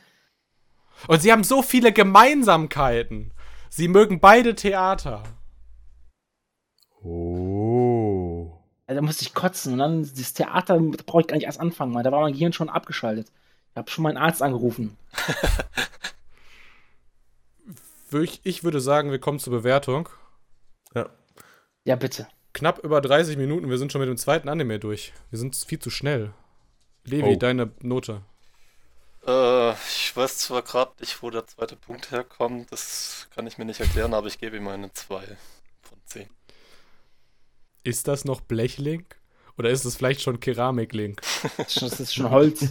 Und 1.10 1.22
sie 1.22 1.34
haben 1.34 1.44
so 1.44 1.62
viele 1.62 1.92
Gemeinsamkeiten. 1.92 3.34
Sie 3.70 3.90
mögen 3.90 4.22
beide 4.22 4.56
Theater. 4.56 5.24
Oh. 7.04 7.97
Also, 8.88 9.02
da 9.02 9.06
musste 9.06 9.24
ich 9.24 9.34
kotzen. 9.34 9.74
Und 9.74 9.80
dann 9.80 10.02
das 10.02 10.34
Theater, 10.34 10.80
da 10.80 11.04
brauche 11.06 11.22
ich 11.22 11.28
gar 11.28 11.36
nicht 11.36 11.46
erst 11.46 11.60
anfangen, 11.60 11.94
weil 11.94 12.04
da 12.04 12.12
war 12.12 12.22
mein 12.22 12.34
Gehirn 12.34 12.54
schon 12.54 12.70
abgeschaltet. 12.70 13.32
Ich 13.72 13.78
habe 13.78 13.92
schon 13.92 14.04
meinen 14.04 14.18
Arzt 14.18 14.42
angerufen. 14.42 14.98
ich 18.44 18.64
würde 18.64 18.82
sagen, 18.82 19.12
wir 19.12 19.20
kommen 19.20 19.40
zur 19.40 19.52
Bewertung. 19.52 20.10
Ja. 20.96 21.10
Ja, 21.84 21.96
bitte. 21.96 22.28
Knapp 22.54 22.80
über 22.80 23.02
30 23.02 23.38
Minuten, 23.38 23.70
wir 23.70 23.78
sind 23.78 23.92
schon 23.92 24.00
mit 24.02 24.10
dem 24.10 24.18
zweiten 24.18 24.50
Anime 24.50 24.80
durch. 24.80 25.14
Wir 25.30 25.38
sind 25.38 25.56
viel 25.56 25.80
zu 25.80 25.92
schnell. 25.92 26.34
Levi, 27.04 27.36
oh. 27.36 27.36
deine 27.36 27.72
Note. 27.82 28.22
Äh, 29.28 29.74
ich 29.74 30.16
weiß 30.16 30.40
zwar 30.40 30.62
gerade 30.64 30.92
nicht, 31.00 31.22
wo 31.22 31.30
der 31.30 31.46
zweite 31.46 31.76
Punkt 31.76 32.12
herkommt, 32.12 32.72
das 32.72 33.28
kann 33.36 33.46
ich 33.46 33.58
mir 33.58 33.66
nicht 33.66 33.80
erklären, 33.80 34.14
aber 34.14 34.28
ich 34.28 34.40
gebe 34.40 34.58
ihm 34.58 34.68
eine 34.68 34.92
2 34.92 35.20
von 35.82 35.98
10. 36.06 36.30
Ist 37.88 38.10
das 38.10 38.26
noch 38.26 38.42
Blechlink? 38.42 39.16
Oder 39.58 39.70
ist 39.70 39.86
es 39.86 39.96
vielleicht 39.96 40.20
schon 40.20 40.42
Keramiklink? 40.42 41.22
das 41.58 42.02
ist 42.02 42.14
schon 42.14 42.30
Holz. 42.32 42.64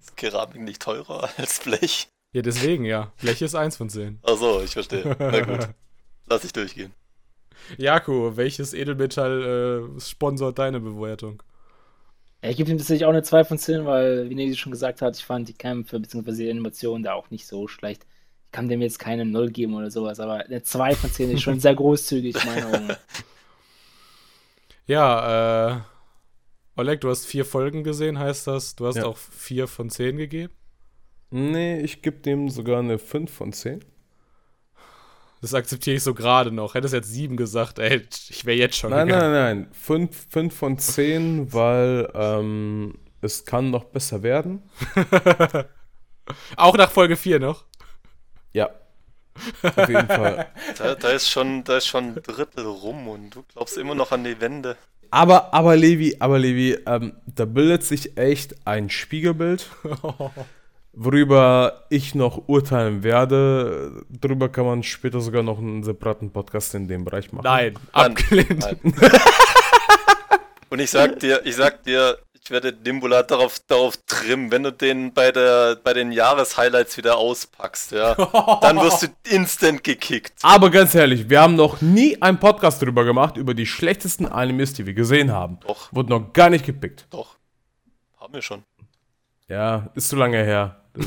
Ist 0.00 0.16
Keramik 0.16 0.60
nicht 0.60 0.80
teurer 0.80 1.28
als 1.36 1.58
Blech? 1.58 2.06
Ja, 2.32 2.42
deswegen 2.42 2.84
ja. 2.84 3.12
Blech 3.20 3.42
ist 3.42 3.56
eins 3.56 3.76
von 3.76 3.90
zehn. 3.90 4.20
Achso, 4.22 4.62
ich 4.62 4.74
verstehe. 4.74 5.16
Na 5.18 5.40
gut. 5.40 5.70
Lass 6.28 6.44
ich 6.44 6.52
durchgehen. 6.52 6.92
Jako, 7.78 8.36
welches 8.36 8.74
Edelmetall 8.74 9.90
äh, 9.96 10.00
sponsort 10.00 10.56
deine 10.56 10.78
Bewertung? 10.78 11.42
Ich 12.42 12.56
gebe 12.56 12.70
ihm 12.70 12.78
tatsächlich 12.78 13.06
auch 13.06 13.10
eine 13.10 13.24
2 13.24 13.42
von 13.42 13.58
10, 13.58 13.86
weil, 13.86 14.30
wie 14.30 14.36
Nedi 14.36 14.54
schon 14.54 14.70
gesagt 14.70 15.02
hat, 15.02 15.16
ich 15.16 15.24
fand 15.24 15.48
die 15.48 15.54
Kämpfe 15.54 15.98
bzw. 15.98 16.44
die 16.44 16.50
Animationen 16.50 17.02
da 17.02 17.14
auch 17.14 17.30
nicht 17.30 17.48
so 17.48 17.66
schlecht. 17.66 18.06
Ich 18.46 18.52
kann 18.52 18.68
dem 18.68 18.82
jetzt 18.82 19.00
keine 19.00 19.24
0 19.24 19.50
geben 19.50 19.74
oder 19.74 19.90
sowas, 19.90 20.20
aber 20.20 20.44
eine 20.44 20.62
2 20.62 20.94
von 20.94 21.10
10 21.10 21.32
ist 21.32 21.42
schon 21.42 21.58
sehr 21.58 21.74
großzügig, 21.74 22.36
in 22.36 22.46
meinen 22.46 22.64
Augen. 22.72 22.96
Ja, 24.86 25.76
äh, 25.76 25.80
Oleg, 26.76 27.00
du 27.00 27.10
hast 27.10 27.26
vier 27.26 27.44
Folgen 27.44 27.84
gesehen, 27.84 28.18
heißt 28.18 28.46
das, 28.46 28.74
du 28.74 28.86
hast 28.86 28.96
ja. 28.96 29.04
auch 29.04 29.16
vier 29.16 29.68
von 29.68 29.90
10 29.90 30.16
gegeben? 30.16 30.52
Nee, 31.30 31.80
ich 31.80 32.02
gebe 32.02 32.18
dem 32.18 32.48
sogar 32.48 32.80
eine 32.80 32.98
5 32.98 33.30
von 33.32 33.52
10. 33.52 33.84
Das 35.40 35.54
akzeptiere 35.54 35.96
ich 35.96 36.02
so 36.02 36.14
gerade 36.14 36.52
noch. 36.52 36.74
Hättest 36.74 36.94
jetzt 36.94 37.12
7 37.12 37.36
gesagt, 37.36 37.78
ey, 37.78 38.06
ich 38.28 38.44
wäre 38.44 38.56
jetzt 38.56 38.76
schon 38.76 38.90
Nein, 38.90 39.08
gegangen. 39.08 39.32
nein, 39.32 39.58
nein. 39.62 39.72
5, 39.72 40.26
5 40.30 40.54
von 40.54 40.78
10, 40.78 41.52
weil 41.52 42.08
ähm, 42.14 42.94
es 43.20 43.44
kann 43.44 43.70
noch 43.70 43.84
besser 43.84 44.22
werden. 44.22 44.62
Auch 46.56 46.76
nach 46.76 46.90
Folge 46.90 47.16
4 47.16 47.40
noch? 47.40 47.64
Ja. 48.52 48.70
Auf 49.62 49.88
jeden 49.88 50.06
Fall. 50.06 50.46
Da, 50.78 50.94
da, 50.94 51.08
ist 51.10 51.28
schon, 51.28 51.64
da 51.64 51.78
ist 51.78 51.86
schon 51.86 52.04
ein 52.04 52.14
Drittel 52.22 52.66
rum 52.66 53.08
und 53.08 53.30
du 53.30 53.44
glaubst 53.52 53.76
immer 53.76 53.94
noch 53.94 54.12
an 54.12 54.24
die 54.24 54.40
Wände. 54.40 54.76
Aber, 55.10 55.52
aber 55.52 55.76
Levi, 55.76 56.16
aber 56.20 56.38
Levi, 56.38 56.78
ähm, 56.86 57.14
da 57.26 57.44
bildet 57.44 57.84
sich 57.84 58.16
echt 58.16 58.66
ein 58.66 58.88
Spiegelbild. 58.88 59.68
worüber 60.92 61.84
ich 61.88 62.14
noch 62.14 62.48
urteilen 62.48 63.02
werde. 63.02 64.04
Darüber 64.08 64.48
kann 64.48 64.66
man 64.66 64.82
später 64.82 65.20
sogar 65.20 65.42
noch 65.42 65.58
einen 65.58 65.82
separaten 65.82 66.30
Podcast 66.30 66.74
in 66.74 66.88
dem 66.88 67.04
Bereich 67.04 67.32
machen. 67.32 67.44
Nein, 67.44 67.78
abgelehnt. 67.92 68.76
Und 70.70 70.78
ich 70.78 70.90
sag 70.90 71.18
dir, 71.20 71.42
ich 71.44 71.56
sag 71.56 71.82
dir, 71.84 72.18
ich 72.44 72.50
werde 72.50 72.72
Dimbula 72.72 73.22
darauf, 73.22 73.60
darauf 73.68 73.96
trimmen, 74.06 74.50
wenn 74.50 74.64
du 74.64 74.72
den 74.72 75.14
bei, 75.14 75.30
der, 75.30 75.76
bei 75.76 75.92
den 75.92 76.10
Jahreshighlights 76.10 76.96
wieder 76.96 77.16
auspackst, 77.16 77.92
ja, 77.92 78.14
dann 78.60 78.78
wirst 78.78 79.04
du 79.04 79.06
instant 79.30 79.84
gekickt. 79.84 80.32
Aber 80.42 80.70
ganz 80.70 80.92
ehrlich, 80.96 81.30
wir 81.30 81.40
haben 81.40 81.54
noch 81.54 81.80
nie 81.80 82.20
einen 82.20 82.40
Podcast 82.40 82.82
darüber 82.82 83.04
gemacht, 83.04 83.36
über 83.36 83.54
die 83.54 83.66
schlechtesten 83.66 84.26
Animes, 84.26 84.72
die 84.72 84.86
wir 84.86 84.94
gesehen 84.94 85.30
haben. 85.30 85.60
Doch. 85.66 85.92
Wurde 85.92 86.10
noch 86.10 86.32
gar 86.32 86.50
nicht 86.50 86.66
gepickt. 86.66 87.06
Doch. 87.10 87.36
Haben 88.18 88.34
wir 88.34 88.42
schon. 88.42 88.64
Ja, 89.46 89.90
ist 89.94 90.08
zu 90.08 90.16
lange 90.16 90.42
her. 90.42 90.82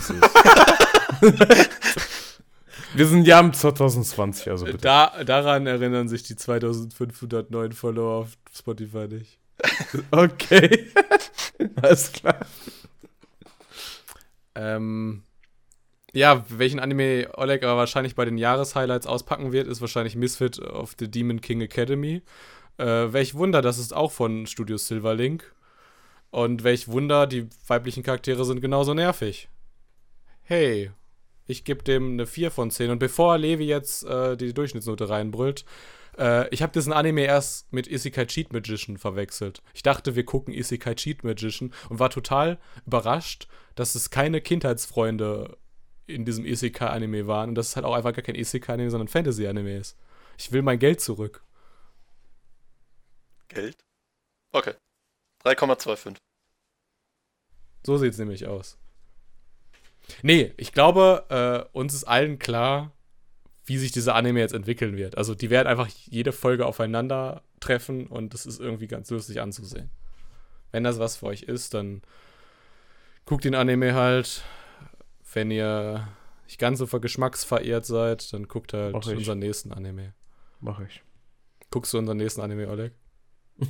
Wir 2.94 3.08
sind 3.08 3.28
ja 3.28 3.42
im 3.42 3.52
2020, 3.52 4.50
also 4.50 4.66
bitte. 4.66 4.78
Da, 4.78 5.22
daran 5.26 5.68
erinnern 5.68 6.08
sich 6.08 6.24
die 6.24 6.38
2500 6.38 7.52
neuen 7.52 7.74
Follower 7.74 8.22
auf 8.22 8.38
Spotify 8.54 9.10
nicht. 9.10 9.38
Okay. 10.12 10.88
Alles 11.82 12.12
klar. 12.12 12.40
Ähm, 14.56 15.24
ja, 16.14 16.46
welchen 16.50 16.80
Anime 16.80 17.30
Oleg 17.38 17.64
aber 17.64 17.78
wahrscheinlich 17.78 18.16
bei 18.16 18.26
den 18.26 18.38
Jahreshighlights 18.38 19.08
auspacken 19.08 19.52
wird, 19.52 19.68
ist 19.68 19.82
wahrscheinlich 19.82 20.16
Misfit 20.16 20.60
of 20.60 20.96
the 21.00 21.10
Demon 21.10 21.42
King 21.42 21.62
Academy. 21.62 22.22
Äh, 22.78 22.86
welch 23.14 23.36
Wunder, 23.36 23.62
das 23.62 23.78
ist 23.78 23.94
auch 23.94 24.12
von 24.12 24.48
Studio 24.48 24.78
Silverlink. 24.78 25.54
Und 26.32 26.64
welch 26.64 26.88
Wunder, 26.90 27.28
die 27.28 27.48
weiblichen 27.68 28.04
Charaktere 28.04 28.44
sind 28.46 28.62
genauso 28.62 28.94
nervig. 28.94 29.50
Hey, 30.44 30.92
Ich 31.48 31.64
gebe 31.64 31.84
dem 31.84 32.14
eine 32.14 32.26
4 32.28 32.52
von 32.52 32.72
10. 32.72 32.92
Und 32.92 33.00
bevor 33.00 33.38
Levi 33.38 33.66
jetzt 33.66 34.04
äh, 34.06 34.36
die 34.38 34.54
Durchschnittsnote 34.54 35.10
reinbrüllt, 35.10 35.66
äh, 36.18 36.48
ich 36.50 36.62
habe 36.62 36.74
diesen 36.74 36.94
Anime 36.94 37.26
erst 37.26 37.72
mit 37.72 37.88
Isekai 37.88 38.26
Cheat 38.26 38.54
Magician 38.54 38.98
verwechselt. 38.98 39.62
Ich 39.74 39.84
dachte, 39.84 40.16
wir 40.16 40.26
gucken 40.26 40.54
Isekai 40.54 40.96
Cheat 40.96 41.24
Magician 41.24 41.74
und 41.90 42.00
war 42.00 42.10
total 42.10 42.60
überrascht, 42.86 43.48
dass 43.76 43.96
es 43.96 44.10
keine 44.10 44.42
Kindheitsfreunde 44.42 45.58
in 46.08 46.26
diesem 46.26 46.46
Isekai-Anime 46.46 47.28
waren 47.28 47.50
und 47.50 47.56
dass 47.56 47.70
es 47.70 47.76
halt 47.76 47.86
auch 47.86 47.96
einfach 47.96 48.14
gar 48.14 48.24
kein 48.24 48.36
Isekai-Anime, 48.36 48.92
sondern 48.92 49.08
Fantasy-Anime 49.08 49.78
ist. 49.78 49.98
Ich 50.38 50.52
will 50.52 50.62
mein 50.62 50.80
Geld 50.80 51.02
zurück. 51.02 51.44
Geld? 53.48 53.78
Okay. 54.52 54.74
3,25. 55.44 56.18
So 57.86 57.98
sieht 57.98 58.14
es 58.14 58.20
nämlich 58.20 58.48
aus. 58.48 58.78
Nee, 60.22 60.54
ich 60.58 60.72
glaube, 60.72 61.26
äh, 61.30 61.78
uns 61.78 61.94
ist 61.94 62.04
allen 62.04 62.40
klar, 62.40 62.92
wie 63.66 63.78
sich 63.78 63.92
dieser 63.92 64.16
Anime 64.16 64.40
jetzt 64.40 64.54
entwickeln 64.54 64.96
wird. 64.96 65.18
Also 65.18 65.34
die 65.36 65.50
werden 65.50 65.68
einfach 65.68 65.88
jede 65.88 66.32
Folge 66.32 66.66
aufeinander 66.66 67.42
treffen 67.60 68.08
und 68.08 68.34
das 68.34 68.46
ist 68.46 68.60
irgendwie 68.60 68.88
ganz 68.88 69.10
lustig 69.10 69.42
anzusehen. 69.42 69.90
Wenn 70.72 70.84
das 70.84 71.00
was 71.00 71.18
für 71.18 71.28
euch 71.28 71.44
ist, 71.44 71.74
dann 71.74 72.02
guckt 73.26 73.44
den 73.44 73.56
Anime 73.56 73.94
halt. 73.96 74.44
Wenn 75.34 75.50
ihr 75.52 76.08
nicht 76.46 76.60
ganz 76.60 76.80
so 76.80 76.86
geschmacksverehrt 76.88 77.86
seid, 77.86 78.32
dann 78.34 78.48
guckt 78.48 78.74
halt 78.74 78.94
Mach 78.94 79.08
ich. 79.08 79.18
unseren 79.18 79.40
nächsten 79.40 79.72
Anime. 79.74 80.14
Mach 80.60 80.80
ich. 80.82 81.02
Guckst 81.72 81.94
du 81.94 81.98
unseren 81.98 82.18
nächsten 82.18 82.42
Anime, 82.42 82.70
Oleg? 82.70 82.94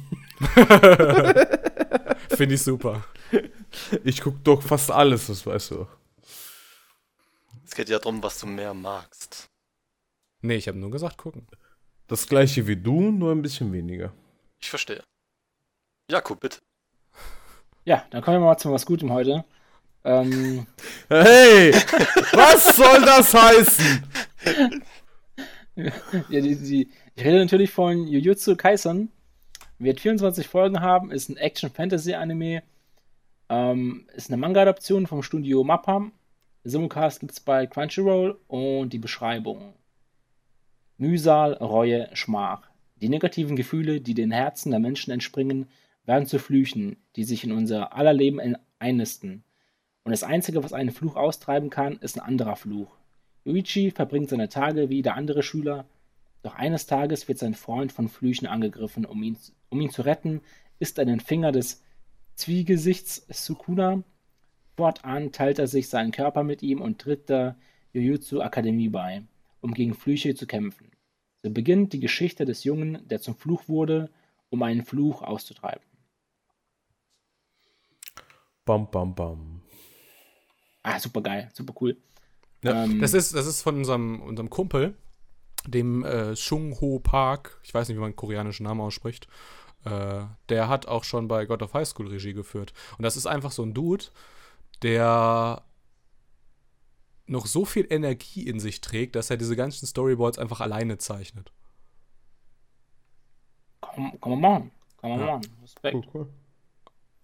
Finde 2.30 2.56
ich 2.56 2.62
super. 2.62 3.06
Ich 4.04 4.22
guck 4.22 4.44
doch 4.44 4.62
fast 4.62 4.92
alles, 4.92 5.28
das 5.28 5.46
weißt 5.46 5.72
du. 5.72 5.88
Es 7.66 7.74
geht 7.74 7.90
ja 7.90 7.98
darum, 8.00 8.22
was 8.22 8.40
du 8.40 8.48
mehr 8.48 8.74
magst. 8.74 9.50
Nee, 10.46 10.56
ich 10.56 10.68
habe 10.68 10.78
nur 10.78 10.92
gesagt, 10.92 11.18
gucken. 11.18 11.48
Das 12.08 12.28
gleiche 12.28 12.68
wie 12.68 12.76
du, 12.76 13.12
nur 13.12 13.32
ein 13.32 13.42
bisschen 13.42 13.74
weniger. 13.74 14.14
Ich 14.62 14.70
verstehe. 14.70 15.04
Jakub, 16.10 16.40
bitte. 16.40 16.60
Ja, 17.84 18.06
dann 18.12 18.22
kommen 18.22 18.38
wir 18.38 18.46
mal 18.46 18.58
zu 18.58 18.72
was 18.72 18.86
Gutem 18.86 19.12
heute. 19.12 19.44
Ähm, 20.04 20.68
Hey! 21.10 21.72
was 22.34 22.76
soll 22.76 23.02
das 23.02 23.34
heißen? 23.34 24.04
ja, 25.76 26.42
die, 26.42 26.56
die, 26.56 26.90
ich 27.16 27.26
rede 27.26 27.40
natürlich 27.40 27.72
von 27.72 28.08
Jujutsu 28.08 28.56
Kaisen. 28.56 29.12
Wird 29.80 30.00
24 30.00 30.48
Folgen 30.48 30.80
haben, 30.80 31.12
ist 31.12 31.30
ein 31.30 31.38
Action-Fantasy-Anime. 31.38 32.62
Ähm, 33.50 34.08
ist 34.14 34.30
eine 34.30 34.38
Manga-Adaption 34.38 35.08
vom 35.08 35.24
Studio 35.24 35.64
Mappa. 35.64 36.12
Simulcast 36.64 37.20
gibt 37.20 37.32
es 37.32 37.40
bei 37.40 37.66
Crunchyroll 37.68 38.40
und 38.48 38.90
die 38.90 39.00
Beschreibung. 39.00 39.74
Mühsal, 40.98 41.54
Reue, 41.54 42.10
Schmach. 42.14 42.70
Die 43.02 43.10
negativen 43.10 43.56
Gefühle, 43.56 44.00
die 44.00 44.14
den 44.14 44.32
Herzen 44.32 44.72
der 44.72 44.80
Menschen 44.80 45.12
entspringen, 45.12 45.68
werden 46.06 46.26
zu 46.26 46.40
Flüchen, 46.40 46.98
die 47.16 47.24
sich 47.24 47.44
in 47.44 47.52
unser 47.52 47.94
aller 47.94 48.14
Leben 48.14 48.40
ein- 48.40 48.58
einnisten. 48.80 49.44
Und 50.04 50.12
das 50.12 50.24
Einzige, 50.24 50.64
was 50.64 50.72
einen 50.72 50.92
Fluch 50.92 51.16
austreiben 51.16 51.70
kann, 51.70 51.98
ist 51.98 52.18
ein 52.18 52.26
anderer 52.26 52.56
Fluch. 52.56 52.96
Yuichi 53.44 53.92
verbringt 53.92 54.30
seine 54.30 54.50
Tage 54.50 54.90
wie 54.90 55.02
der 55.02 55.16
andere 55.16 55.44
Schüler, 55.44 55.86
doch 56.44 56.56
eines 56.56 56.86
Tages 56.86 57.28
wird 57.28 57.40
sein 57.40 57.56
Freund 57.56 57.92
von 57.92 58.08
Flüchen 58.08 58.48
angegriffen. 58.48 59.06
Um 59.06 59.22
ihn, 59.24 59.36
um 59.70 59.82
ihn 59.82 59.90
zu 59.90 60.04
retten, 60.04 60.42
ist 60.80 60.98
er 61.00 61.06
den 61.06 61.20
Finger 61.20 61.52
des 61.52 61.82
Zwiegesichts 62.36 63.26
Sukuna. 63.30 64.04
Fortan 64.78 65.32
teilt 65.32 65.58
er 65.58 65.68
sich 65.68 65.90
seinen 65.90 66.12
Körper 66.12 66.44
mit 66.44 66.62
ihm 66.62 66.82
und 66.82 67.00
tritt 67.00 67.30
der 67.30 67.56
Jujutsu 67.94 68.42
Akademie 68.42 68.90
bei, 68.90 69.24
um 69.62 69.74
gegen 69.74 69.94
Flüche 69.94 70.36
zu 70.36 70.48
kämpfen. 70.48 70.92
So 71.44 71.52
beginnt 71.52 71.94
die 71.94 72.00
Geschichte 72.00 72.46
des 72.46 72.64
Jungen, 72.64 73.08
der 73.08 73.22
zum 73.22 73.36
Fluch 73.36 73.68
wurde, 73.68 74.10
um 74.50 74.64
einen 74.64 74.84
Fluch 74.84 75.22
auszutreiben. 75.22 75.84
Bam, 78.66 78.90
bam, 78.90 79.14
bam. 79.14 79.62
Ah, 80.82 81.00
super 81.00 81.22
geil, 81.22 81.50
super 81.54 81.74
cool. 81.82 81.98
Ja, 82.64 82.84
ähm, 82.84 83.00
Das 83.00 83.14
ist, 83.14 83.36
das 83.36 83.46
ist 83.46 83.62
von 83.62 83.76
unserem, 83.76 84.22
unserem 84.22 84.50
Kumpel, 84.50 84.96
dem 85.68 86.04
äh, 86.04 86.34
Chung 86.36 86.80
Ho 86.82 87.00
Park. 87.00 87.60
Ich 87.64 87.74
weiß 87.74 87.88
nicht, 87.88 87.98
wie 87.98 88.02
man 88.02 88.16
koreanischen 88.16 88.64
Namen 88.64 88.82
ausspricht. 88.82 89.28
Äh, 89.84 90.26
der 90.50 90.68
hat 90.68 90.88
auch 90.88 91.04
schon 91.04 91.28
bei 91.28 91.46
God 91.46 91.62
of 91.62 91.74
High 91.74 91.88
School 91.88 92.08
Regie 92.08 92.34
geführt. 92.34 92.74
Und 92.98 93.04
das 93.04 93.18
ist 93.18 93.28
einfach 93.28 93.52
so 93.52 93.64
ein 93.64 93.74
Dude, 93.74 94.06
der 94.82 95.64
noch 97.28 97.46
so 97.48 97.66
viel 97.66 97.88
Energie 97.90 98.48
in 98.48 98.60
sich 98.60 98.82
trägt, 98.82 99.16
dass 99.16 99.30
er 99.30 99.38
diese 99.38 99.56
ganzen 99.56 99.88
Storyboards 99.88 100.38
einfach 100.38 100.62
alleine 100.62 100.98
zeichnet. 100.98 101.52
Come, 103.82 104.18
come 104.20 104.48
on, 104.48 104.72
come 104.98 105.20
Ja. 105.26 105.36
on, 105.36 105.42
Respekt. 105.62 105.96
Cool, 105.96 106.06
cool. 106.14 106.22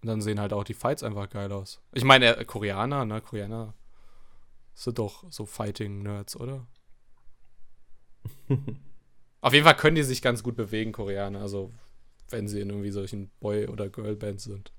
Und 0.02 0.08
dann 0.08 0.20
sehen 0.20 0.40
halt 0.40 0.52
auch 0.52 0.64
die 0.64 0.74
Fights 0.74 1.02
einfach 1.02 1.28
geil 1.28 1.52
aus. 1.52 1.80
Ich 1.92 2.02
meine, 2.04 2.24
er, 2.36 2.44
Koreaner, 2.44 3.04
ne? 3.04 3.20
Koreaner 3.20 3.74
sind 4.74 4.98
doch 4.98 5.24
so 5.30 5.46
Fighting-Nerds, 5.46 6.36
oder? 6.36 6.66
Auf 9.40 9.52
jeden 9.52 9.64
Fall 9.64 9.76
können 9.76 9.96
die 9.96 10.02
sich 10.02 10.22
ganz 10.22 10.42
gut 10.42 10.56
bewegen, 10.56 10.92
Koreaner. 10.92 11.40
Also, 11.40 11.72
wenn 12.30 12.48
sie 12.48 12.60
in 12.60 12.70
irgendwie 12.70 12.90
solchen 12.90 13.30
Boy- 13.40 13.68
oder 13.68 13.88
Girl-Bands 13.88 14.44
sind. 14.44 14.72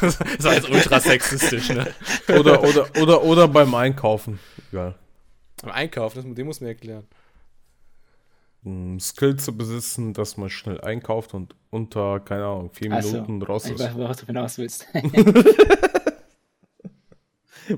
Das 0.00 0.18
war 0.44 0.54
jetzt 0.54 0.68
ultra 0.70 1.00
sexistisch, 1.00 1.70
ne? 1.70 1.86
Oder, 2.28 2.62
oder, 2.62 2.86
oder, 3.00 3.22
oder 3.22 3.48
beim 3.48 3.74
Einkaufen. 3.74 4.38
Egal. 4.70 4.94
Am 5.62 5.70
Einkauf, 5.70 6.14
das, 6.14 6.24
den 6.24 6.46
muss 6.46 6.60
man 6.60 6.68
erklären. 6.68 7.06
Ein 8.64 9.00
Skill 9.00 9.36
zu 9.36 9.56
besitzen, 9.56 10.12
dass 10.14 10.36
man 10.36 10.50
schnell 10.50 10.80
einkauft 10.80 11.32
und 11.34 11.54
unter, 11.70 12.20
keine 12.20 12.44
Ahnung, 12.44 12.70
vier 12.72 12.92
Ach 12.92 13.02
so. 13.02 13.12
Minuten 13.12 13.42
raus 13.42 13.66
Ich 13.66 13.72
ist. 13.72 13.80
weiß, 13.80 13.96
was 13.96 14.16
du 14.18 14.26
hinaus 14.26 14.58
willst. 14.58 14.86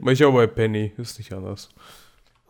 Mach 0.01 0.13
ich 0.13 0.25
auch 0.25 0.33
bei 0.33 0.47
Penny, 0.47 0.93
ist 0.97 1.19
nicht 1.19 1.33
anders. 1.33 1.69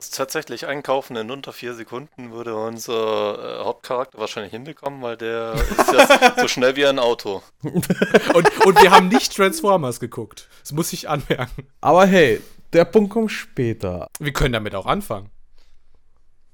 Tatsächlich 0.08 0.66
einkaufen 0.66 1.16
in 1.16 1.30
unter 1.30 1.52
vier 1.52 1.74
Sekunden 1.74 2.32
würde 2.32 2.54
unser 2.56 3.60
äh, 3.60 3.64
Hauptcharakter 3.64 4.18
wahrscheinlich 4.18 4.52
hinbekommen, 4.52 5.02
weil 5.02 5.18
der 5.18 5.52
ist 5.54 5.92
ja 5.92 6.34
so 6.40 6.48
schnell 6.48 6.76
wie 6.76 6.86
ein 6.86 6.98
Auto. 6.98 7.42
Und, 7.62 8.66
und 8.66 8.82
wir 8.82 8.90
haben 8.90 9.08
nicht 9.08 9.36
Transformers 9.36 10.00
geguckt. 10.00 10.48
Das 10.62 10.72
muss 10.72 10.92
ich 10.94 11.08
anmerken. 11.08 11.66
Aber 11.82 12.06
hey, 12.06 12.40
der 12.72 12.84
Punkt 12.86 13.10
kommt 13.12 13.30
später. 13.30 14.08
Wir 14.18 14.32
können 14.32 14.52
damit 14.54 14.74
auch 14.74 14.86
anfangen. 14.86 15.30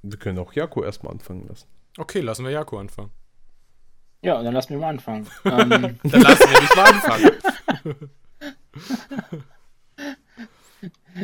Wir 0.02 0.18
können 0.18 0.38
auch 0.38 0.52
Jaco 0.54 0.82
erstmal 0.82 1.12
anfangen 1.12 1.46
lassen. 1.48 1.68
Okay, 1.98 2.20
lassen 2.20 2.44
wir 2.44 2.50
Jako 2.52 2.78
anfangen. 2.78 3.10
ja, 4.22 4.42
dann 4.42 4.54
lass 4.54 4.68
mich 4.68 4.78
mal 4.78 4.88
anfangen. 4.90 5.26
ähm, 5.44 5.98
Dann 6.02 6.20
lassen 6.20 6.50
wir 6.50 6.60
dich 6.60 6.74
mal 6.74 6.92
anfangen. 6.92 7.30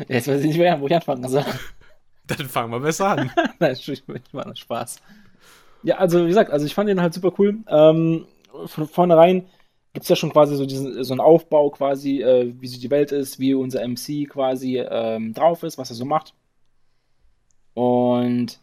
jetzt 0.08 0.28
weiß 0.28 0.40
ich 0.40 0.46
nicht 0.46 0.58
mehr, 0.58 0.80
wo 0.80 0.86
ich 0.86 0.94
anfangen 0.94 1.28
soll. 1.28 1.44
Dann 2.26 2.48
fangen 2.48 2.72
wir 2.72 2.80
besser 2.80 3.08
an. 3.08 3.30
Nein, 3.58 3.76
ich 3.78 4.02
war 4.32 4.46
nur 4.46 4.56
Spaß. 4.56 5.00
Ja, 5.82 5.96
also 5.96 6.22
wie 6.24 6.28
gesagt, 6.28 6.50
also 6.50 6.64
ich 6.64 6.74
fand 6.74 6.88
den 6.88 7.00
halt 7.00 7.14
super 7.14 7.32
cool. 7.38 7.58
Ähm, 7.68 8.26
von 8.66 8.86
vornherein 8.86 9.46
gibt 9.92 10.04
es 10.04 10.08
ja 10.08 10.16
schon 10.16 10.32
quasi 10.32 10.56
so 10.56 10.64
diesen 10.64 11.02
so 11.04 11.12
einen 11.12 11.20
Aufbau 11.20 11.70
quasi, 11.70 12.22
äh, 12.22 12.52
wie 12.60 12.68
so 12.68 12.80
die 12.80 12.90
Welt 12.90 13.12
ist, 13.12 13.38
wie 13.38 13.54
unser 13.54 13.86
MC 13.86 14.28
quasi 14.28 14.78
ähm, 14.78 15.34
drauf 15.34 15.62
ist, 15.64 15.78
was 15.78 15.90
er 15.90 15.96
so 15.96 16.04
macht. 16.04 16.34
Und 17.74 18.60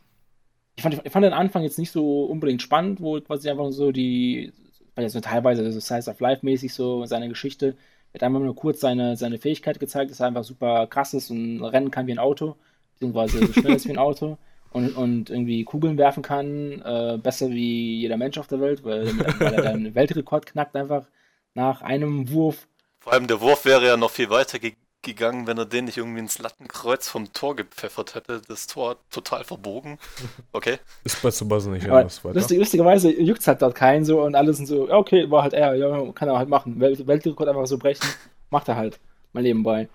ich 0.75 0.83
fand, 0.83 1.01
ich 1.03 1.11
fand 1.11 1.25
den 1.25 1.33
Anfang 1.33 1.63
jetzt 1.63 1.79
nicht 1.79 1.91
so 1.91 2.23
unbedingt 2.25 2.61
spannend, 2.61 3.01
wo 3.01 3.19
quasi 3.19 3.49
einfach 3.49 3.71
so 3.71 3.91
die, 3.91 4.53
weil 4.95 5.09
so 5.09 5.19
teilweise 5.19 5.71
so 5.71 5.79
Size 5.79 6.09
of 6.09 6.19
Life 6.19 6.45
mäßig 6.45 6.73
so 6.73 7.05
seine 7.05 7.27
Geschichte, 7.29 7.75
wird 8.11 8.23
einfach 8.23 8.39
nur 8.39 8.55
kurz 8.55 8.79
seine, 8.79 9.17
seine 9.17 9.37
Fähigkeit 9.39 9.79
gezeigt, 9.79 10.11
dass 10.11 10.19
er 10.19 10.27
einfach 10.27 10.43
super 10.43 10.87
krass 10.87 11.13
ist 11.13 11.31
und 11.31 11.63
rennen 11.63 11.91
kann 11.91 12.07
wie 12.07 12.13
ein 12.13 12.19
Auto, 12.19 12.55
beziehungsweise 12.99 13.45
so 13.45 13.53
schnell 13.53 13.75
ist 13.75 13.85
wie 13.87 13.91
ein 13.91 13.97
Auto 13.97 14.37
und, 14.71 14.95
und 14.95 15.29
irgendwie 15.29 15.63
Kugeln 15.63 15.97
werfen 15.97 16.21
kann, 16.23 16.81
äh, 16.81 17.17
besser 17.21 17.49
wie 17.49 17.99
jeder 17.99 18.17
Mensch 18.17 18.37
auf 18.37 18.47
der 18.47 18.59
Welt, 18.59 18.83
weil, 18.83 19.07
weil 19.39 19.53
er 19.53 19.61
dann 19.61 19.83
den 19.83 19.95
Weltrekord 19.95 20.45
knackt 20.45 20.75
einfach 20.75 21.05
nach 21.53 21.81
einem 21.81 22.29
Wurf. 22.29 22.67
Vor 22.99 23.13
allem 23.13 23.27
der 23.27 23.41
Wurf 23.41 23.65
wäre 23.65 23.85
ja 23.85 23.97
noch 23.97 24.11
viel 24.11 24.29
weiter 24.29 24.59
ge 24.59 24.73
gegangen, 25.01 25.47
wenn 25.47 25.57
er 25.57 25.65
den 25.65 25.85
nicht 25.85 25.95
irgendwie 25.95 26.19
ins 26.19 26.39
Lattenkreuz 26.39 27.07
vom 27.07 27.31
Tor 27.31 27.55
gepfeffert 27.55 28.15
hätte. 28.15 28.41
Das 28.49 28.67
Tor 28.67 28.97
total 29.09 29.45
verbogen. 29.45 29.97
Okay. 30.51 30.77
Ist 31.05 31.21
bei 31.21 31.29
Tsubasa 31.29 31.69
nicht 31.69 31.85
Aber 31.87 31.99
anders 31.99 32.23
weiter. 32.25 32.35
lustig, 32.35 32.59
lustigerweise 32.59 33.09
juckt 33.09 33.39
es 33.39 33.47
halt 33.47 33.61
dort 33.61 33.75
keinen 33.75 34.03
so 34.03 34.21
und 34.21 34.35
alle 34.35 34.53
sind 34.53 34.65
so, 34.65 34.89
ja, 34.89 34.97
okay, 34.97 35.31
war 35.31 35.43
halt 35.43 35.53
er, 35.53 35.75
ja, 35.75 36.11
kann 36.11 36.27
er 36.27 36.37
halt 36.37 36.49
machen. 36.49 36.81
Welt 36.81 37.07
Weltrekord 37.07 37.47
einfach 37.47 37.65
so 37.65 37.77
brechen, 37.77 38.05
macht 38.49 38.67
er 38.67 38.75
halt 38.75 38.99
mal 39.31 39.41
nebenbei. 39.41 39.87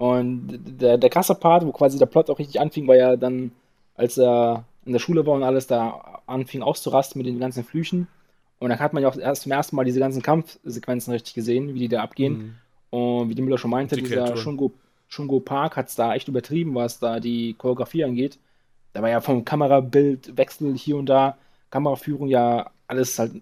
Und 0.00 0.58
der, 0.80 0.96
der 0.96 1.10
krasse 1.10 1.34
Part, 1.34 1.66
wo 1.66 1.72
quasi 1.72 1.98
der 1.98 2.06
Plot 2.06 2.30
auch 2.30 2.38
richtig 2.38 2.58
anfing, 2.58 2.88
war 2.88 2.96
ja 2.96 3.16
dann, 3.16 3.52
als 3.94 4.16
er 4.16 4.64
in 4.86 4.94
der 4.94 4.98
Schule 4.98 5.26
war 5.26 5.34
und 5.34 5.42
alles 5.42 5.66
da 5.66 6.22
anfing 6.26 6.62
auszurasten 6.62 7.18
mit 7.18 7.26
den 7.26 7.38
ganzen 7.38 7.64
Flüchen. 7.64 8.08
Und 8.60 8.70
dann 8.70 8.78
hat 8.78 8.94
man 8.94 9.02
ja 9.02 9.10
auch 9.10 9.16
erst 9.18 9.42
zum 9.42 9.52
ersten 9.52 9.76
Mal 9.76 9.84
diese 9.84 10.00
ganzen 10.00 10.22
Kampfsequenzen 10.22 11.12
richtig 11.12 11.34
gesehen, 11.34 11.74
wie 11.74 11.80
die 11.80 11.88
da 11.88 12.02
abgehen. 12.02 12.56
Mhm. 12.90 12.98
Und 12.98 13.28
wie 13.28 13.34
die 13.34 13.42
Müller 13.42 13.58
schon 13.58 13.70
meinte, 13.70 13.94
Die 13.94 14.02
dieser. 14.02 14.38
Shungo, 14.38 14.72
Shungo 15.06 15.38
Park 15.38 15.76
hat 15.76 15.88
es 15.88 15.96
da 15.96 16.14
echt 16.14 16.28
übertrieben, 16.28 16.74
was 16.74 16.98
da 16.98 17.20
die 17.20 17.52
Choreografie 17.52 18.04
angeht. 18.04 18.38
Da 18.94 19.02
war 19.02 19.10
ja 19.10 19.20
vom 19.20 19.44
Kamerabild, 19.44 20.32
hier 20.76 20.96
und 20.96 21.10
da, 21.10 21.36
Kameraführung 21.68 22.28
ja 22.28 22.70
alles 22.88 23.18
halt 23.18 23.32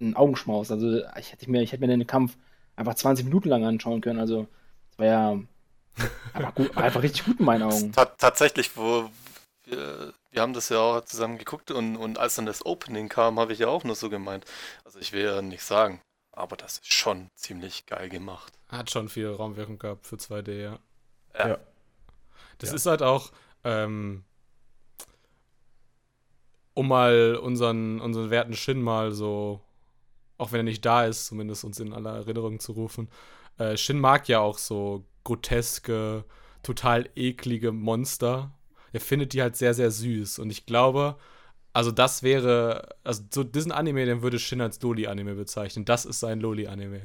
ein 0.00 0.16
Augenschmaus. 0.16 0.72
Also 0.72 0.98
ich 1.16 1.30
hätte 1.30 1.48
mir, 1.48 1.62
ich 1.62 1.70
hätte 1.70 1.80
mir 1.80 1.96
den 1.96 2.08
Kampf 2.08 2.36
einfach 2.74 2.94
20 2.94 3.24
Minuten 3.24 3.50
lang 3.50 3.64
anschauen 3.64 4.00
können. 4.00 4.18
Also 4.18 4.48
das 4.90 4.98
war 4.98 5.06
ja 5.06 5.38
einfach, 6.32 6.54
gut, 6.54 6.76
einfach 6.76 7.02
richtig 7.02 7.24
gut 7.24 7.40
in 7.40 7.46
meinen 7.46 7.62
Augen. 7.64 7.92
tatsächlich, 7.92 8.76
wo 8.76 9.10
wir, 9.64 10.12
wir, 10.30 10.42
haben 10.42 10.52
das 10.52 10.68
ja 10.68 10.78
auch 10.78 11.04
zusammen 11.04 11.38
geguckt 11.38 11.70
und, 11.70 11.96
und 11.96 12.18
als 12.18 12.36
dann 12.36 12.46
das 12.46 12.64
Opening 12.64 13.08
kam, 13.08 13.38
habe 13.38 13.52
ich 13.52 13.60
ja 13.60 13.68
auch 13.68 13.84
nur 13.84 13.94
so 13.94 14.10
gemeint. 14.10 14.44
Also 14.84 14.98
ich 14.98 15.12
will 15.12 15.24
ja 15.24 15.42
nicht 15.42 15.62
sagen, 15.62 16.00
aber 16.32 16.56
das 16.56 16.78
ist 16.78 16.92
schon 16.92 17.28
ziemlich 17.34 17.86
geil 17.86 18.08
gemacht. 18.08 18.52
Hat 18.68 18.90
schon 18.90 19.08
viel 19.08 19.28
Raumwirkung 19.28 19.78
gehabt 19.78 20.06
für 20.06 20.16
2D, 20.16 20.52
ja. 20.52 20.78
Ja. 21.38 21.48
ja. 21.48 21.58
Das 22.58 22.70
ja. 22.70 22.76
ist 22.76 22.86
halt 22.86 23.02
auch, 23.02 23.32
ähm, 23.64 24.24
um 26.74 26.88
mal 26.88 27.36
unseren, 27.36 28.00
unseren 28.00 28.30
werten 28.30 28.54
Shin 28.54 28.80
mal 28.80 29.12
so, 29.12 29.60
auch 30.38 30.52
wenn 30.52 30.60
er 30.60 30.64
nicht 30.64 30.84
da 30.84 31.04
ist, 31.04 31.26
zumindest 31.26 31.64
uns 31.64 31.78
in 31.80 31.92
aller 31.92 32.16
Erinnerung 32.16 32.60
zu 32.60 32.72
rufen. 32.72 33.10
Äh, 33.58 33.76
Shin 33.76 34.00
mag 34.00 34.28
ja 34.28 34.40
auch 34.40 34.58
so 34.58 35.04
groteske, 35.24 36.24
total 36.62 37.08
eklige 37.14 37.72
Monster. 37.72 38.52
Er 38.92 39.00
findet 39.00 39.32
die 39.32 39.42
halt 39.42 39.56
sehr, 39.56 39.74
sehr 39.74 39.90
süß. 39.90 40.38
Und 40.38 40.50
ich 40.50 40.66
glaube, 40.66 41.16
also 41.72 41.90
das 41.90 42.22
wäre, 42.22 42.88
also 43.02 43.22
so 43.32 43.44
diesen 43.44 43.72
Anime, 43.72 44.04
den 44.04 44.22
würde 44.22 44.38
Shin 44.38 44.60
als 44.60 44.80
Loli-Anime 44.80 45.34
bezeichnen. 45.34 45.84
Das 45.84 46.04
ist 46.04 46.20
sein 46.20 46.40
Loli-Anime. 46.40 47.02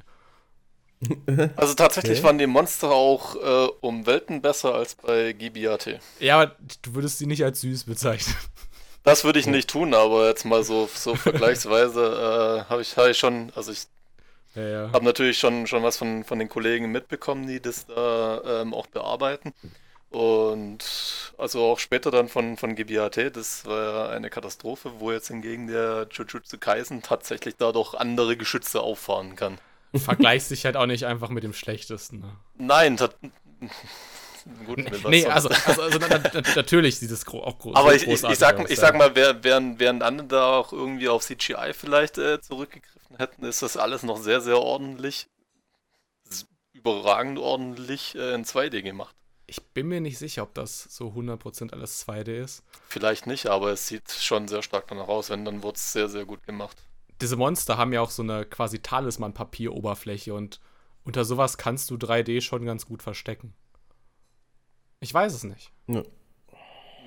Also 1.55 1.75
tatsächlich 1.75 2.17
okay. 2.17 2.27
waren 2.27 2.37
die 2.39 2.47
Monster 2.47 2.89
auch 2.89 3.35
äh, 3.35 3.69
um 3.81 4.07
Welten 4.07 4.41
besser 4.41 4.73
als 4.73 4.95
bei 4.95 5.31
GBAT. 5.33 5.99
Ja, 6.19 6.41
aber 6.41 6.55
du 6.81 6.95
würdest 6.95 7.19
sie 7.19 7.27
nicht 7.27 7.43
als 7.43 7.61
süß 7.61 7.83
bezeichnen. 7.83 8.35
Das 9.03 9.23
würde 9.23 9.39
ich 9.39 9.45
nicht 9.45 9.69
tun, 9.69 9.93
aber 9.93 10.27
jetzt 10.27 10.43
mal 10.43 10.63
so, 10.63 10.89
so 10.93 11.15
vergleichsweise 11.15 12.65
äh, 12.65 12.69
habe 12.69 12.81
ich, 12.81 12.97
hab 12.97 13.07
ich 13.07 13.17
schon, 13.17 13.51
also 13.55 13.71
ich 13.71 13.85
ja, 14.55 14.67
ja. 14.67 14.91
habe 14.93 15.05
natürlich 15.05 15.37
schon, 15.37 15.67
schon 15.67 15.83
was 15.83 15.97
von, 15.97 16.23
von 16.23 16.39
den 16.39 16.49
Kollegen 16.49 16.91
mitbekommen, 16.91 17.47
die 17.47 17.61
das 17.61 17.85
da 17.85 18.61
ähm, 18.61 18.73
auch 18.73 18.87
bearbeiten. 18.87 19.53
Und 20.09 21.33
also 21.37 21.65
auch 21.65 21.79
später 21.79 22.11
dann 22.11 22.29
von, 22.29 22.55
von 22.57 22.75
GBAT, 22.75 23.35
das 23.35 23.65
war 23.65 23.83
ja 23.83 24.09
eine 24.09 24.29
Katastrophe, 24.29 24.93
wo 24.99 25.11
jetzt 25.11 25.27
hingegen 25.27 25.67
der 25.67 26.07
Jujutsu 26.09 26.57
Kaisen 26.57 27.01
tatsächlich 27.01 27.57
da 27.57 27.71
doch 27.71 27.93
andere 27.93 28.37
Geschütze 28.37 28.81
auffahren 28.81 29.35
kann. 29.35 29.57
Vergleichst 29.93 30.49
dich 30.51 30.65
halt 30.65 30.77
auch 30.77 30.85
nicht 30.85 31.05
einfach 31.05 31.29
mit 31.29 31.43
dem 31.43 31.53
Schlechtesten. 31.53 32.19
Ne? 32.19 32.31
Nein, 32.57 32.97
Gut, 34.65 34.77
nee, 35.09 35.25
also, 35.25 35.49
also, 35.49 35.81
also 35.81 35.99
na, 35.99 36.21
na, 36.33 36.41
natürlich 36.55 36.99
sieht 36.99 37.11
es 37.11 37.25
gro 37.25 37.43
auch 37.43 37.59
groß 37.59 37.75
Aber 37.75 37.93
ich, 37.93 38.03
ich, 38.03 38.23
ich, 38.23 38.37
sag, 38.37 38.57
aus, 38.57 38.69
ich 38.69 38.79
sag 38.79 38.95
mal, 38.95 39.13
während, 39.13 39.77
während 39.79 40.03
andere 40.03 40.27
da 40.27 40.45
auch 40.57 40.71
irgendwie 40.71 41.09
auf 41.09 41.25
CGI 41.25 41.73
vielleicht 41.73 42.17
äh, 42.17 42.39
zurückgegriffen 42.39 42.96
hätten, 43.17 43.45
ist 43.45 43.61
das 43.61 43.77
alles 43.77 44.03
noch 44.03 44.17
sehr, 44.17 44.41
sehr 44.41 44.59
ordentlich, 44.59 45.27
überragend 46.73 47.39
ordentlich 47.39 48.15
äh, 48.15 48.33
in 48.33 48.45
2D 48.45 48.81
gemacht. 48.81 49.15
Ich 49.47 49.63
bin 49.67 49.87
mir 49.87 50.01
nicht 50.01 50.17
sicher, 50.17 50.43
ob 50.43 50.53
das 50.53 50.83
so 50.83 51.09
100% 51.09 51.71
alles 51.71 52.05
2D 52.05 52.43
ist. 52.43 52.63
Vielleicht 52.89 53.27
nicht, 53.27 53.47
aber 53.47 53.71
es 53.71 53.87
sieht 53.87 54.11
schon 54.11 54.47
sehr 54.47 54.61
stark 54.61 54.87
danach 54.87 55.07
aus. 55.07 55.29
Wenn, 55.29 55.45
dann 55.45 55.63
wird 55.63 55.77
es 55.77 55.93
sehr, 55.93 56.09
sehr 56.09 56.25
gut 56.25 56.43
gemacht. 56.43 56.77
Diese 57.21 57.37
Monster 57.37 57.77
haben 57.77 57.93
ja 57.93 58.01
auch 58.01 58.11
so 58.11 58.23
eine 58.23 58.45
quasi 58.45 58.79
Talisman-Papieroberfläche 58.79 60.33
und 60.33 60.59
unter 61.03 61.23
sowas 61.23 61.57
kannst 61.57 61.89
du 61.89 61.95
3D 61.95 62.41
schon 62.41 62.65
ganz 62.65 62.85
gut 62.85 63.01
verstecken. 63.01 63.53
Ich 64.99 65.13
weiß 65.13 65.33
es 65.33 65.43
nicht. 65.43 65.71
Ja. 65.87 66.03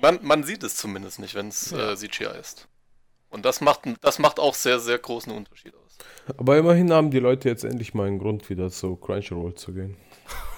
Man, 0.01 0.19
man 0.23 0.43
sieht 0.43 0.63
es 0.63 0.75
zumindest 0.75 1.19
nicht, 1.19 1.35
wenn 1.35 1.49
es 1.49 1.69
ja. 1.69 1.91
äh, 1.91 1.95
CGI 1.95 2.39
ist. 2.39 2.67
Und 3.31 3.45
das 3.45 3.61
macht, 3.61 3.81
das 4.01 4.19
macht 4.19 4.39
auch 4.39 4.53
sehr, 4.53 4.79
sehr 4.79 4.99
großen 4.99 5.31
Unterschied 5.31 5.73
aus. 5.73 5.97
Aber 6.37 6.57
immerhin 6.57 6.91
haben 6.91 7.09
die 7.11 7.19
Leute 7.19 7.49
jetzt 7.49 7.63
endlich 7.63 7.93
mal 7.93 8.07
einen 8.07 8.19
Grund, 8.19 8.49
wieder 8.49 8.69
zu 8.69 8.95
Crunchyroll 8.97 9.55
zu 9.55 9.73
gehen. 9.73 9.97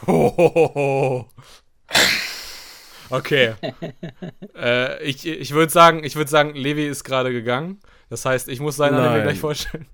okay. 3.09 3.53
äh, 4.55 5.03
ich 5.03 5.25
ich 5.25 5.51
würde 5.51 5.71
sagen, 5.71 6.03
ich 6.03 6.17
sagen, 6.27 6.55
Levi 6.55 6.87
ist 6.87 7.03
gerade 7.03 7.31
gegangen. 7.31 7.79
Das 8.09 8.25
heißt, 8.25 8.49
ich 8.49 8.59
muss 8.59 8.75
seinen 8.75 8.95
Anime 8.95 9.23
gleich 9.23 9.39
vorstellen. 9.39 9.87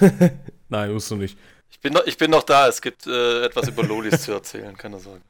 Nein, 0.68 0.92
musst 0.92 1.10
du 1.10 1.16
nicht. 1.16 1.36
Ich 1.70 1.80
bin 1.80 1.92
noch, 1.92 2.06
ich 2.06 2.16
bin 2.16 2.30
noch 2.30 2.44
da. 2.44 2.68
Es 2.68 2.80
gibt 2.80 3.06
äh, 3.06 3.44
etwas 3.44 3.68
über 3.68 3.82
Lolis 3.82 4.22
zu 4.22 4.32
erzählen, 4.32 4.76
keine 4.76 4.98
Sorge. 4.98 5.22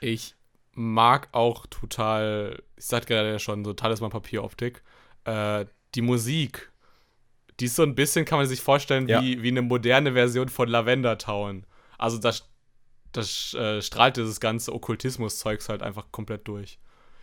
ich 0.00 0.34
mag 0.74 1.28
auch 1.32 1.66
total, 1.66 2.62
ich 2.76 2.86
sagte 2.86 3.14
gerade 3.14 3.30
ja 3.30 3.38
schon, 3.38 3.64
so 3.64 3.72
Talisman 3.72 4.10
Papieroptik. 4.10 4.82
Äh, 5.24 5.66
die 5.94 6.02
Musik, 6.02 6.72
die 7.60 7.66
ist 7.66 7.76
so 7.76 7.82
ein 7.82 7.94
bisschen, 7.94 8.24
kann 8.24 8.38
man 8.38 8.46
sich 8.46 8.60
vorstellen, 8.60 9.06
ja. 9.08 9.20
wie, 9.20 9.42
wie 9.42 9.48
eine 9.48 9.62
moderne 9.62 10.12
Version 10.12 10.48
von 10.48 10.68
Lavender 10.68 11.18
Town. 11.18 11.66
Also 11.98 12.18
das, 12.18 12.48
das 13.12 13.54
äh, 13.54 13.82
strahlt 13.82 14.16
dieses 14.16 14.40
ganze 14.40 14.72
Okkultismus-Zeugs 14.72 15.68
halt 15.68 15.82
einfach 15.82 16.10
komplett 16.10 16.48
durch. 16.48 16.78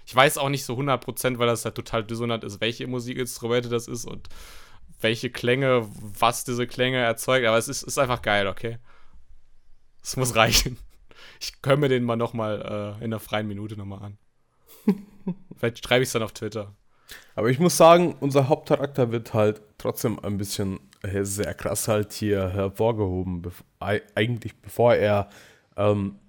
Ich 0.05 0.15
weiß 0.15 0.37
auch 0.37 0.49
nicht 0.49 0.65
so 0.65 0.75
100%, 0.75 1.37
weil 1.37 1.47
das 1.47 1.65
halt 1.65 1.75
total 1.75 2.03
dissonant 2.03 2.43
ist, 2.43 2.61
welche 2.61 2.87
Musikinstrumente 2.87 3.69
das 3.69 3.87
ist 3.87 4.05
und 4.05 4.29
welche 5.01 5.29
Klänge, 5.29 5.87
was 6.19 6.43
diese 6.43 6.67
Klänge 6.67 6.97
erzeugt. 6.97 7.45
Aber 7.45 7.57
es 7.57 7.67
ist, 7.67 7.83
ist 7.83 7.97
einfach 7.97 8.21
geil, 8.21 8.47
okay? 8.47 8.77
Es 10.01 10.17
muss 10.17 10.35
reichen. 10.35 10.77
Ich 11.39 11.53
höre 11.65 11.77
mir 11.77 11.89
den 11.89 12.03
mal 12.03 12.15
nochmal 12.15 12.97
äh, 12.99 13.03
in 13.03 13.11
der 13.11 13.19
freien 13.19 13.47
Minute 13.47 13.77
nochmal 13.77 14.03
an. 14.03 14.17
Vielleicht 15.57 15.83
schreibe 15.83 16.03
ich 16.03 16.09
es 16.09 16.13
dann 16.13 16.23
auf 16.23 16.33
Twitter. 16.33 16.75
Aber 17.35 17.49
ich 17.49 17.59
muss 17.59 17.77
sagen, 17.77 18.15
unser 18.19 18.49
Hauptcharakter 18.49 19.11
wird 19.11 19.33
halt 19.33 19.61
trotzdem 19.77 20.19
ein 20.19 20.37
bisschen 20.37 20.79
äh, 21.01 21.23
sehr 21.23 21.53
krass 21.53 21.87
halt 21.87 22.13
hier 22.13 22.49
hervorgehoben. 22.49 23.41
Be 23.41 23.51
eigentlich 23.79 24.61
bevor 24.61 24.95
er, 24.95 25.29
ähm, 25.77 26.19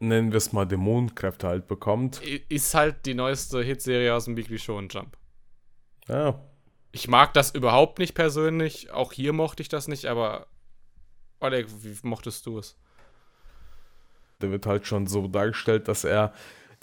nennen 0.00 0.32
wir 0.32 0.38
es 0.38 0.52
mal, 0.52 0.66
Dämonenkräfte 0.66 1.46
halt 1.46 1.68
bekommt. 1.68 2.20
Ist 2.48 2.74
halt 2.74 3.06
die 3.06 3.14
neueste 3.14 3.62
Hitserie 3.62 4.14
aus 4.14 4.24
dem 4.24 4.36
Weekly 4.36 4.58
Show 4.58 4.76
und 4.76 4.92
Jump. 4.92 5.16
Ja. 6.08 6.40
Ich 6.90 7.06
mag 7.06 7.32
das 7.34 7.54
überhaupt 7.54 7.98
nicht 7.98 8.14
persönlich. 8.14 8.90
Auch 8.90 9.12
hier 9.12 9.32
mochte 9.32 9.62
ich 9.62 9.68
das 9.68 9.88
nicht, 9.88 10.06
aber 10.06 10.48
Oleg, 11.40 11.68
wie 11.82 11.96
mochtest 12.02 12.46
du 12.46 12.58
es? 12.58 12.76
Der 14.40 14.50
wird 14.50 14.66
halt 14.66 14.86
schon 14.86 15.06
so 15.06 15.26
dargestellt, 15.26 15.88
dass 15.88 16.04
er 16.04 16.32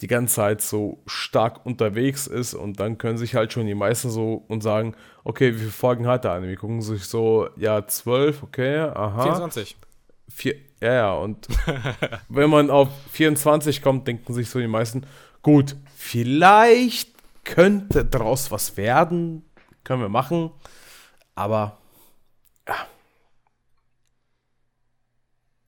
die 0.01 0.08
ganze 0.08 0.36
Zeit 0.36 0.62
so 0.62 1.01
stark 1.06 1.66
unterwegs 1.66 2.28
ist 2.28 2.53
und 2.53 2.80
dann 2.80 2.97
können 2.97 3.18
sich 3.18 3.36
halt 3.36 3.53
schon 3.53 3.66
die 3.66 3.76
meisten 3.76 4.10
so 4.10 4.43
und 4.47 4.62
sagen, 4.62 4.95
okay, 5.24 5.53
wie 5.56 5.60
viele 5.60 5.72
Folgen 5.72 6.08
hat 6.08 6.26
der 6.26 6.32
Anime? 6.32 6.49
Wir 6.49 6.58
gucken 6.58 6.82
sich 6.82 7.06
so, 7.06 7.49
ja, 7.56 7.88
zwölf, 7.88 8.43
okay, 8.43 8.80
aha. 8.80 9.24
24. 9.24 9.78
Vier, 10.28 10.56
ja, 10.82 10.93
ja, 10.93 11.14
und 11.14 11.47
wenn 12.30 12.49
man 12.49 12.70
auf 12.70 12.89
24 13.12 13.82
kommt, 13.82 14.08
denken 14.08 14.34
sich 14.34 14.49
so 14.49 14.60
die 14.60 14.68
meisten, 14.68 15.06
gut, 15.41 15.78
vielleicht 15.95 17.12
könnte 17.45 18.03
daraus 18.03 18.51
was 18.51 18.76
werden, 18.76 19.45
können 19.84 20.01
wir 20.01 20.10
machen, 20.10 20.51
aber 21.36 21.78
ja. 22.68 22.76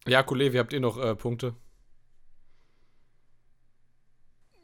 Ja, 0.05 0.23
Kollege, 0.23 0.53
wie 0.53 0.59
habt 0.59 0.73
ihr 0.73 0.79
noch 0.79 0.97
äh, 0.97 1.15
Punkte? 1.15 1.53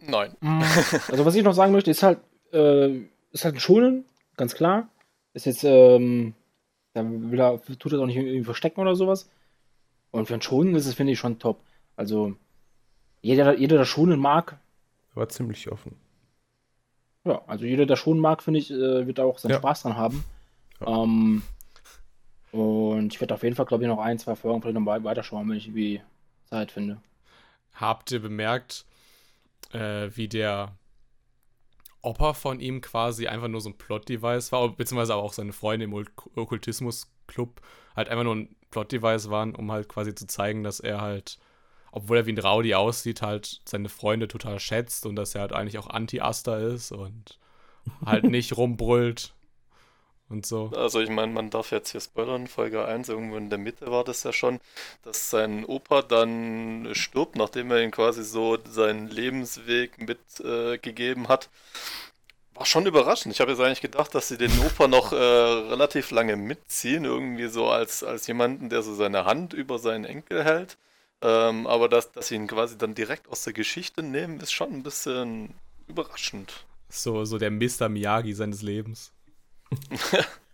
Nein. 0.08 0.36
Mm. 0.42 0.62
Also 1.10 1.26
was 1.26 1.36
ich 1.36 1.44
noch 1.44 1.54
sagen 1.54 1.72
möchte, 1.72 1.92
ist 1.92 2.04
halt, 2.04 2.20
äh, 2.52 3.02
ist 3.32 3.46
halt 3.46 3.56
ein 3.56 3.60
Schonen, 3.60 4.06
ganz 4.38 4.56
klar. 4.56 4.88
Ist 5.34 5.46
jetzt, 5.46 5.64
ähm, 5.64 6.36
da 6.94 7.04
will 7.06 7.40
er, 7.40 7.62
tut 7.80 7.94
er 7.94 8.00
auch 8.00 8.06
nicht 8.06 8.18
irgendwie 8.18 8.44
verstecken 8.44 8.82
oder 8.82 8.96
sowas. 8.96 9.30
Und 10.12 10.28
für 10.28 10.36
ein 10.36 10.42
Schonen 10.42 10.76
ist 10.76 10.86
es, 10.86 10.94
finde 10.94 11.14
ich, 11.14 11.20
schon 11.20 11.40
top. 11.40 11.62
Also, 11.96 12.36
jeder, 13.22 13.58
jeder 13.58 13.78
der 13.78 13.86
Schonen 13.86 14.20
mag. 14.20 14.60
War 15.16 15.30
ziemlich 15.30 15.72
offen. 15.72 15.96
Ja, 17.26 17.42
also 17.48 17.66
jeder, 17.66 17.86
der 17.86 17.96
Schonen 17.96 18.20
mag, 18.20 18.44
finde 18.44 18.60
ich, 18.60 18.70
äh, 18.70 19.08
wird 19.08 19.18
da 19.18 19.24
auch 19.24 19.38
seinen 19.38 19.54
ja. 19.54 19.58
Spaß 19.58 19.84
dran 19.84 19.98
haben. 19.98 20.26
Ja. 20.82 21.04
Ähm, 21.04 21.42
und 22.52 23.14
ich 23.14 23.20
werde 23.20 23.34
auf 23.34 23.44
jeden 23.44 23.56
Fall, 23.56 23.66
glaube 23.66 23.84
ich, 23.84 23.88
noch 23.88 24.00
ein, 24.00 24.20
zwei 24.20 24.36
Folgen 24.36 24.62
vielleicht 24.62 24.78
noch 24.78 24.86
weiterschauen, 24.86 25.50
wenn 25.50 25.58
ich 25.58 25.68
irgendwie 25.68 26.02
Zeit 26.46 26.72
finde. 26.72 27.02
Habt 27.74 28.12
ihr 28.12 28.22
bemerkt, 28.22 28.86
äh, 29.74 30.16
wie 30.16 30.28
der 30.28 30.78
Opa 32.02 32.34
von 32.34 32.60
ihm 32.60 32.82
quasi 32.82 33.28
einfach 33.28 33.48
nur 33.48 33.62
so 33.62 33.70
ein 33.70 33.78
Plot-Device 33.78 34.52
war, 34.52 34.70
beziehungsweise 34.70 35.14
aber 35.14 35.24
auch 35.24 35.34
seine 35.34 35.54
Freunde 35.54 35.86
im 35.86 35.94
Okkultismus-Club 35.94 37.62
halt 37.96 38.10
einfach 38.10 38.26
nur 38.26 38.36
ein 38.36 38.56
Plot-Device 38.72 39.30
waren, 39.30 39.56
um 39.56 39.72
halt 39.72 39.88
quasi 39.88 40.14
zu 40.14 40.28
zeigen, 40.28 40.64
dass 40.64 40.80
er 40.80 41.00
halt, 41.00 41.40
obwohl 41.92 42.18
er 42.18 42.26
wie 42.26 42.34
ein 42.34 42.40
Rowdy 42.40 42.76
aussieht, 42.76 43.22
halt 43.22 43.62
seine 43.66 43.88
Freunde 43.88 44.28
total 44.28 44.60
schätzt 44.60 45.06
und 45.06 45.16
dass 45.16 45.34
er 45.34 45.42
halt 45.42 45.54
eigentlich 45.54 45.78
auch 45.78 45.88
Anti-Aster 45.88 46.60
ist 46.60 46.92
und 46.92 47.40
halt 48.06 48.24
nicht 48.30 48.58
rumbrüllt. 48.58 49.34
Und 50.30 50.46
so. 50.46 50.72
Also 50.76 51.00
ich 51.00 51.10
meine, 51.10 51.32
man 51.32 51.50
darf 51.50 51.72
jetzt 51.72 51.92
hier 51.92 52.02
spoilern, 52.02 52.48
Folge 52.48 52.86
1, 52.86 53.10
irgendwo 53.10 53.38
in 53.38 53.50
der 53.50 53.60
Mitte 53.60 53.92
war 53.92 54.04
das 54.04 54.24
ja 54.24 54.34
schon, 54.34 54.60
dass 55.04 55.30
sein 55.30 55.66
Opa 55.66 56.02
dann 56.02 56.90
stirbt, 56.94 57.36
nachdem 57.36 57.72
er 57.72 57.82
ihm 57.82 57.92
quasi 57.92 58.24
so 58.24 58.58
seinen 58.68 59.10
Lebensweg 59.10 60.00
mitgegeben 60.00 61.26
äh, 61.26 61.28
hat. 61.28 61.50
War 62.56 62.66
schon 62.66 62.86
überraschend. 62.86 63.34
Ich 63.34 63.42
habe 63.42 63.52
jetzt 63.52 63.62
eigentlich 63.62 63.82
gedacht, 63.82 64.14
dass 64.14 64.28
sie 64.28 64.38
den 64.38 64.52
Opa 64.60 64.88
noch 64.88 65.12
äh, 65.12 65.16
relativ 65.16 66.12
lange 66.12 66.36
mitziehen, 66.36 67.04
irgendwie 67.06 67.48
so 67.48 67.68
als, 67.70 68.04
als 68.04 68.28
jemanden, 68.28 68.70
der 68.70 68.84
so 68.84 68.94
seine 68.94 69.26
Hand 69.26 69.54
über 69.54 69.80
seinen 69.80 70.06
Enkel 70.06 70.44
hält. 70.44 70.78
Ähm, 71.22 71.68
aber 71.68 71.90
dass, 71.90 72.12
dass 72.12 72.28
sie 72.28 72.36
ihn 72.36 72.48
quasi 72.48 72.78
dann 72.78 72.96
direkt 72.96 73.30
aus 73.30 73.44
der 73.44 73.54
Geschichte 73.54 74.04
nehmen, 74.04 74.40
ist 74.40 74.52
schon 74.52 74.74
ein 74.74 74.84
bisschen 74.84 75.54
überraschend. 75.88 76.66
So, 76.90 77.26
so 77.26 77.38
der 77.38 77.50
Mr. 77.50 77.90
Miyagi 77.90 78.34
seines 78.34 78.62
Lebens. 78.62 79.12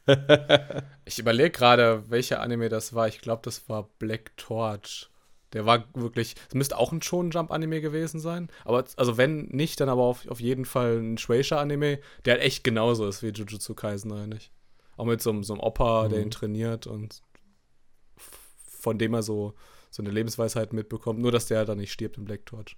ich 1.05 1.19
überlege 1.19 1.51
gerade, 1.51 2.09
welcher 2.09 2.41
Anime 2.41 2.69
das 2.69 2.93
war. 2.93 3.07
Ich 3.07 3.21
glaube, 3.21 3.41
das 3.43 3.69
war 3.69 3.89
Black 3.99 4.35
Torch. 4.37 5.09
Der 5.53 5.65
war 5.65 5.85
wirklich, 5.93 6.35
es 6.47 6.53
müsste 6.53 6.77
auch 6.77 6.91
ein 6.91 7.01
Shonen 7.01 7.31
Jump 7.31 7.51
Anime 7.51 7.81
gewesen 7.81 8.19
sein. 8.19 8.49
Aber, 8.65 8.85
also 8.97 9.17
wenn 9.17 9.45
nicht, 9.47 9.79
dann 9.79 9.89
aber 9.89 10.03
auf, 10.03 10.27
auf 10.27 10.39
jeden 10.39 10.65
Fall 10.65 10.99
ein 10.99 11.17
Shueisha 11.17 11.59
Anime, 11.59 11.99
der 12.25 12.35
halt 12.35 12.43
echt 12.43 12.63
genauso 12.63 13.07
ist 13.07 13.23
wie 13.23 13.29
Jujutsu 13.29 13.73
Kaisen 13.73 14.11
eigentlich. 14.11 14.51
Auch 14.95 15.05
mit 15.05 15.21
so, 15.21 15.41
so 15.41 15.53
einem 15.53 15.61
Opa, 15.61 16.03
mhm. 16.03 16.09
der 16.09 16.21
ihn 16.21 16.31
trainiert 16.31 16.85
und 16.85 17.21
von 18.67 18.99
dem 18.99 19.13
er 19.13 19.23
so, 19.23 19.53
so 19.89 20.03
eine 20.03 20.11
Lebensweisheit 20.11 20.71
mitbekommt. 20.71 21.19
Nur, 21.19 21.31
dass 21.31 21.47
der 21.47 21.65
dann 21.65 21.79
nicht 21.79 21.91
stirbt 21.91 22.17
im 22.17 22.25
Black 22.25 22.45
Torch. 22.45 22.77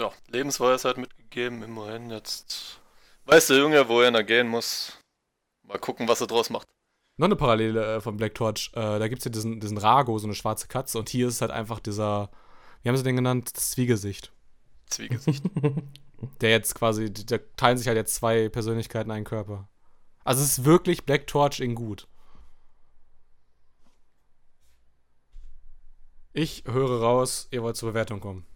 Ja, 0.00 0.10
Lebensweisheit 0.28 0.96
mitgegeben, 0.96 1.62
immerhin 1.62 2.10
jetzt. 2.10 2.80
Weiß 3.24 3.46
der 3.46 3.58
Junge, 3.58 3.88
wo 3.88 4.00
er 4.00 4.10
noch 4.10 4.26
gehen 4.26 4.48
muss. 4.48 4.98
Mal 5.62 5.78
gucken, 5.78 6.08
was 6.08 6.20
er 6.20 6.26
draus 6.26 6.50
macht. 6.50 6.68
Noch 7.16 7.26
eine 7.26 7.36
Parallele 7.36 7.96
äh, 7.96 8.00
von 8.00 8.16
Black 8.16 8.34
Torch. 8.34 8.70
Äh, 8.74 8.98
da 8.98 9.08
gibt 9.08 9.20
es 9.20 9.24
ja 9.24 9.30
diesen, 9.30 9.60
diesen 9.60 9.78
Rago, 9.78 10.18
so 10.18 10.26
eine 10.26 10.34
schwarze 10.34 10.66
Katze. 10.66 10.98
Und 10.98 11.08
hier 11.08 11.28
ist 11.28 11.40
halt 11.40 11.50
einfach 11.50 11.78
dieser, 11.78 12.30
wie 12.82 12.88
haben 12.88 12.96
sie 12.96 13.02
den 13.02 13.16
genannt? 13.16 13.50
Das 13.54 13.70
Zwiegesicht. 13.72 14.32
Zwiegesicht. 14.86 15.44
der 16.40 16.50
jetzt 16.50 16.74
quasi, 16.74 17.12
da 17.12 17.38
teilen 17.56 17.78
sich 17.78 17.86
halt 17.86 17.96
jetzt 17.96 18.14
zwei 18.14 18.48
Persönlichkeiten 18.48 19.10
einen 19.10 19.24
Körper. 19.24 19.68
Also 20.24 20.42
es 20.42 20.58
ist 20.58 20.64
wirklich 20.64 21.04
Black 21.04 21.26
Torch 21.26 21.60
in 21.60 21.74
gut. 21.74 22.08
Ich 26.32 26.64
höre 26.66 27.02
raus, 27.02 27.48
ihr 27.50 27.62
wollt 27.62 27.76
zur 27.76 27.90
Bewertung 27.90 28.20
kommen. 28.20 28.46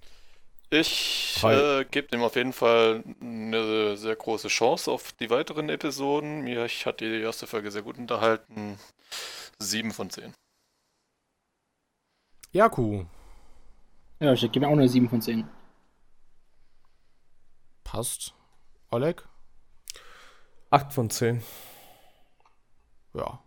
Ich 0.80 1.42
äh, 1.42 1.84
gebe 1.90 2.08
dem 2.08 2.22
auf 2.22 2.36
jeden 2.36 2.52
Fall 2.52 3.02
eine 3.20 3.96
sehr 3.96 4.14
große 4.14 4.48
Chance 4.48 4.90
auf 4.90 5.12
die 5.12 5.30
weiteren 5.30 5.70
Episoden. 5.70 6.42
Mir 6.42 6.66
ich 6.66 6.84
hat 6.84 7.00
die 7.00 7.20
erste 7.20 7.46
Folge 7.46 7.70
sehr 7.70 7.82
gut 7.82 7.96
unterhalten. 7.96 8.78
7 9.58 9.92
von 9.92 10.10
10. 10.10 10.34
Jaku. 12.52 13.04
Ja, 14.20 14.32
ich 14.34 14.40
gebe 14.40 14.60
mir 14.60 14.68
auch 14.68 14.72
eine 14.72 14.88
7 14.88 15.08
von 15.08 15.22
10. 15.22 15.48
Passt. 17.84 18.34
Oleg? 18.90 19.26
8 20.70 20.92
von 20.92 21.08
10. 21.08 21.42
Ja. 23.14 23.40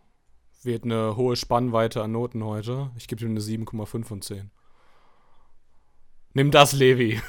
Wird 0.63 0.84
eine 0.84 1.15
hohe 1.15 1.36
Spannweite 1.36 2.01
an 2.01 2.11
Noten 2.11 2.43
heute. 2.43 2.91
Ich 2.97 3.07
gebe 3.07 3.23
ihm 3.23 3.32
eine 3.32 3.39
7,5 3.39 4.03
von 4.03 4.21
10. 4.21 4.51
Nimm 6.34 6.51
das, 6.51 6.73
Levi. 6.73 7.21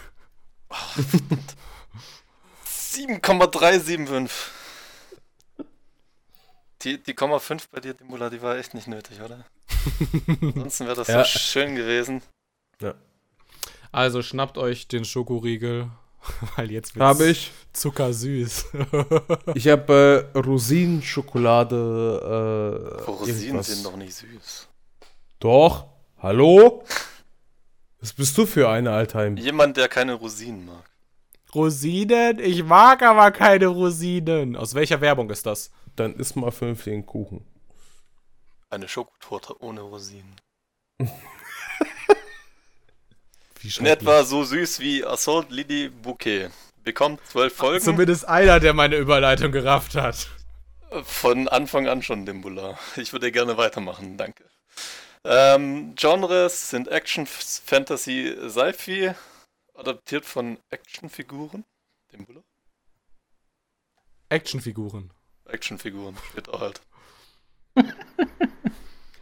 7,375. 2.64 4.30
Die, 6.82 7.02
die 7.02 7.14
Komma 7.14 7.38
5 7.38 7.68
bei 7.68 7.80
dir, 7.80 7.94
Dimula, 7.94 8.30
die 8.30 8.40
war 8.40 8.56
echt 8.56 8.74
nicht 8.74 8.88
nötig, 8.88 9.20
oder? 9.20 9.44
Ansonsten 10.40 10.86
wäre 10.86 10.96
das 10.96 11.08
ja. 11.08 11.24
so 11.24 11.38
schön 11.38 11.74
gewesen. 11.76 12.22
Ja. 12.80 12.94
Also 13.92 14.22
schnappt 14.22 14.56
euch 14.56 14.88
den 14.88 15.04
Schokoriegel, 15.04 15.90
weil 16.56 16.70
jetzt 16.70 16.94
wird 16.94 17.04
Habe 17.04 17.28
ich. 17.28 17.52
zuckersüß. 17.72 18.66
ich 19.54 19.68
habe 19.68 20.30
äh, 20.34 20.38
Rosinen-Schokolade. 20.38 21.76
Äh, 22.98 23.02
Rosinen 23.02 23.62
sind 23.62 23.84
doch 23.84 23.96
nicht 23.96 24.14
süß. 24.14 24.68
Doch. 25.38 25.86
Hallo? 26.18 26.84
Was 28.00 28.12
bist 28.14 28.36
du 28.38 28.46
für 28.46 28.68
eine, 28.68 28.92
Altheim? 28.92 29.36
Jemand, 29.36 29.76
der 29.76 29.88
keine 29.88 30.14
Rosinen 30.14 30.64
mag. 30.64 30.84
Rosinen? 31.54 32.38
Ich 32.38 32.64
mag 32.64 33.02
aber 33.02 33.30
keine 33.30 33.66
Rosinen. 33.66 34.56
Aus 34.56 34.74
welcher 34.74 35.00
Werbung 35.00 35.28
ist 35.30 35.44
das? 35.46 35.70
Dann 35.96 36.14
isst 36.14 36.36
mal 36.36 36.50
fünf 36.50 36.84
den 36.84 37.04
Kuchen. 37.04 37.44
Eine 38.70 38.88
Schokotorte 38.88 39.60
ohne 39.60 39.82
Rosinen. 39.82 40.36
wie 43.60 43.72
In 43.78 43.86
etwa 43.86 44.24
so 44.24 44.44
süß 44.44 44.80
wie 44.80 45.04
Assault 45.04 45.50
Lily 45.50 45.90
Bouquet. 45.90 46.50
Bekommt 46.84 47.20
zwölf 47.26 47.54
Folgen. 47.54 47.84
Zumindest 47.84 48.26
einer, 48.26 48.60
der 48.60 48.72
meine 48.72 48.96
Überleitung 48.96 49.52
gerafft 49.52 49.94
hat. 49.96 50.28
Von 51.02 51.48
Anfang 51.48 51.86
an 51.88 52.02
schon, 52.02 52.24
Dimbula. 52.24 52.78
Ich 52.96 53.12
würde 53.12 53.30
gerne 53.30 53.56
weitermachen, 53.58 54.16
danke. 54.16 54.44
Ähm, 55.24 55.94
Genres 55.96 56.70
sind 56.70 56.88
Action, 56.88 57.26
Fantasy, 57.26 58.34
Sci-Fi, 58.48 59.14
adaptiert 59.74 60.24
von 60.24 60.58
Actionfiguren. 60.70 61.64
Dem 62.12 62.24
Buller? 62.24 62.42
Actionfiguren. 64.30 65.12
Actionfiguren, 65.44 66.16
steht 66.30 66.48
auch 66.48 66.60
halt. 66.60 66.80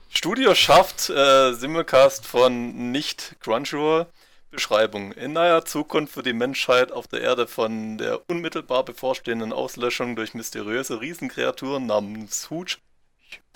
Studio 0.09 0.55
schafft 0.55 1.11
äh, 1.11 1.53
Simulcast 1.55 2.27
von 2.27 2.93
nicht 2.93 3.37
Crunchyroll. 3.41 4.07
Beschreibung. 4.51 5.13
In 5.13 5.35
naher 5.35 5.67
Zukunft 5.67 6.17
wird 6.17 6.27
die 6.27 6.33
Menschheit 6.33 6.91
auf 6.91 7.07
der 7.07 7.21
Erde 7.21 7.47
von 7.47 7.99
der 7.99 8.29
unmittelbar 8.31 8.83
bevorstehenden 8.83 9.53
Auslöschung 9.53 10.17
durch 10.17 10.33
mysteriöse 10.33 11.03
Riesenkreaturen 11.03 11.85
namens 11.85 12.49
Hooch 12.49 12.79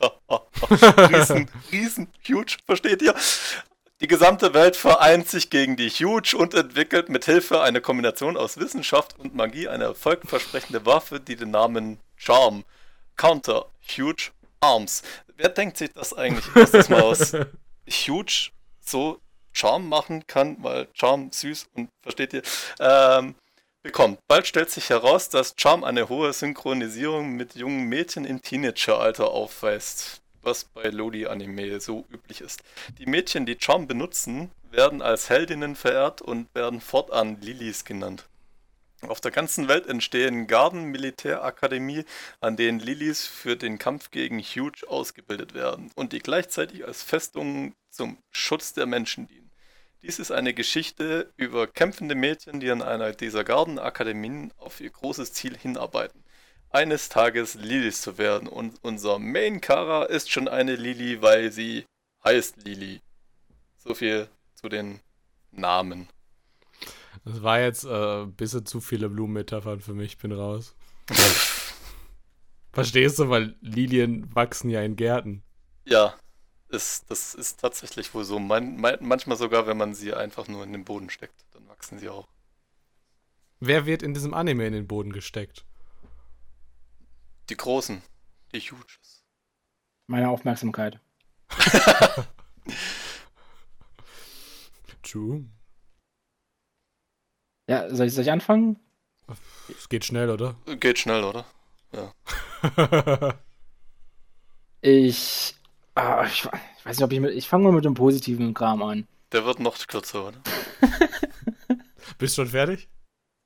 riesen, 1.10 1.50
riesen, 1.70 2.08
huge, 2.26 2.56
versteht 2.66 3.02
ihr? 3.02 3.14
Die 4.00 4.08
gesamte 4.08 4.52
Welt 4.52 4.74
vereint 4.74 5.28
sich 5.28 5.48
gegen 5.48 5.76
die 5.76 5.88
Huge 5.88 6.36
und 6.36 6.54
entwickelt 6.54 7.08
mit 7.08 7.24
Hilfe 7.24 7.62
eine 7.62 7.80
Kombination 7.80 8.36
aus 8.36 8.56
Wissenschaft 8.56 9.16
und 9.18 9.36
Magie 9.36 9.68
eine 9.68 9.84
erfolgversprechende 9.84 10.84
Waffe, 10.84 11.20
die 11.20 11.36
den 11.36 11.52
Namen 11.52 12.00
Charm, 12.16 12.64
Counter, 13.16 13.66
Huge 13.96 14.32
Arms. 14.60 15.02
Wer 15.36 15.50
denkt 15.50 15.76
sich 15.76 15.92
das 15.92 16.12
eigentlich 16.12 16.44
erstes 16.56 16.88
Mal 16.88 17.02
aus 17.02 17.32
Huge 17.88 18.50
so 18.80 19.20
Charm 19.52 19.88
machen 19.88 20.26
kann, 20.26 20.56
weil 20.60 20.88
Charm 20.94 21.30
süß 21.30 21.68
und 21.74 21.88
versteht 22.02 22.32
ihr? 22.32 22.42
Ähm, 22.80 23.36
bekommt. 23.82 24.18
Bald 24.28 24.46
stellt 24.46 24.70
sich 24.70 24.90
heraus, 24.90 25.28
dass 25.28 25.54
Charm 25.56 25.84
eine 25.84 26.08
hohe 26.08 26.32
Synchronisierung 26.32 27.32
mit 27.32 27.54
jungen 27.54 27.88
Mädchen 27.88 28.24
im 28.24 28.40
Teenageralter 28.42 29.30
aufweist, 29.30 30.22
was 30.42 30.64
bei 30.64 30.84
Lodi-Anime 30.84 31.80
so 31.80 32.04
üblich 32.10 32.40
ist. 32.40 32.62
Die 32.98 33.06
Mädchen, 33.06 33.46
die 33.46 33.58
Charm 33.60 33.86
benutzen, 33.86 34.50
werden 34.70 35.02
als 35.02 35.28
Heldinnen 35.28 35.76
verehrt 35.76 36.22
und 36.22 36.52
werden 36.54 36.80
fortan 36.80 37.40
Lilies 37.40 37.84
genannt. 37.84 38.28
Auf 39.08 39.20
der 39.20 39.32
ganzen 39.32 39.66
Welt 39.66 39.88
entstehen 39.88 40.46
Garden 40.46 40.84
Militärakademie, 40.84 42.04
an 42.40 42.56
denen 42.56 42.78
Lilies 42.78 43.26
für 43.26 43.56
den 43.56 43.78
Kampf 43.78 44.12
gegen 44.12 44.38
Huge 44.40 44.86
ausgebildet 44.88 45.54
werden 45.54 45.90
und 45.96 46.12
die 46.12 46.20
gleichzeitig 46.20 46.86
als 46.86 47.02
Festungen 47.02 47.74
zum 47.90 48.18
Schutz 48.30 48.74
der 48.74 48.86
Menschen 48.86 49.26
dienen. 49.26 49.41
Dies 50.02 50.18
ist 50.18 50.32
eine 50.32 50.52
Geschichte 50.52 51.32
über 51.36 51.68
kämpfende 51.68 52.16
Mädchen, 52.16 52.58
die 52.58 52.72
an 52.72 52.82
einer 52.82 53.12
dieser 53.12 53.44
Gardenakademien 53.44 54.52
auf 54.56 54.80
ihr 54.80 54.90
großes 54.90 55.32
Ziel 55.32 55.56
hinarbeiten. 55.56 56.24
Eines 56.70 57.08
Tages 57.08 57.54
Lilys 57.54 58.02
zu 58.02 58.18
werden 58.18 58.48
und 58.48 58.82
unser 58.82 59.20
Main 59.20 59.60
Kara 59.60 60.04
ist 60.06 60.28
schon 60.28 60.48
eine 60.48 60.74
Lily, 60.74 61.22
weil 61.22 61.52
sie 61.52 61.84
heißt 62.24 62.64
Lily. 62.64 63.00
So 63.76 63.94
viel 63.94 64.28
zu 64.54 64.68
den 64.68 64.98
Namen. 65.52 66.08
Das 67.24 67.40
war 67.44 67.60
jetzt 67.60 67.84
äh, 67.84 68.22
ein 68.22 68.34
bisschen 68.34 68.66
zu 68.66 68.80
viele 68.80 69.08
Blumenmetaphern 69.08 69.80
für 69.80 69.94
mich, 69.94 70.18
bin 70.18 70.32
raus. 70.32 70.74
Verstehst 72.72 73.20
du, 73.20 73.28
weil 73.28 73.54
Lilien 73.60 74.34
wachsen 74.34 74.68
ja 74.68 74.82
in 74.82 74.96
Gärten. 74.96 75.44
Ja, 75.84 76.16
ist, 76.72 77.10
das 77.10 77.34
ist 77.34 77.60
tatsächlich 77.60 78.14
wohl 78.14 78.24
so. 78.24 78.38
Man, 78.38 78.76
man, 78.76 78.96
manchmal 79.00 79.36
sogar, 79.36 79.66
wenn 79.66 79.76
man 79.76 79.94
sie 79.94 80.14
einfach 80.14 80.48
nur 80.48 80.64
in 80.64 80.72
den 80.72 80.84
Boden 80.84 81.10
steckt, 81.10 81.44
dann 81.52 81.68
wachsen 81.68 81.98
sie 81.98 82.08
auch. 82.08 82.28
Wer 83.60 83.86
wird 83.86 84.02
in 84.02 84.14
diesem 84.14 84.34
Anime 84.34 84.66
in 84.66 84.72
den 84.72 84.88
Boden 84.88 85.12
gesteckt? 85.12 85.64
Die 87.48 87.56
Großen, 87.56 88.02
die 88.52 88.60
Huges. 88.60 89.24
Meine 90.06 90.28
Aufmerksamkeit. 90.28 90.98
True. 95.02 95.44
Ja, 97.68 97.94
soll 97.94 98.06
ich, 98.06 98.14
soll 98.14 98.22
ich 98.24 98.30
anfangen? 98.30 98.80
Es 99.68 99.88
geht 99.88 100.04
schnell, 100.04 100.30
oder? 100.30 100.56
Geht 100.80 100.98
schnell, 100.98 101.22
oder? 101.24 101.44
Ja. 101.92 103.34
Ich, 104.84 105.54
ah, 105.94 106.24
ich, 106.26 106.44
ich 106.78 106.86
weiß 106.86 106.96
nicht, 106.96 107.04
ob 107.04 107.12
ich 107.12 107.20
mit. 107.20 107.34
Ich 107.34 107.48
fange 107.48 107.64
mal 107.64 107.72
mit 107.72 107.84
dem 107.84 107.94
positiven 107.94 108.54
Kram 108.54 108.82
an. 108.82 109.06
Der 109.32 109.44
wird 109.44 109.60
noch 109.60 109.76
kürzer, 109.86 110.28
oder? 110.28 110.38
Bist 112.18 112.36
schon 112.36 112.48
fertig? 112.48 112.88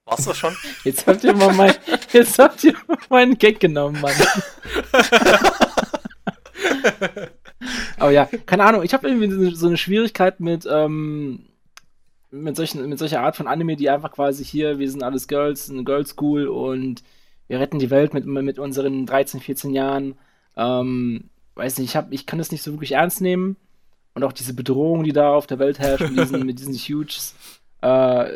Warst 0.04 0.26
du 0.28 0.34
schon? 0.34 0.56
Jetzt 0.84 1.06
habt 1.06 1.24
ihr 1.24 1.34
mal 1.34 1.52
mein, 1.52 1.74
jetzt 2.12 2.38
habt 2.38 2.62
ihr 2.64 2.74
mal 2.86 2.98
meinen 3.08 3.38
Gag 3.38 3.58
genommen, 3.58 4.00
Mann. 4.00 4.14
Aber 7.98 8.10
ja, 8.10 8.26
keine 8.46 8.64
Ahnung, 8.64 8.82
ich 8.82 8.94
habe 8.94 9.08
irgendwie 9.08 9.54
so 9.54 9.66
eine 9.66 9.76
Schwierigkeit 9.76 10.38
mit, 10.40 10.66
ähm, 10.70 11.46
mit, 12.30 12.56
solchen, 12.56 12.88
mit 12.88 12.98
solcher 12.98 13.22
Art 13.22 13.36
von 13.36 13.48
Anime, 13.48 13.76
die 13.76 13.90
einfach 13.90 14.12
quasi 14.12 14.44
hier, 14.44 14.78
wir 14.78 14.90
sind 14.90 15.02
alles 15.02 15.26
Girls, 15.28 15.70
eine 15.70 15.82
Girls 15.82 16.10
School 16.10 16.46
und 16.46 17.02
wir 17.48 17.58
retten 17.58 17.78
die 17.78 17.90
Welt 17.90 18.14
mit, 18.14 18.26
mit 18.26 18.58
unseren 18.58 19.06
13, 19.06 19.40
14 19.40 19.72
Jahren. 19.72 20.18
Ähm, 20.56 21.30
weiß 21.56 21.78
nicht, 21.78 21.90
ich, 21.90 21.96
hab, 21.96 22.12
ich 22.12 22.26
kann 22.26 22.38
das 22.38 22.52
nicht 22.52 22.62
so 22.62 22.72
wirklich 22.72 22.92
ernst 22.92 23.20
nehmen. 23.20 23.56
Und 24.14 24.24
auch 24.24 24.32
diese 24.32 24.54
Bedrohung, 24.54 25.04
die 25.04 25.12
da 25.12 25.34
auf 25.34 25.46
der 25.46 25.58
Welt 25.58 25.78
herrscht, 25.78 26.08
mit 26.08 26.18
diesen, 26.18 26.46
mit 26.46 26.58
diesen 26.58 26.74
Huges, 26.74 27.34
äh, 27.82 28.30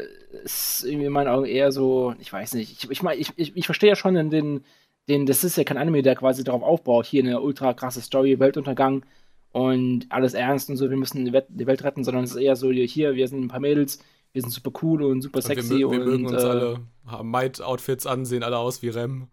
ist 0.44 0.84
irgendwie 0.84 1.06
in 1.06 1.12
meinen 1.12 1.28
Augen 1.28 1.46
eher 1.46 1.72
so, 1.72 2.14
ich 2.18 2.32
weiß 2.32 2.54
nicht. 2.54 2.72
Ich, 2.72 2.90
ich, 2.90 3.02
ich, 3.02 3.32
ich, 3.36 3.56
ich 3.56 3.66
verstehe 3.66 3.90
ja 3.90 3.96
schon 3.96 4.14
den, 4.14 4.64
den, 5.08 5.26
das 5.26 5.44
ist 5.44 5.56
ja 5.56 5.64
kein 5.64 5.78
Anime, 5.78 6.02
der 6.02 6.16
quasi 6.16 6.44
darauf 6.44 6.62
aufbaut, 6.62 7.06
hier 7.06 7.22
eine 7.22 7.40
ultra 7.40 7.72
krasse 7.72 8.00
Story, 8.00 8.38
Weltuntergang 8.38 9.04
und 9.52 10.06
alles 10.10 10.34
ernst 10.34 10.70
und 10.70 10.76
so, 10.76 10.88
wir 10.88 10.96
müssen 10.96 11.24
die 11.24 11.32
Welt, 11.32 11.46
die 11.48 11.66
Welt 11.66 11.82
retten, 11.82 12.04
sondern 12.04 12.24
es 12.24 12.30
ist 12.32 12.36
eher 12.36 12.56
so, 12.56 12.70
hier, 12.70 13.14
wir 13.14 13.26
sind 13.26 13.42
ein 13.42 13.48
paar 13.48 13.60
Mädels, 13.60 13.98
wir 14.32 14.42
sind 14.42 14.52
super 14.52 14.70
cool 14.82 15.02
und 15.02 15.22
super 15.22 15.42
sexy. 15.42 15.84
Und 15.84 15.90
wir, 15.90 15.90
wir 15.90 16.00
und, 16.00 16.08
mögen 16.08 16.26
uns 16.26 16.42
äh, 16.42 16.46
alle, 16.46 16.80
haben 17.06 17.30
Might-Outfits 17.30 18.06
an, 18.06 18.24
sehen 18.24 18.44
alle 18.44 18.58
aus 18.58 18.82
wie 18.82 18.90
Rem. 18.90 19.26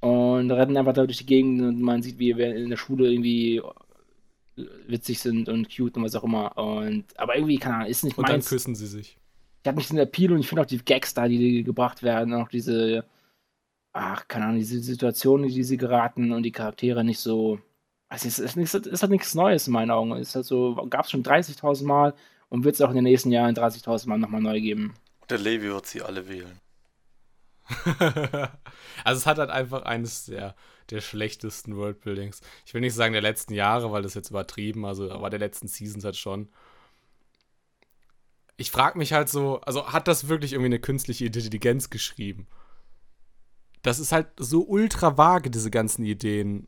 Und 0.00 0.50
rennen 0.50 0.76
einfach 0.76 0.92
da 0.92 1.04
durch 1.04 1.18
die 1.18 1.26
Gegend 1.26 1.60
und 1.60 1.80
man 1.82 2.02
sieht, 2.02 2.18
wie 2.18 2.36
wir 2.36 2.54
in 2.54 2.70
der 2.70 2.76
Schule 2.76 3.10
irgendwie 3.10 3.60
witzig 4.86 5.20
sind 5.20 5.48
und 5.48 5.74
cute 5.74 5.96
und 5.96 6.04
was 6.04 6.14
auch 6.14 6.24
immer. 6.24 6.56
Und, 6.56 7.04
aber 7.18 7.36
irgendwie, 7.36 7.58
keine 7.58 7.76
Ahnung, 7.76 7.88
ist 7.88 8.04
nicht 8.04 8.18
Und 8.18 8.28
meins. 8.28 8.44
dann 8.44 8.48
küssen 8.56 8.74
sie 8.74 8.86
sich. 8.86 9.16
Ich 9.62 9.68
habe 9.68 9.78
nicht 9.78 9.90
den 9.90 9.98
Appeal 9.98 10.32
und 10.32 10.40
ich 10.40 10.48
finde 10.48 10.62
auch 10.62 10.66
die 10.66 10.78
Gags 10.78 11.14
da, 11.14 11.28
die, 11.28 11.38
die 11.38 11.64
gebracht 11.64 12.02
werden, 12.02 12.32
auch 12.34 12.48
diese, 12.48 13.04
ach, 13.92 14.26
keine 14.28 14.46
Ahnung, 14.46 14.58
diese 14.58 14.80
Situationen, 14.80 15.48
in 15.48 15.54
die 15.54 15.64
sie 15.64 15.76
geraten 15.76 16.32
und 16.32 16.42
die 16.44 16.52
Charaktere 16.52 17.04
nicht 17.04 17.18
so. 17.18 17.58
Also 18.08 18.28
es 18.28 18.38
ist, 18.38 18.56
ist, 18.56 18.86
ist 18.86 19.02
halt 19.02 19.12
nichts 19.12 19.34
Neues 19.34 19.66
in 19.66 19.72
meinen 19.74 19.90
Augen. 19.90 20.12
Es 20.12 20.28
ist 20.28 20.34
halt 20.36 20.46
so, 20.46 20.74
gab 20.88 21.04
es 21.04 21.10
schon 21.10 21.22
30.000 21.22 21.84
Mal 21.84 22.14
und 22.48 22.64
wird 22.64 22.76
es 22.76 22.80
auch 22.80 22.88
in 22.90 22.94
den 22.94 23.04
nächsten 23.04 23.30
Jahren 23.32 23.54
30.000 23.54 24.08
Mal 24.08 24.18
nochmal 24.18 24.40
neu 24.40 24.60
geben. 24.60 24.94
Der 25.28 25.38
Levi 25.38 25.68
wird 25.68 25.86
sie 25.86 26.00
alle 26.00 26.26
wählen. 26.28 26.58
also 29.04 29.18
es 29.18 29.26
hat 29.26 29.38
halt 29.38 29.50
einfach 29.50 29.82
eines 29.82 30.26
der, 30.26 30.54
der 30.90 31.00
schlechtesten 31.00 31.76
Worldbuildings. 31.76 32.40
Ich 32.64 32.74
will 32.74 32.80
nicht 32.80 32.94
sagen 32.94 33.12
der 33.12 33.22
letzten 33.22 33.54
Jahre, 33.54 33.92
weil 33.92 34.02
das 34.02 34.14
jetzt 34.14 34.30
übertrieben, 34.30 34.84
also 34.84 35.10
aber 35.10 35.30
der 35.30 35.38
letzten 35.38 35.68
Seasons 35.68 36.04
halt 36.04 36.16
schon. 36.16 36.48
Ich 38.56 38.70
frage 38.70 38.98
mich 38.98 39.12
halt 39.12 39.28
so, 39.28 39.60
also 39.60 39.92
hat 39.92 40.08
das 40.08 40.28
wirklich 40.28 40.52
irgendwie 40.52 40.66
eine 40.66 40.80
künstliche 40.80 41.26
Intelligenz 41.26 41.90
geschrieben? 41.90 42.46
Das 43.82 44.00
ist 44.00 44.12
halt 44.12 44.28
so 44.38 44.66
ultra 44.66 45.16
vage, 45.16 45.50
diese 45.50 45.70
ganzen 45.70 46.04
Ideen. 46.04 46.66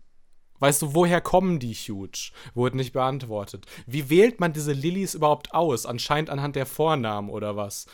Weißt 0.61 0.83
du, 0.83 0.95
woher 0.95 1.21
kommen 1.21 1.59
die 1.59 1.73
Huge? 1.73 2.33
Wurde 2.55 2.77
nicht 2.77 2.93
beantwortet. 2.93 3.67
Wie 3.87 4.11
wählt 4.11 4.41
man 4.41 4.53
diese 4.53 4.73
Lillys 4.73 5.15
überhaupt 5.15 5.53
aus? 5.55 5.87
Anscheinend 5.87 6.31
anhand 6.31 6.55
der 6.55 6.67
Vornamen 6.67 7.31
oder 7.31 7.57
was? 7.57 7.87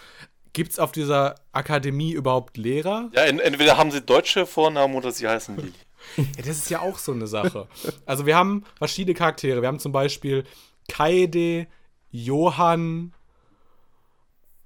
Gibt 0.56 0.72
es 0.72 0.78
auf 0.78 0.90
dieser 0.90 1.34
Akademie 1.52 2.12
überhaupt 2.12 2.56
Lehrer? 2.56 3.10
Ja, 3.12 3.24
en 3.24 3.40
entweder 3.40 3.76
haben 3.76 3.90
sie 3.90 4.00
deutsche 4.00 4.46
Vornamen 4.46 4.94
oder 4.94 5.12
sie 5.12 5.28
heißen 5.28 5.54
Lili. 5.54 5.74
Ja, 6.16 6.24
das 6.38 6.56
ist 6.56 6.70
ja 6.70 6.80
auch 6.80 6.96
so 6.96 7.12
eine 7.12 7.26
Sache. 7.26 7.68
Also 8.06 8.24
wir 8.24 8.36
haben 8.36 8.64
verschiedene 8.76 9.12
Charaktere. 9.12 9.60
Wir 9.60 9.68
haben 9.68 9.80
zum 9.80 9.92
Beispiel 9.92 10.44
Kaede, 10.88 11.66
Johann 12.10 13.12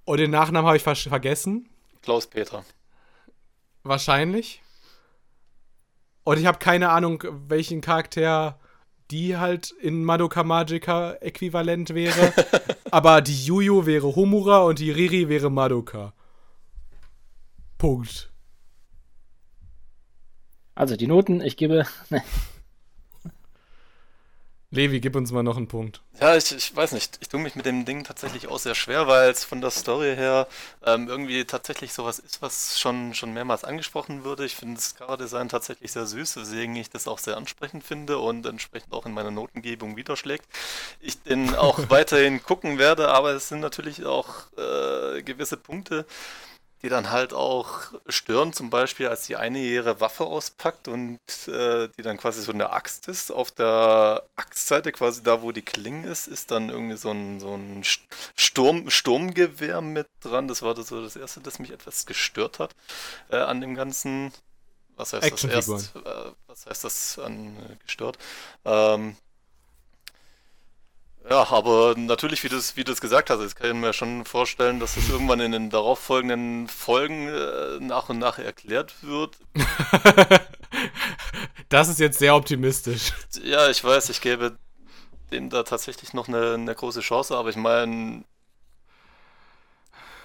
und 0.05 0.19
den 0.21 0.31
Nachnamen 0.31 0.65
habe 0.65 0.77
ich 0.77 0.83
ver 0.85 0.95
vergessen. 0.95 1.69
Klaus 2.03 2.29
Peter. 2.29 2.65
Wahrscheinlich. 3.83 4.63
Und 6.23 6.39
ich 6.39 6.47
habe 6.47 6.59
keine 6.59 6.91
Ahnung, 6.91 7.25
welchen 7.49 7.81
Charakter 7.81 8.60
die 9.11 9.37
halt 9.37 9.71
in 9.71 10.05
Madoka 10.05 10.45
Magica 10.45 11.15
äquivalent 11.15 11.95
wäre. 11.95 12.33
Aber 12.91 13.21
die 13.21 13.47
Yuyu 13.47 13.87
wäre 13.87 14.15
Homura 14.15 14.59
und 14.59 14.79
die 14.79 14.91
Riri 14.91 15.29
wäre 15.29 15.51
Madoka. 15.51 16.13
Punkt. 17.79 18.31
Also 20.75 20.97
die 20.97 21.07
Noten, 21.07 21.41
ich 21.41 21.57
gebe. 21.57 21.87
Levi, 24.73 25.01
gib 25.01 25.17
uns 25.17 25.33
mal 25.33 25.43
noch 25.43 25.57
einen 25.57 25.67
Punkt. 25.67 26.01
Ja, 26.21 26.37
ich, 26.37 26.53
ich 26.53 26.77
weiß 26.77 26.93
nicht. 26.93 27.19
Ich 27.21 27.29
tue 27.29 27.41
mich 27.41 27.57
mit 27.57 27.67
dem 27.67 27.85
Ding 27.85 28.05
tatsächlich 28.05 28.47
auch 28.47 28.61
sehr 28.61 28.77
schwer, 28.77 29.09
weil 29.09 29.29
es 29.31 29.43
von 29.43 29.61
der 29.61 29.71
Story 29.71 30.15
her 30.15 30.47
ähm, 30.87 31.09
irgendwie 31.09 31.45
tatsächlich 31.45 31.93
sowas 31.93 32.21
ist, 32.21 32.41
was 32.41 32.79
schon, 32.79 33.15
schon 33.15 33.33
mehrmals 33.33 33.65
angesprochen 33.65 34.23
wurde. 34.23 34.45
Ich 34.45 34.55
finde 34.55 34.77
das 34.77 34.95
Coverdesign 34.95 35.49
tatsächlich 35.49 35.91
sehr 35.91 36.07
süß, 36.07 36.37
weswegen 36.37 36.77
ich 36.77 36.89
das 36.89 37.09
auch 37.09 37.19
sehr 37.19 37.37
ansprechend 37.37 37.83
finde 37.83 38.19
und 38.19 38.47
entsprechend 38.47 38.93
auch 38.93 39.07
in 39.07 39.13
meiner 39.13 39.33
Notengebung 39.33 39.97
widerschlägt. 39.97 40.47
Ich 41.01 41.21
den 41.23 41.57
auch 41.57 41.81
weiterhin 41.91 42.41
gucken 42.41 42.79
werde, 42.79 43.09
aber 43.09 43.33
es 43.33 43.49
sind 43.49 43.61
natürlich 43.61 44.05
auch 44.05 44.29
äh, 44.57 45.23
gewisse 45.23 45.57
Punkte, 45.57 46.07
die 46.83 46.89
dann 46.89 47.11
halt 47.11 47.35
auch 47.35 47.93
stören, 48.09 48.53
zum 48.53 48.71
Beispiel 48.71 49.09
als 49.09 49.27
die 49.27 49.37
eine 49.37 49.59
ihre 49.59 50.01
Waffe 50.01 50.25
auspackt 50.25 50.89
und 50.89 51.19
äh, 51.47 51.89
die 51.97 52.03
dann 52.03 52.17
quasi 52.17 52.43
so 52.43 52.53
eine 52.53 52.71
Axt 52.71 53.09
ist. 53.09 53.31
Auf 53.31 53.51
der 53.51 54.25
Axtseite, 54.37 54.93
quasi 54.93 55.23
da, 55.23 55.43
wo 55.43 55.53
die 55.53 55.63
Klinge 55.63 56.09
ist, 56.09 56.27
ist 56.27 56.51
dann 56.51 56.71
irgendwie 56.71 56.97
so 56.97 57.11
ein, 57.11 57.39
so 57.41 57.55
ein 57.55 57.83
Sturm, 58.35 58.89
Sturmgewehr 58.89 59.81
mit 59.83 60.07
dran. 60.21 60.49
Das 60.49 60.63
war 60.63 60.75
das 60.75 60.89
so 60.89 61.03
das 61.03 61.17
Erste, 61.17 61.41
das 61.41 61.59
mich 61.59 61.71
etwas 61.71 62.07
gestört 62.07 62.59
hat 62.59 62.75
äh, 63.31 63.37
an 63.37 63.61
dem 63.61 63.75
ganzen. 63.75 64.33
Was 64.97 65.13
heißt 65.13 65.33
das 65.33 65.45
erst? 65.45 65.97
Äh, 65.97 66.33
was 66.47 66.67
heißt 66.67 66.85
das 66.85 67.19
an 67.19 67.57
gestört? 67.85 68.19
Ähm, 68.65 69.17
ja, 71.29 71.51
aber 71.51 71.95
natürlich, 71.97 72.43
wie 72.45 72.49
du 72.49 72.57
es 72.57 72.77
wie 72.77 72.85
gesagt 72.85 73.31
hast, 73.31 73.41
ich 73.41 73.55
kann 73.55 73.81
mir 73.81 73.93
schon 73.93 74.25
vorstellen, 74.25 74.81
dass 74.81 74.97
es 74.97 75.09
irgendwann 75.09 75.41
in 75.41 75.53
den 75.53 75.71
darauffolgenden 75.71 76.67
Folgen 76.69 77.29
äh, 77.29 77.79
nach 77.81 78.09
und 78.09 78.19
nach 78.19 78.39
erklärt 78.39 78.95
wird. 79.03 79.37
das 81.69 81.89
ist 81.89 82.01
jetzt 82.01 82.19
sehr 82.19 82.35
optimistisch. 82.35 83.13
Ja, 83.43 83.69
ich 83.69 83.85
weiß, 83.85 84.09
ich 84.09 84.21
gebe 84.21 84.57
dem 85.31 85.51
da 85.51 85.63
tatsächlich 85.63 86.13
noch 86.15 86.29
eine, 86.29 86.55
eine 86.55 86.75
große 86.75 87.01
Chance, 87.01 87.37
aber 87.37 87.51
ich 87.51 87.57
meine, 87.57 88.25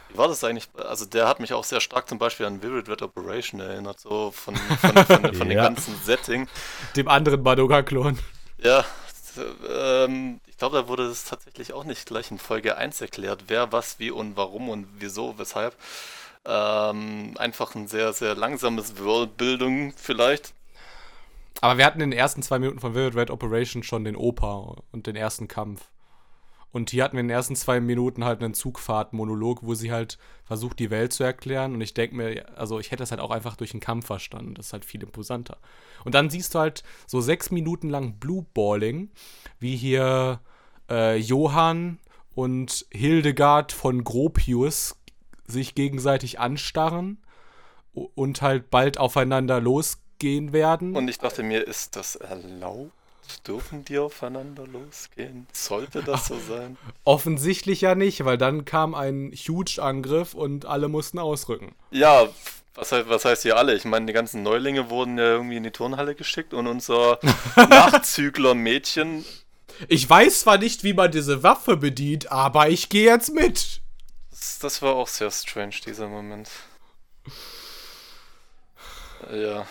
wie 0.09 0.17
war 0.17 0.27
das 0.27 0.43
eigentlich? 0.43 0.69
Also 0.75 1.05
der 1.05 1.27
hat 1.27 1.39
mich 1.39 1.53
auch 1.53 1.63
sehr 1.63 1.81
stark 1.81 2.07
zum 2.07 2.17
Beispiel 2.17 2.45
an 2.45 2.63
Vivid 2.63 2.89
Red 2.89 3.01
Operation 3.01 3.59
erinnert, 3.59 3.99
so 3.99 4.31
von, 4.31 4.55
von, 4.55 4.93
von, 4.93 5.05
von, 5.05 5.33
von 5.35 5.51
ja. 5.51 5.67
dem 5.67 5.75
ganzen 5.75 5.95
Setting. 6.03 6.47
Dem 6.95 7.07
anderen 7.07 7.43
Madoka-Klon. 7.43 8.17
Ja, 8.59 8.85
ähm, 9.69 10.39
ich 10.55 10.59
glaube, 10.59 10.77
da 10.77 10.87
wurde 10.87 11.03
es 11.03 11.25
tatsächlich 11.25 11.73
auch 11.73 11.83
nicht 11.83 12.05
gleich 12.05 12.31
in 12.31 12.39
Folge 12.39 12.77
1 12.77 13.01
erklärt, 13.01 13.43
wer, 13.47 13.73
was, 13.73 13.99
wie 13.99 14.09
und 14.09 14.37
warum 14.37 14.69
und 14.69 14.87
wieso, 14.99 15.37
weshalb. 15.37 15.75
Ähm, 16.45 17.33
einfach 17.37 17.75
ein 17.75 17.89
sehr, 17.89 18.13
sehr 18.13 18.35
langsames 18.35 18.97
Worldbildung 18.97 19.91
vielleicht. 19.97 20.53
Aber 21.59 21.77
wir 21.77 21.85
hatten 21.85 21.99
in 21.99 22.11
den 22.11 22.17
ersten 22.17 22.41
zwei 22.41 22.57
Minuten 22.57 22.79
von 22.79 22.95
Vivid 22.95 23.15
Red 23.15 23.31
Operation 23.31 23.83
schon 23.83 24.05
den 24.05 24.15
Opa 24.15 24.77
und 24.93 25.07
den 25.07 25.17
ersten 25.17 25.49
Kampf. 25.49 25.81
Und 26.75 26.89
hier 26.89 27.05
hatten 27.05 27.15
wir 27.15 27.21
in 27.21 27.29
den 27.29 27.35
ersten 27.37 27.55
zwei 27.55 27.79
Minuten 27.79 28.25
halt 28.25 28.43
einen 28.43 28.53
Zugfahrtmonolog, 28.53 29.63
wo 29.63 29.75
sie 29.75 29.93
halt 29.93 30.17
versucht, 30.43 30.77
die 30.77 30.89
Welt 30.89 31.13
zu 31.13 31.23
erklären. 31.23 31.73
Und 31.73 31.79
ich 31.79 31.93
denke 31.93 32.17
mir, 32.17 32.45
also 32.59 32.81
ich 32.81 32.87
hätte 32.91 33.01
das 33.01 33.11
halt 33.11 33.21
auch 33.21 33.31
einfach 33.31 33.55
durch 33.55 33.71
den 33.71 33.79
Kampf 33.79 34.07
verstanden. 34.07 34.55
Das 34.55 34.65
ist 34.65 34.73
halt 34.73 34.83
viel 34.83 35.01
imposanter. 35.01 35.55
Und 36.03 36.15
dann 36.15 36.29
siehst 36.29 36.53
du 36.53 36.59
halt 36.59 36.83
so 37.07 37.21
sechs 37.21 37.49
Minuten 37.49 37.89
lang 37.89 38.15
Blue 38.15 38.45
Balling, 38.53 39.09
wie 39.57 39.77
hier 39.77 40.41
äh, 40.89 41.15
Johann 41.15 41.97
und 42.33 42.85
Hildegard 42.91 43.71
von 43.71 44.03
Gropius 44.03 44.97
sich 45.47 45.75
gegenseitig 45.75 46.41
anstarren 46.41 47.19
und 47.93 48.41
halt 48.41 48.69
bald 48.69 48.97
aufeinander 48.97 49.61
losgehen 49.61 50.51
werden. 50.51 50.93
Und 50.93 51.07
ich 51.07 51.19
dachte 51.19 51.41
mir, 51.41 51.65
ist 51.65 51.95
das 51.95 52.17
erlaubt? 52.17 52.91
Dürfen 53.47 53.85
die 53.85 53.97
aufeinander 53.97 54.65
losgehen? 54.67 55.47
Sollte 55.53 56.03
das 56.03 56.27
so 56.27 56.37
sein? 56.47 56.77
Offensichtlich 57.03 57.81
ja 57.81 57.95
nicht, 57.95 58.25
weil 58.25 58.37
dann 58.37 58.65
kam 58.65 58.95
ein 58.95 59.31
Huge-Angriff 59.31 60.33
und 60.33 60.65
alle 60.65 60.87
mussten 60.87 61.19
ausrücken. 61.19 61.75
Ja, 61.91 62.27
was 62.73 62.91
heißt, 62.91 63.09
was 63.09 63.25
heißt 63.25 63.43
hier 63.43 63.57
alle? 63.57 63.75
Ich 63.75 63.85
meine, 63.85 64.05
die 64.05 64.13
ganzen 64.13 64.43
Neulinge 64.43 64.89
wurden 64.89 65.17
ja 65.17 65.25
irgendwie 65.25 65.57
in 65.57 65.63
die 65.63 65.71
Turnhalle 65.71 66.15
geschickt 66.15 66.53
und 66.53 66.67
unser 66.67 67.19
Nachzügler-Mädchen 67.55 69.23
ich 69.87 70.09
weiß 70.09 70.41
zwar 70.41 70.57
nicht, 70.57 70.83
wie 70.83 70.93
man 70.93 71.11
diese 71.11 71.43
Waffe 71.43 71.77
bedient, 71.77 72.31
aber 72.31 72.69
ich 72.69 72.89
gehe 72.89 73.05
jetzt 73.05 73.33
mit. 73.33 73.81
Das, 74.29 74.59
das, 74.59 74.81
war 74.81 74.95
auch 74.95 75.07
sehr 75.07 75.31
strange, 75.31 75.75
dieser 75.85 76.07
Moment. 76.07 76.49
Ja. 79.31 79.65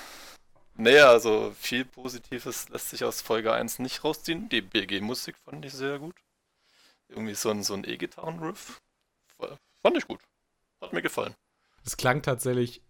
Nee, 0.77 0.99
also 0.99 1.55
viel 1.57 1.85
Positives 1.85 2.68
lässt 2.68 2.91
sich 2.91 3.05
aus 3.05 3.20
Folge 3.20 3.53
1 3.53 3.79
nicht 3.79 4.03
rausziehen. 4.03 4.49
Die 4.49 4.61
BG-Musik 4.61 5.37
fand 5.45 5.64
ich 5.64 5.72
sehr 5.72 6.01
gut. 6.01 6.16
Irgendwie 7.09 7.35
so 7.35 7.51
ein, 7.51 7.62
so 7.62 7.75
ein 7.75 7.85
E-Gitarren-Riff. 7.85 8.81
Fand 9.39 9.97
ich 9.97 10.07
gut. 10.07 10.20
Hat 10.81 10.93
mir 10.93 11.03
gefallen. 11.03 11.35
Es 11.85 11.97
klang 11.97 12.22
tatsächlich 12.22 12.83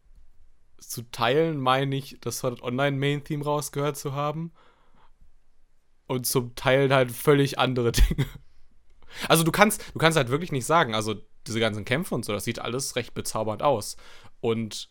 zu 0.78 1.03
Teilen, 1.11 1.59
meine 1.59 1.97
ich, 1.97 2.18
das 2.20 2.43
Online-Main-Theme 2.43 3.45
rausgehört 3.45 3.97
zu 3.97 4.14
haben. 4.14 4.53
Und 6.07 6.26
zum 6.26 6.55
Teil 6.55 6.93
halt 6.93 7.12
völlig 7.12 7.59
andere 7.59 7.93
Dinge. 7.93 8.26
Also 9.28 9.45
du 9.45 9.53
kannst, 9.53 9.82
du 9.93 9.99
kannst 9.99 10.16
halt 10.16 10.28
wirklich 10.28 10.53
nicht 10.53 10.66
sagen, 10.66 10.95
also 10.95 11.14
diese 11.47 11.61
ganzen 11.61 11.85
Kämpfe 11.85 12.14
und 12.14 12.24
so, 12.24 12.32
das 12.32 12.45
sieht 12.45 12.59
alles 12.59 12.97
recht 12.97 13.14
bezaubernd 13.14 13.62
aus. 13.62 13.97
Und 14.41 14.89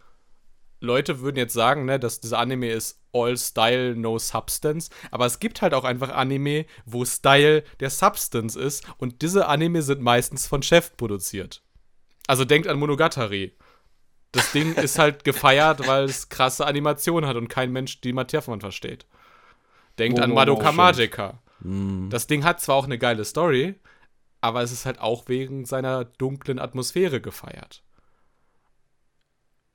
Leute 0.83 1.21
würden 1.21 1.37
jetzt 1.37 1.53
sagen, 1.53 1.85
ne, 1.85 1.97
dass 1.97 2.19
dieser 2.19 2.39
Anime 2.39 2.69
ist 2.69 2.99
all 3.13 3.37
Style, 3.37 3.95
no 3.95 4.19
Substance. 4.19 4.89
Aber 5.11 5.25
es 5.25 5.39
gibt 5.39 5.61
halt 5.61 5.73
auch 5.73 5.85
einfach 5.85 6.09
Anime, 6.09 6.65
wo 6.85 7.05
Style 7.05 7.63
der 7.79 7.89
Substance 7.89 8.59
ist. 8.59 8.83
Und 8.97 9.21
diese 9.21 9.47
Anime 9.47 9.81
sind 9.81 10.01
meistens 10.01 10.45
von 10.45 10.61
Chef 10.61 10.95
produziert. 10.97 11.63
Also 12.27 12.43
denkt 12.43 12.67
an 12.67 12.79
Monogatari. 12.79 13.55
Das 14.33 14.51
Ding 14.51 14.73
ist 14.75 14.99
halt 14.99 15.23
gefeiert, 15.23 15.87
weil 15.87 16.03
es 16.03 16.27
krasse 16.27 16.65
Animationen 16.65 17.29
hat 17.29 17.37
und 17.37 17.47
kein 17.47 17.71
Mensch 17.71 18.01
die 18.01 18.13
Materie 18.13 18.41
von 18.41 18.59
versteht. 18.59 19.05
Denkt 19.99 20.19
Oh, 20.19 20.23
an 20.23 20.33
Madoka 20.33 20.69
oh, 20.69 20.73
Magica. 20.73 21.39
Hm. 21.61 22.09
Das 22.09 22.27
Ding 22.27 22.43
hat 22.43 22.59
zwar 22.59 22.75
auch 22.75 22.85
eine 22.85 22.97
geile 22.97 23.23
Story, 23.23 23.75
aber 24.41 24.63
es 24.63 24.73
ist 24.73 24.85
halt 24.85 24.99
auch 24.99 25.29
wegen 25.29 25.63
seiner 25.65 26.03
dunklen 26.03 26.59
Atmosphäre 26.59 27.21
gefeiert. 27.21 27.83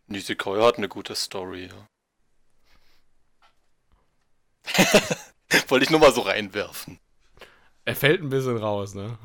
Nisekoi 0.09 0.61
hat 0.62 0.78
eine 0.78 0.88
gute 0.88 1.14
Story, 1.14 1.70
ja. 1.70 1.88
Wollte 5.68 5.84
ich 5.84 5.90
nur 5.90 6.00
mal 6.00 6.12
so 6.12 6.22
reinwerfen. 6.22 6.98
Er 7.84 7.96
fällt 7.96 8.22
ein 8.22 8.30
bisschen 8.30 8.59
raus, 8.59 8.94
ne? 8.94 9.18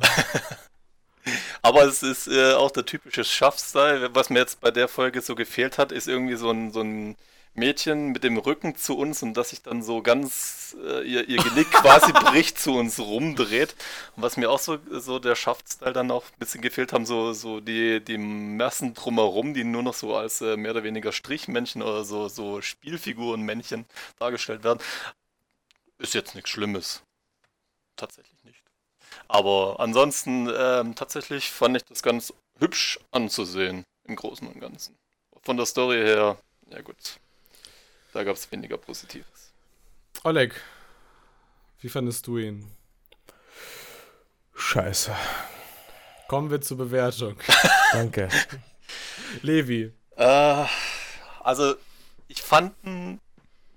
Aber 1.62 1.84
es 1.84 2.04
ist 2.04 2.28
äh, 2.28 2.54
auch 2.54 2.72
der 2.72 2.86
typische 2.86 3.24
Schaffstyle. 3.24 4.14
Was 4.14 4.30
mir 4.30 4.40
jetzt 4.40 4.60
bei 4.62 4.72
der 4.72 4.88
Folge 4.88 5.22
so 5.22 5.36
gefehlt 5.36 5.78
hat, 5.78 5.92
ist 5.92 6.08
irgendwie 6.08 6.36
so 6.36 6.50
ein, 6.52 6.72
so 6.72 6.82
ein 6.82 7.16
Mädchen 7.56 8.12
mit 8.12 8.24
dem 8.24 8.38
Rücken 8.38 8.76
zu 8.76 8.98
uns 8.98 9.22
und 9.22 9.36
dass 9.36 9.52
sich 9.52 9.62
dann 9.62 9.84
so 9.84 10.02
ganz 10.02 10.76
äh, 10.84 11.08
ihr, 11.08 11.28
ihr 11.30 11.38
Genick 11.38 11.72
quasi 11.72 12.12
bricht 12.32 12.60
zu 12.60 12.74
uns 12.74 13.00
rumdreht. 13.00 13.76
Und 14.16 14.24
was 14.24 14.38
mir 14.38 14.50
auch 14.50 14.60
so, 14.60 14.80
so 14.90 15.20
der 15.20 15.36
Schaffstyle 15.36 15.94
dann 15.94 16.10
auch 16.10 16.24
ein 16.24 16.40
bisschen 16.40 16.62
gefehlt 16.62 16.94
haben, 16.94 17.06
so, 17.06 17.34
so 17.34 17.60
die, 17.60 18.04
die 18.04 18.18
Massen 18.18 18.94
drumherum, 18.96 19.54
die 19.54 19.64
nur 19.64 19.84
noch 19.84 19.94
so 19.94 20.16
als 20.16 20.42
äh, 20.42 20.58
mehr 20.58 20.72
oder 20.72 20.84
weniger 20.84 21.12
Strichmännchen 21.12 21.84
oder 21.84 22.04
so, 22.04 22.28
so 22.28 22.62
Spielfigurenmännchen 22.62 23.86
dargestellt 24.18 24.64
werden. 24.64 24.80
Ist 26.00 26.16
jetzt 26.16 26.34
nichts 26.34 26.50
Schlimmes. 26.50 27.04
Tatsächlich 27.96 28.44
nicht. 28.44 28.64
Aber 29.28 29.76
ansonsten 29.80 30.50
ähm, 30.56 30.96
tatsächlich 30.96 31.52
fand 31.52 31.78
ich 31.78 31.86
das 31.86 32.02
ganz 32.02 32.34
hübsch 32.60 33.00
anzusehen 33.12 33.86
im 34.06 34.16
Großen 34.16 34.48
und 34.48 34.60
Ganzen. 34.60 34.98
Von 35.44 35.58
der 35.58 35.66
Story 35.68 35.98
her, 35.98 36.38
ja 36.70 36.82
gut, 36.82 37.20
da 38.14 38.24
gab 38.24 38.36
es 38.36 38.52
weniger 38.52 38.78
Positives. 38.78 39.54
Oleg, 40.24 40.60
wie 41.82 41.90
fandest 41.90 42.28
du 42.28 42.38
ihn? 42.38 42.72
Scheiße. 44.56 45.16
Kommen 46.28 46.50
wir 46.50 46.62
zur 46.62 46.78
Bewertung. 46.78 47.38
Danke. 47.92 48.30
Levi, 49.42 49.92
Äh, 50.16 50.66
also 51.42 51.76
ich 52.28 52.42
fand 52.42 52.74
ihn 52.86 53.20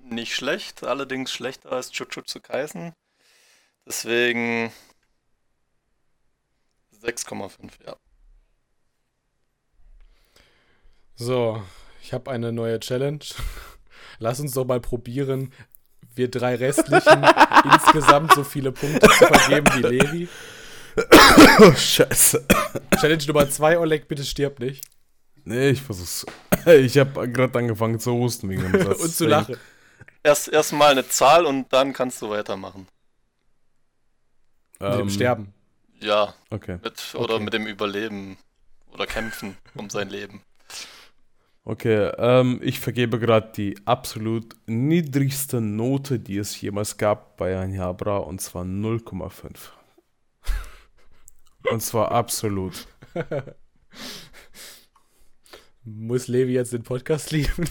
nicht 0.01 0.35
schlecht, 0.35 0.85
allerdings 0.85 1.33
schlechter 1.33 1.73
als 1.73 1.91
Jujutsu 1.97 2.41
Kaisen. 2.41 2.93
Deswegen 3.87 4.73
6,5, 7.03 7.71
ja. 7.87 7.97
so, 11.15 11.63
ich 12.03 12.13
habe 12.13 12.31
eine 12.31 12.53
neue 12.53 12.79
Challenge. 12.81 13.25
Lass 14.19 14.41
uns 14.41 14.53
doch 14.53 14.65
mal 14.65 14.81
probieren, 14.81 15.53
wir 16.15 16.31
drei 16.31 16.55
restlichen 16.55 17.25
insgesamt 17.65 18.33
so 18.35 18.45
viele 18.45 18.73
Punkte 18.73 19.07
zu 19.09 19.27
vergeben 19.27 19.67
wie 19.75 19.83
Levi. 19.97 20.29
Oh, 21.61 21.73
Scheiße. 21.75 22.47
Challenge 23.01 23.25
Nummer 23.27 23.51
zwei, 23.51 23.79
Oleg, 23.79 24.09
bitte 24.09 24.25
stirb 24.25 24.61
nicht. 24.61 24.85
Nee, 25.45 25.71
ich 25.71 25.83
versuch's. 25.83 26.25
Ich 26.67 26.97
habe 26.99 27.31
gerade 27.31 27.59
angefangen 27.59 28.01
zu 28.01 28.13
husten 28.15 28.49
wegen 28.49 28.63
dem 28.73 28.83
Satz. 28.87 29.01
Und 29.01 29.15
zu 29.15 29.27
lachen. 29.27 29.57
Erst 30.23 30.49
erstmal 30.49 30.91
eine 30.93 31.07
Zahl 31.09 31.45
und 31.47 31.73
dann 31.73 31.93
kannst 31.93 32.21
du 32.23 32.31
weitermachen. 32.31 32.89
Mit 34.81 34.93
dem 34.93 35.01
Ähm, 35.03 35.11
Sterben. 35.11 35.55
Ja, 36.01 36.35
Okay. 36.51 36.79
mit, 36.83 37.15
oder 37.15 37.35
Okay. 37.35 37.45
mit 37.45 37.53
dem 37.55 37.67
Überleben 37.67 38.37
oder 38.93 39.07
kämpfen 39.07 39.57
um 39.75 39.89
sein 39.91 40.09
Leben. 40.09 40.43
Okay, 41.69 42.13
ähm, 42.19 42.61
ich 42.63 42.79
vergebe 42.79 43.19
gerade 43.19 43.51
die 43.57 43.75
absolut 43.87 44.55
niedrigste 44.67 45.61
Note, 45.61 46.21
die 46.21 46.39
es 46.39 46.61
jemals 46.61 46.97
gab 46.97 47.37
bei 47.37 47.59
Anjabra, 47.59 48.19
und 48.19 48.41
zwar 48.41 48.63
0,5. 48.63 49.73
und 51.73 51.83
zwar 51.83 52.13
absolut. 52.13 52.87
Muss 55.83 56.29
Levi 56.29 56.53
jetzt 56.53 56.73
den 56.73 56.85
Podcast 56.85 57.33
lieben? 57.33 57.69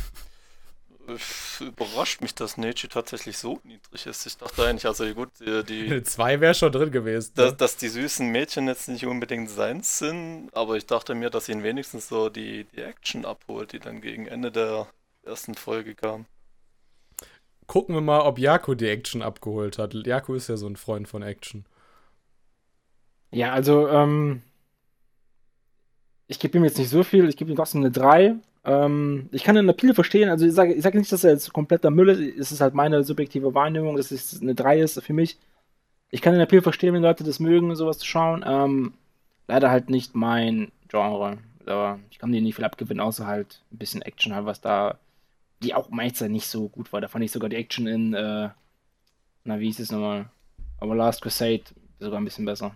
Überrascht 1.59 2.21
mich, 2.21 2.33
dass 2.35 2.57
Neji 2.57 2.87
tatsächlich 2.89 3.37
so 3.37 3.59
niedrig 3.63 4.05
ist. 4.07 4.25
Ich 4.25 4.37
dachte 4.37 4.65
eigentlich, 4.65 4.85
also 4.85 5.05
gut, 5.13 5.29
die, 5.39 6.03
zwei 6.03 6.39
wäre 6.41 6.53
schon 6.53 6.71
drin 6.71 6.91
gewesen. 6.91 7.33
dass, 7.35 7.51
Ne? 7.51 7.57
dass 7.57 7.77
die 7.77 7.87
süßen 7.89 8.27
Mädchen 8.29 8.67
jetzt 8.67 8.87
nicht 8.89 9.05
unbedingt 9.05 9.49
seins 9.49 9.99
sind, 9.99 10.49
aber 10.53 10.75
ich 10.77 10.85
dachte 10.85 11.15
mir, 11.15 11.29
dass 11.29 11.47
ihn 11.49 11.63
wenigstens 11.63 12.07
so 12.09 12.29
die, 12.29 12.65
die 12.75 12.81
Action 12.81 13.25
abholt, 13.25 13.71
die 13.73 13.79
dann 13.79 14.01
gegen 14.01 14.25
Ende 14.27 14.51
der 14.51 14.87
ersten 15.23 15.55
Folge 15.55 15.95
kam. 15.95 16.25
Gucken 17.67 17.95
wir 17.95 18.01
mal, 18.01 18.21
ob 18.21 18.37
Jaco 18.37 18.75
die 18.75 18.87
Action 18.87 19.21
abgeholt 19.21 19.77
hat. 19.79 19.93
Jaco 19.93 20.35
ist 20.35 20.49
ja 20.49 20.57
so 20.57 20.67
ein 20.67 20.75
Freund 20.75 21.07
von 21.07 21.23
Action. 21.23 21.65
Ja, 23.31 23.51
also, 23.53 23.87
ähm, 23.89 24.43
ich 26.27 26.39
gebe 26.39 26.57
ihm 26.57 26.63
jetzt 26.63 26.77
nicht 26.77 26.89
so 26.89 27.03
viel, 27.03 27.27
ich 27.29 27.37
gebe 27.37 27.51
ihm 27.51 27.55
trotzdem 27.57 27.81
eine 27.81 27.91
3. 27.91 28.35
Ähm, 28.66 29.30
ich 29.32 29.43
kann 29.43 29.55
den 29.55 29.70
Appeal 29.70 29.93
verstehen, 29.93 30.30
also 30.30 30.45
ich 30.45 30.53
sage 30.53 30.74
ich 30.74 30.82
sage 30.82 30.97
nicht, 30.97 31.11
dass 31.11 31.24
er 31.24 31.32
jetzt 31.32 31.53
kompletter 31.53 31.91
Müll 31.91 32.09
ist, 32.09 32.39
es 32.39 32.51
ist 32.51 32.61
halt 32.61 32.74
meine 32.74 33.03
subjektive 33.03 33.53
Wahrnehmung, 33.53 33.95
dass 33.95 34.11
es 34.11 34.41
eine 34.41 34.55
3 34.55 34.80
ist 34.80 35.01
für 35.01 35.13
mich. 35.13 35.38
Ich 36.09 36.22
kann 36.22 36.34
den 36.34 36.41
Appeal 36.41 36.61
verstehen, 36.61 36.93
wenn 36.93 37.03
Leute 37.03 37.24
das 37.24 37.39
mögen, 37.39 37.76
sowas 37.76 37.99
zu 37.99 38.05
schauen. 38.05 38.43
Ähm, 38.47 38.93
leider 39.47 39.70
halt 39.70 39.89
nicht 39.89 40.16
mein 40.16 40.72
Genre. 40.88 41.38
Aber 41.66 41.99
ich 42.09 42.20
kann 42.20 42.32
dir 42.32 42.41
nicht 42.41 42.55
viel 42.55 42.66
abgewinnen, 42.66 43.01
außer 43.01 43.26
halt 43.28 43.61
ein 43.72 43.78
bisschen 43.78 44.01
Action 44.01 44.34
halt, 44.34 44.45
was 44.45 44.61
da, 44.61 44.97
die 45.63 45.74
auch 45.74 45.89
meistens 45.89 46.30
nicht 46.30 46.47
so 46.47 46.70
gut 46.70 46.91
war. 46.93 47.01
Da 47.01 47.07
fand 47.07 47.24
ich 47.26 47.32
sogar 47.32 47.49
die 47.49 47.55
Action 47.55 47.88
in, 47.88 48.13
äh, 48.13 48.49
na, 49.43 49.59
wie 49.59 49.66
hieß 49.66 49.80
es 49.80 49.91
nochmal? 49.91 50.30
Aber 50.80 50.95
Last 50.95 51.22
Crusade 51.22 51.63
sogar 51.99 52.20
ein 52.20 52.26
bisschen 52.26 52.45
besser. 52.45 52.76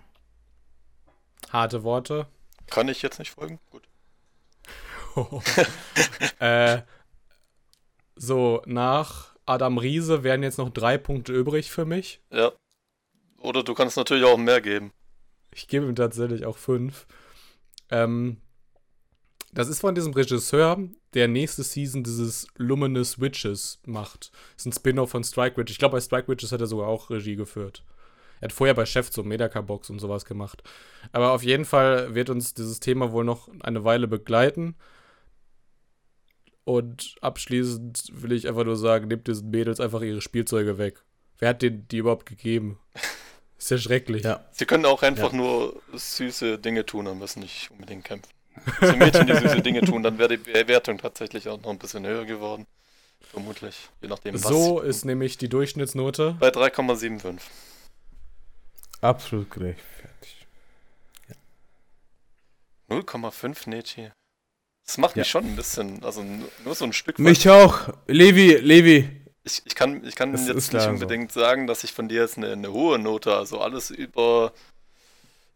Harte 1.52 1.84
Worte. 1.84 2.28
Kann 2.68 2.90
ich 2.90 3.02
jetzt 3.02 3.20
nicht 3.20 3.32
folgen? 3.32 3.60
Gut. 3.72 3.89
äh, 6.40 6.82
so, 8.16 8.62
nach 8.66 9.36
Adam 9.46 9.78
Riese 9.78 10.24
wären 10.24 10.44
jetzt 10.44 10.58
noch 10.58 10.70
drei 10.70 10.98
Punkte 10.98 11.34
übrig 11.34 11.72
für 11.72 11.86
mich. 11.86 12.22
Ja. 12.32 12.52
Oder 13.40 13.64
du 13.64 13.74
kannst 13.74 13.98
natürlich 13.98 14.26
auch 14.26 14.38
mehr 14.38 14.62
geben. 14.62 14.92
Ich 15.54 15.68
gebe 15.68 15.86
ihm 15.86 15.96
tatsächlich 15.96 16.46
auch 16.46 16.58
fünf. 16.58 17.08
Ähm, 17.90 18.38
das 19.52 19.68
ist 19.68 19.80
von 19.80 19.96
diesem 19.96 20.14
Regisseur, 20.14 20.78
der 21.16 21.28
nächste 21.28 21.64
Season 21.64 22.04
dieses 22.04 22.48
Luminous 22.58 23.20
Witches 23.20 23.80
macht. 23.86 24.32
Das 24.56 24.64
ist 24.64 24.66
ein 24.68 24.74
Spin-off 24.74 25.10
von 25.10 25.24
Strike 25.24 25.58
Witch. 25.58 25.72
Ich 25.72 25.80
glaube, 25.80 25.94
bei 25.94 26.02
Strike 26.02 26.28
Witches 26.28 26.52
hat 26.52 26.62
er 26.62 26.68
sogar 26.68 26.88
auch 26.88 27.10
Regie 27.10 27.36
geführt. 27.36 27.84
Er 28.42 28.46
hat 28.46 28.54
vorher 28.54 28.76
bei 28.76 28.86
Chef 28.86 29.12
so 29.12 29.24
Medaka-Box 29.24 29.90
und 29.90 30.00
sowas 30.00 30.26
gemacht. 30.26 30.62
Aber 31.12 31.32
auf 31.32 31.44
jeden 31.44 31.66
Fall 31.66 32.14
wird 32.14 32.30
uns 32.30 32.54
dieses 32.54 32.80
Thema 32.80 33.12
wohl 33.12 33.26
noch 33.26 33.50
eine 33.62 33.84
Weile 33.84 34.08
begleiten. 34.08 34.76
Und 36.70 37.16
abschließend 37.22 38.10
will 38.12 38.32
ich 38.32 38.48
einfach 38.48 38.64
nur 38.64 38.76
sagen, 38.78 39.08
nehmt 39.08 39.26
diesen 39.26 39.50
Mädels 39.50 39.80
einfach 39.80 40.02
ihre 40.02 40.22
Spielzeuge 40.22 40.78
weg. 40.78 41.04
Wer 41.40 41.50
hat 41.50 41.64
denen 41.64 41.88
die 41.88 41.98
überhaupt 41.98 42.28
gegeben? 42.28 42.80
Ist 43.58 43.72
ja 43.72 43.80
schrecklich. 43.80 44.22
Ja. 44.22 44.46
Sie 44.52 44.68
können 44.68 44.86
auch 44.86 45.02
einfach 45.02 45.32
Ja. 45.32 45.38
nur 45.38 45.82
süße 45.94 46.60
Dinge 46.60 46.86
tun 46.86 47.08
und 47.08 47.18
müssen 47.18 47.40
nicht 47.40 47.72
unbedingt 47.72 48.04
kämpfen. 48.04 48.32
So 48.82 48.96
Mädchen, 48.96 49.26
die 49.26 49.34
süße 49.34 49.62
Dinge 49.64 49.82
tun, 49.82 50.04
dann 50.04 50.20
wäre 50.20 50.38
die 50.38 50.38
Bewertung 50.38 51.00
tatsächlich 51.00 51.50
auch 51.50 51.60
noch 51.60 51.72
ein 51.72 51.80
bisschen 51.80 52.06
höher 52.06 52.26
geworden. 52.26 52.68
Vermutlich. 53.20 53.90
Je 54.04 54.08
nachdem, 54.08 54.36
was. 54.36 54.44
So 54.44 54.80
ist 54.82 55.06
nämlich 55.06 55.40
die 55.40 55.50
Durchschnittsnote. 55.50 56.38
Bei 56.40 56.50
3,75. 56.50 57.40
Absolut 59.02 59.50
gerechtfertigt. 59.50 60.46
0,5 62.90 63.68
Nechi. 63.68 64.12
Das 64.90 64.98
macht 64.98 65.16
mich 65.16 65.28
Ja. 65.28 65.32
schon 65.34 65.46
ein 65.46 65.56
bisschen, 65.56 66.04
also 66.04 66.24
nur 66.66 66.74
so 66.74 66.84
ein 66.84 66.94
Stück. 66.94 67.20
Mich 67.20 67.48
auch. 67.48 67.90
Levi, 68.08 68.54
Levi. 68.56 69.08
ich, 69.44 69.62
ich 69.64 69.76
kann, 69.76 70.04
ich 70.04 70.16
kann 70.16 70.32
Das 70.32 70.48
jetzt 70.48 70.56
nicht 70.56 70.74
leider 70.74 70.86
so. 70.86 70.90
unbedingt 70.90 71.32
sagen, 71.32 71.68
dass 71.68 71.84
ich 71.84 71.94
von 71.94 72.10
dir 72.10 72.22
jetzt 72.24 72.38
eine, 72.38 72.54
eine 72.54 72.72
hohe 72.74 72.98
Note, 72.98 73.36
also 73.36 73.62
alles 73.62 73.92
über 73.92 74.52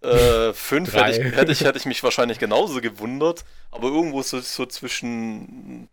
äh, 0.04 0.54
fünf 0.54 0.94
hätte 0.94 1.10
ich, 1.20 1.36
hätte, 1.36 1.52
ich, 1.52 1.62
hätte 1.64 1.80
ich 1.80 1.88
mich 1.88 2.04
wahrscheinlich 2.04 2.38
genauso 2.38 2.80
gewundert, 2.80 3.44
aber 3.72 3.88
irgendwo 3.88 4.22
so, 4.22 4.40
so 4.40 4.68
zwischen 4.68 5.90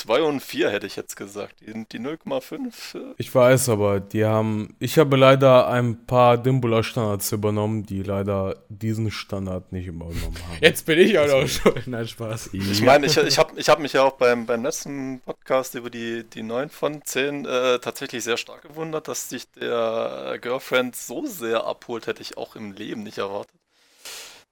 2 0.00 0.22
und 0.22 0.40
4 0.40 0.70
hätte 0.70 0.86
ich 0.86 0.96
jetzt 0.96 1.14
gesagt. 1.14 1.56
Die, 1.60 1.84
die 1.92 1.98
0,5. 1.98 2.96
äh, 2.96 3.14
Ich 3.18 3.34
weiß, 3.34 3.68
aber 3.68 4.00
die 4.00 4.24
haben. 4.24 4.74
Ich 4.78 4.98
habe 4.98 5.16
leider 5.16 5.68
ein 5.68 6.06
paar 6.06 6.38
Dimbula-Standards 6.38 7.32
übernommen, 7.32 7.84
die 7.84 8.02
leider 8.02 8.56
diesen 8.70 9.10
Standard 9.10 9.72
nicht 9.72 9.86
übernommen 9.86 10.22
haben. 10.48 10.58
Jetzt 10.62 10.86
bin 10.86 10.98
ich 10.98 11.18
auch 11.18 11.26
noch 11.26 11.46
schuld. 11.46 11.86
Nein, 11.86 12.08
Spaß. 12.08 12.50
Ich 12.54 12.80
meine, 12.80 13.06
ich, 13.06 13.16
ich 13.18 13.38
habe 13.38 13.52
ich 13.60 13.68
hab 13.68 13.78
mich 13.78 13.92
ja 13.92 14.02
auch 14.04 14.12
beim, 14.14 14.46
beim 14.46 14.62
letzten 14.62 15.20
Podcast 15.20 15.74
über 15.74 15.90
die, 15.90 16.24
die 16.24 16.42
9 16.42 16.70
von 16.70 17.04
10 17.04 17.44
äh, 17.44 17.78
tatsächlich 17.80 18.24
sehr 18.24 18.38
stark 18.38 18.62
gewundert, 18.62 19.06
dass 19.06 19.28
sich 19.28 19.50
der 19.52 20.38
Girlfriend 20.40 20.96
so 20.96 21.26
sehr 21.26 21.66
abholt, 21.66 22.06
hätte 22.06 22.22
ich 22.22 22.38
auch 22.38 22.56
im 22.56 22.72
Leben 22.72 23.02
nicht 23.02 23.18
erwartet. 23.18 23.54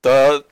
Da 0.03 0.43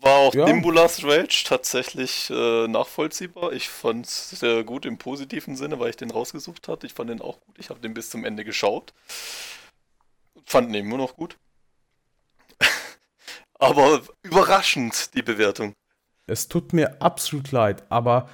war 0.00 0.16
auch 0.16 0.34
Ja. 0.34 0.46
Dimbulas 0.46 1.04
Rage 1.04 1.44
tatsächlich 1.46 2.30
äh, 2.30 2.68
nachvollziehbar. 2.68 3.52
Ich 3.52 3.68
fand 3.68 4.06
es 4.06 4.30
sehr 4.30 4.64
gut 4.64 4.86
im 4.86 4.98
positiven 4.98 5.56
Sinne, 5.56 5.78
weil 5.78 5.90
ich 5.90 5.96
den 5.96 6.10
rausgesucht 6.10 6.68
hatte. 6.68 6.86
Ich 6.86 6.94
fand 6.94 7.10
den 7.10 7.20
auch 7.20 7.40
gut. 7.40 7.58
Ich 7.58 7.70
habe 7.70 7.80
den 7.80 7.94
bis 7.94 8.10
zum 8.10 8.24
Ende 8.24 8.44
geschaut. 8.44 8.92
Fand 10.44 10.68
den 10.68 10.86
immer 10.86 10.96
noch 10.96 11.16
gut. 11.16 11.36
Aber 13.58 14.00
überraschend, 14.22 15.14
die 15.14 15.22
Bewertung. 15.22 15.74
Es 16.26 16.48
tut 16.48 16.72
mir 16.72 17.02
absolut 17.02 17.50
leid, 17.50 17.82
aber 17.90 18.28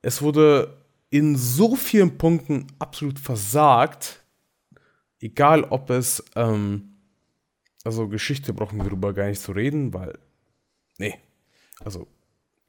es 0.00 0.22
wurde 0.22 0.80
in 1.10 1.36
so 1.36 1.74
vielen 1.74 2.16
Punkten 2.16 2.68
absolut 2.78 3.18
versagt. 3.18 4.22
Egal, 5.20 5.64
ob 5.64 5.90
es, 5.90 6.22
ähm, 6.36 6.96
also 7.82 8.06
Geschichte 8.06 8.52
brauchen 8.52 8.78
wir 8.78 8.84
darüber 8.84 9.12
gar 9.12 9.26
nicht 9.26 9.42
zu 9.42 9.50
reden, 9.50 9.92
weil, 9.92 10.18
nee, 11.02 11.18
also, 11.84 12.06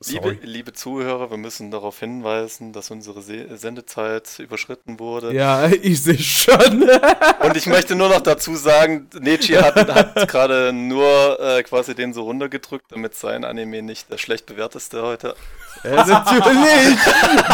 Liebe, 0.06 0.38
liebe 0.42 0.74
Zuhörer, 0.74 1.30
wir 1.30 1.38
müssen 1.38 1.72
darauf 1.72 2.00
hinweisen, 2.00 2.74
dass 2.74 2.92
unsere 2.92 3.22
Se 3.22 3.48
Sendezeit 3.56 4.40
überschritten 4.40 5.00
wurde. 5.00 5.34
Ja, 5.34 5.68
ich 5.82 6.02
sehe 6.04 6.18
schon. 6.18 6.84
Und 7.40 7.56
ich 7.56 7.68
möchte 7.68 7.96
nur 7.96 8.10
noch 8.10 8.22
dazu 8.22 8.56
sagen, 8.56 9.08
Nechi 9.20 9.54
hat, 9.54 9.76
hat 9.76 10.28
gerade 10.28 10.74
nur 10.74 11.40
äh, 11.40 11.64
quasi 11.64 11.96
den 11.96 12.14
so 12.14 12.24
runtergedrückt, 12.24 12.86
damit 12.90 13.16
sein 13.16 13.46
Anime 13.46 13.82
nicht 13.82 14.12
der 14.12 14.18
schlecht 14.18 14.46
bewerteste 14.46 15.02
heute. 15.02 15.36
Ja, 15.84 16.06
natürlich, 16.06 16.98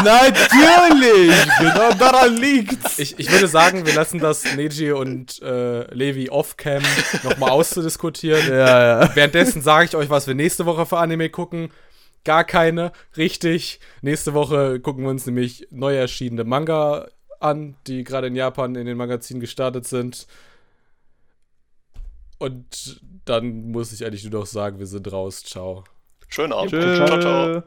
natürlich, 0.04 1.36
genau 1.60 1.94
daran 1.94 2.36
liegt's. 2.36 3.00
Ich, 3.00 3.18
ich 3.18 3.32
würde 3.32 3.48
sagen, 3.48 3.86
wir 3.86 3.94
lassen 3.94 4.20
das 4.20 4.44
Neji 4.56 4.92
und 4.92 5.42
äh, 5.42 5.84
Levi 5.94 6.30
off-cam 6.30 6.84
nochmal 7.24 7.52
auszudiskutieren. 7.52 8.48
Ja, 8.50 9.02
ja. 9.02 9.16
Währenddessen 9.16 9.62
sage 9.62 9.86
ich 9.86 9.96
euch, 9.96 10.10
was 10.10 10.28
wir 10.28 10.36
nächste 10.36 10.66
Woche 10.66 10.86
für 10.86 10.98
Anime 10.98 11.30
gucken. 11.30 11.72
Gar 12.24 12.44
keine, 12.44 12.92
richtig. 13.18 13.80
Nächste 14.02 14.34
Woche 14.34 14.80
gucken 14.80 15.04
wir 15.04 15.10
uns 15.10 15.26
nämlich 15.26 15.68
neu 15.72 15.96
erschienene 15.96 16.44
Manga 16.44 17.08
an, 17.40 17.76
die 17.88 18.04
gerade 18.04 18.28
in 18.28 18.36
Japan 18.36 18.76
in 18.76 18.86
den 18.86 18.98
Magazinen 18.98 19.40
gestartet 19.40 19.88
sind. 19.88 20.28
Und 22.38 23.02
dann 23.26 23.72
muss 23.72 23.92
ich 23.94 24.06
eigentlich 24.06 24.24
nur 24.24 24.42
noch 24.42 24.48
sagen, 24.48 24.80
wir 24.80 24.88
sind 24.88 25.12
raus. 25.12 25.44
Ciao. 25.44 25.84
Schönen 26.28 26.54
Abend. 26.54 26.72
Tschö. 26.72 27.06
Ciao, 27.06 27.20
ciao. 27.20 27.64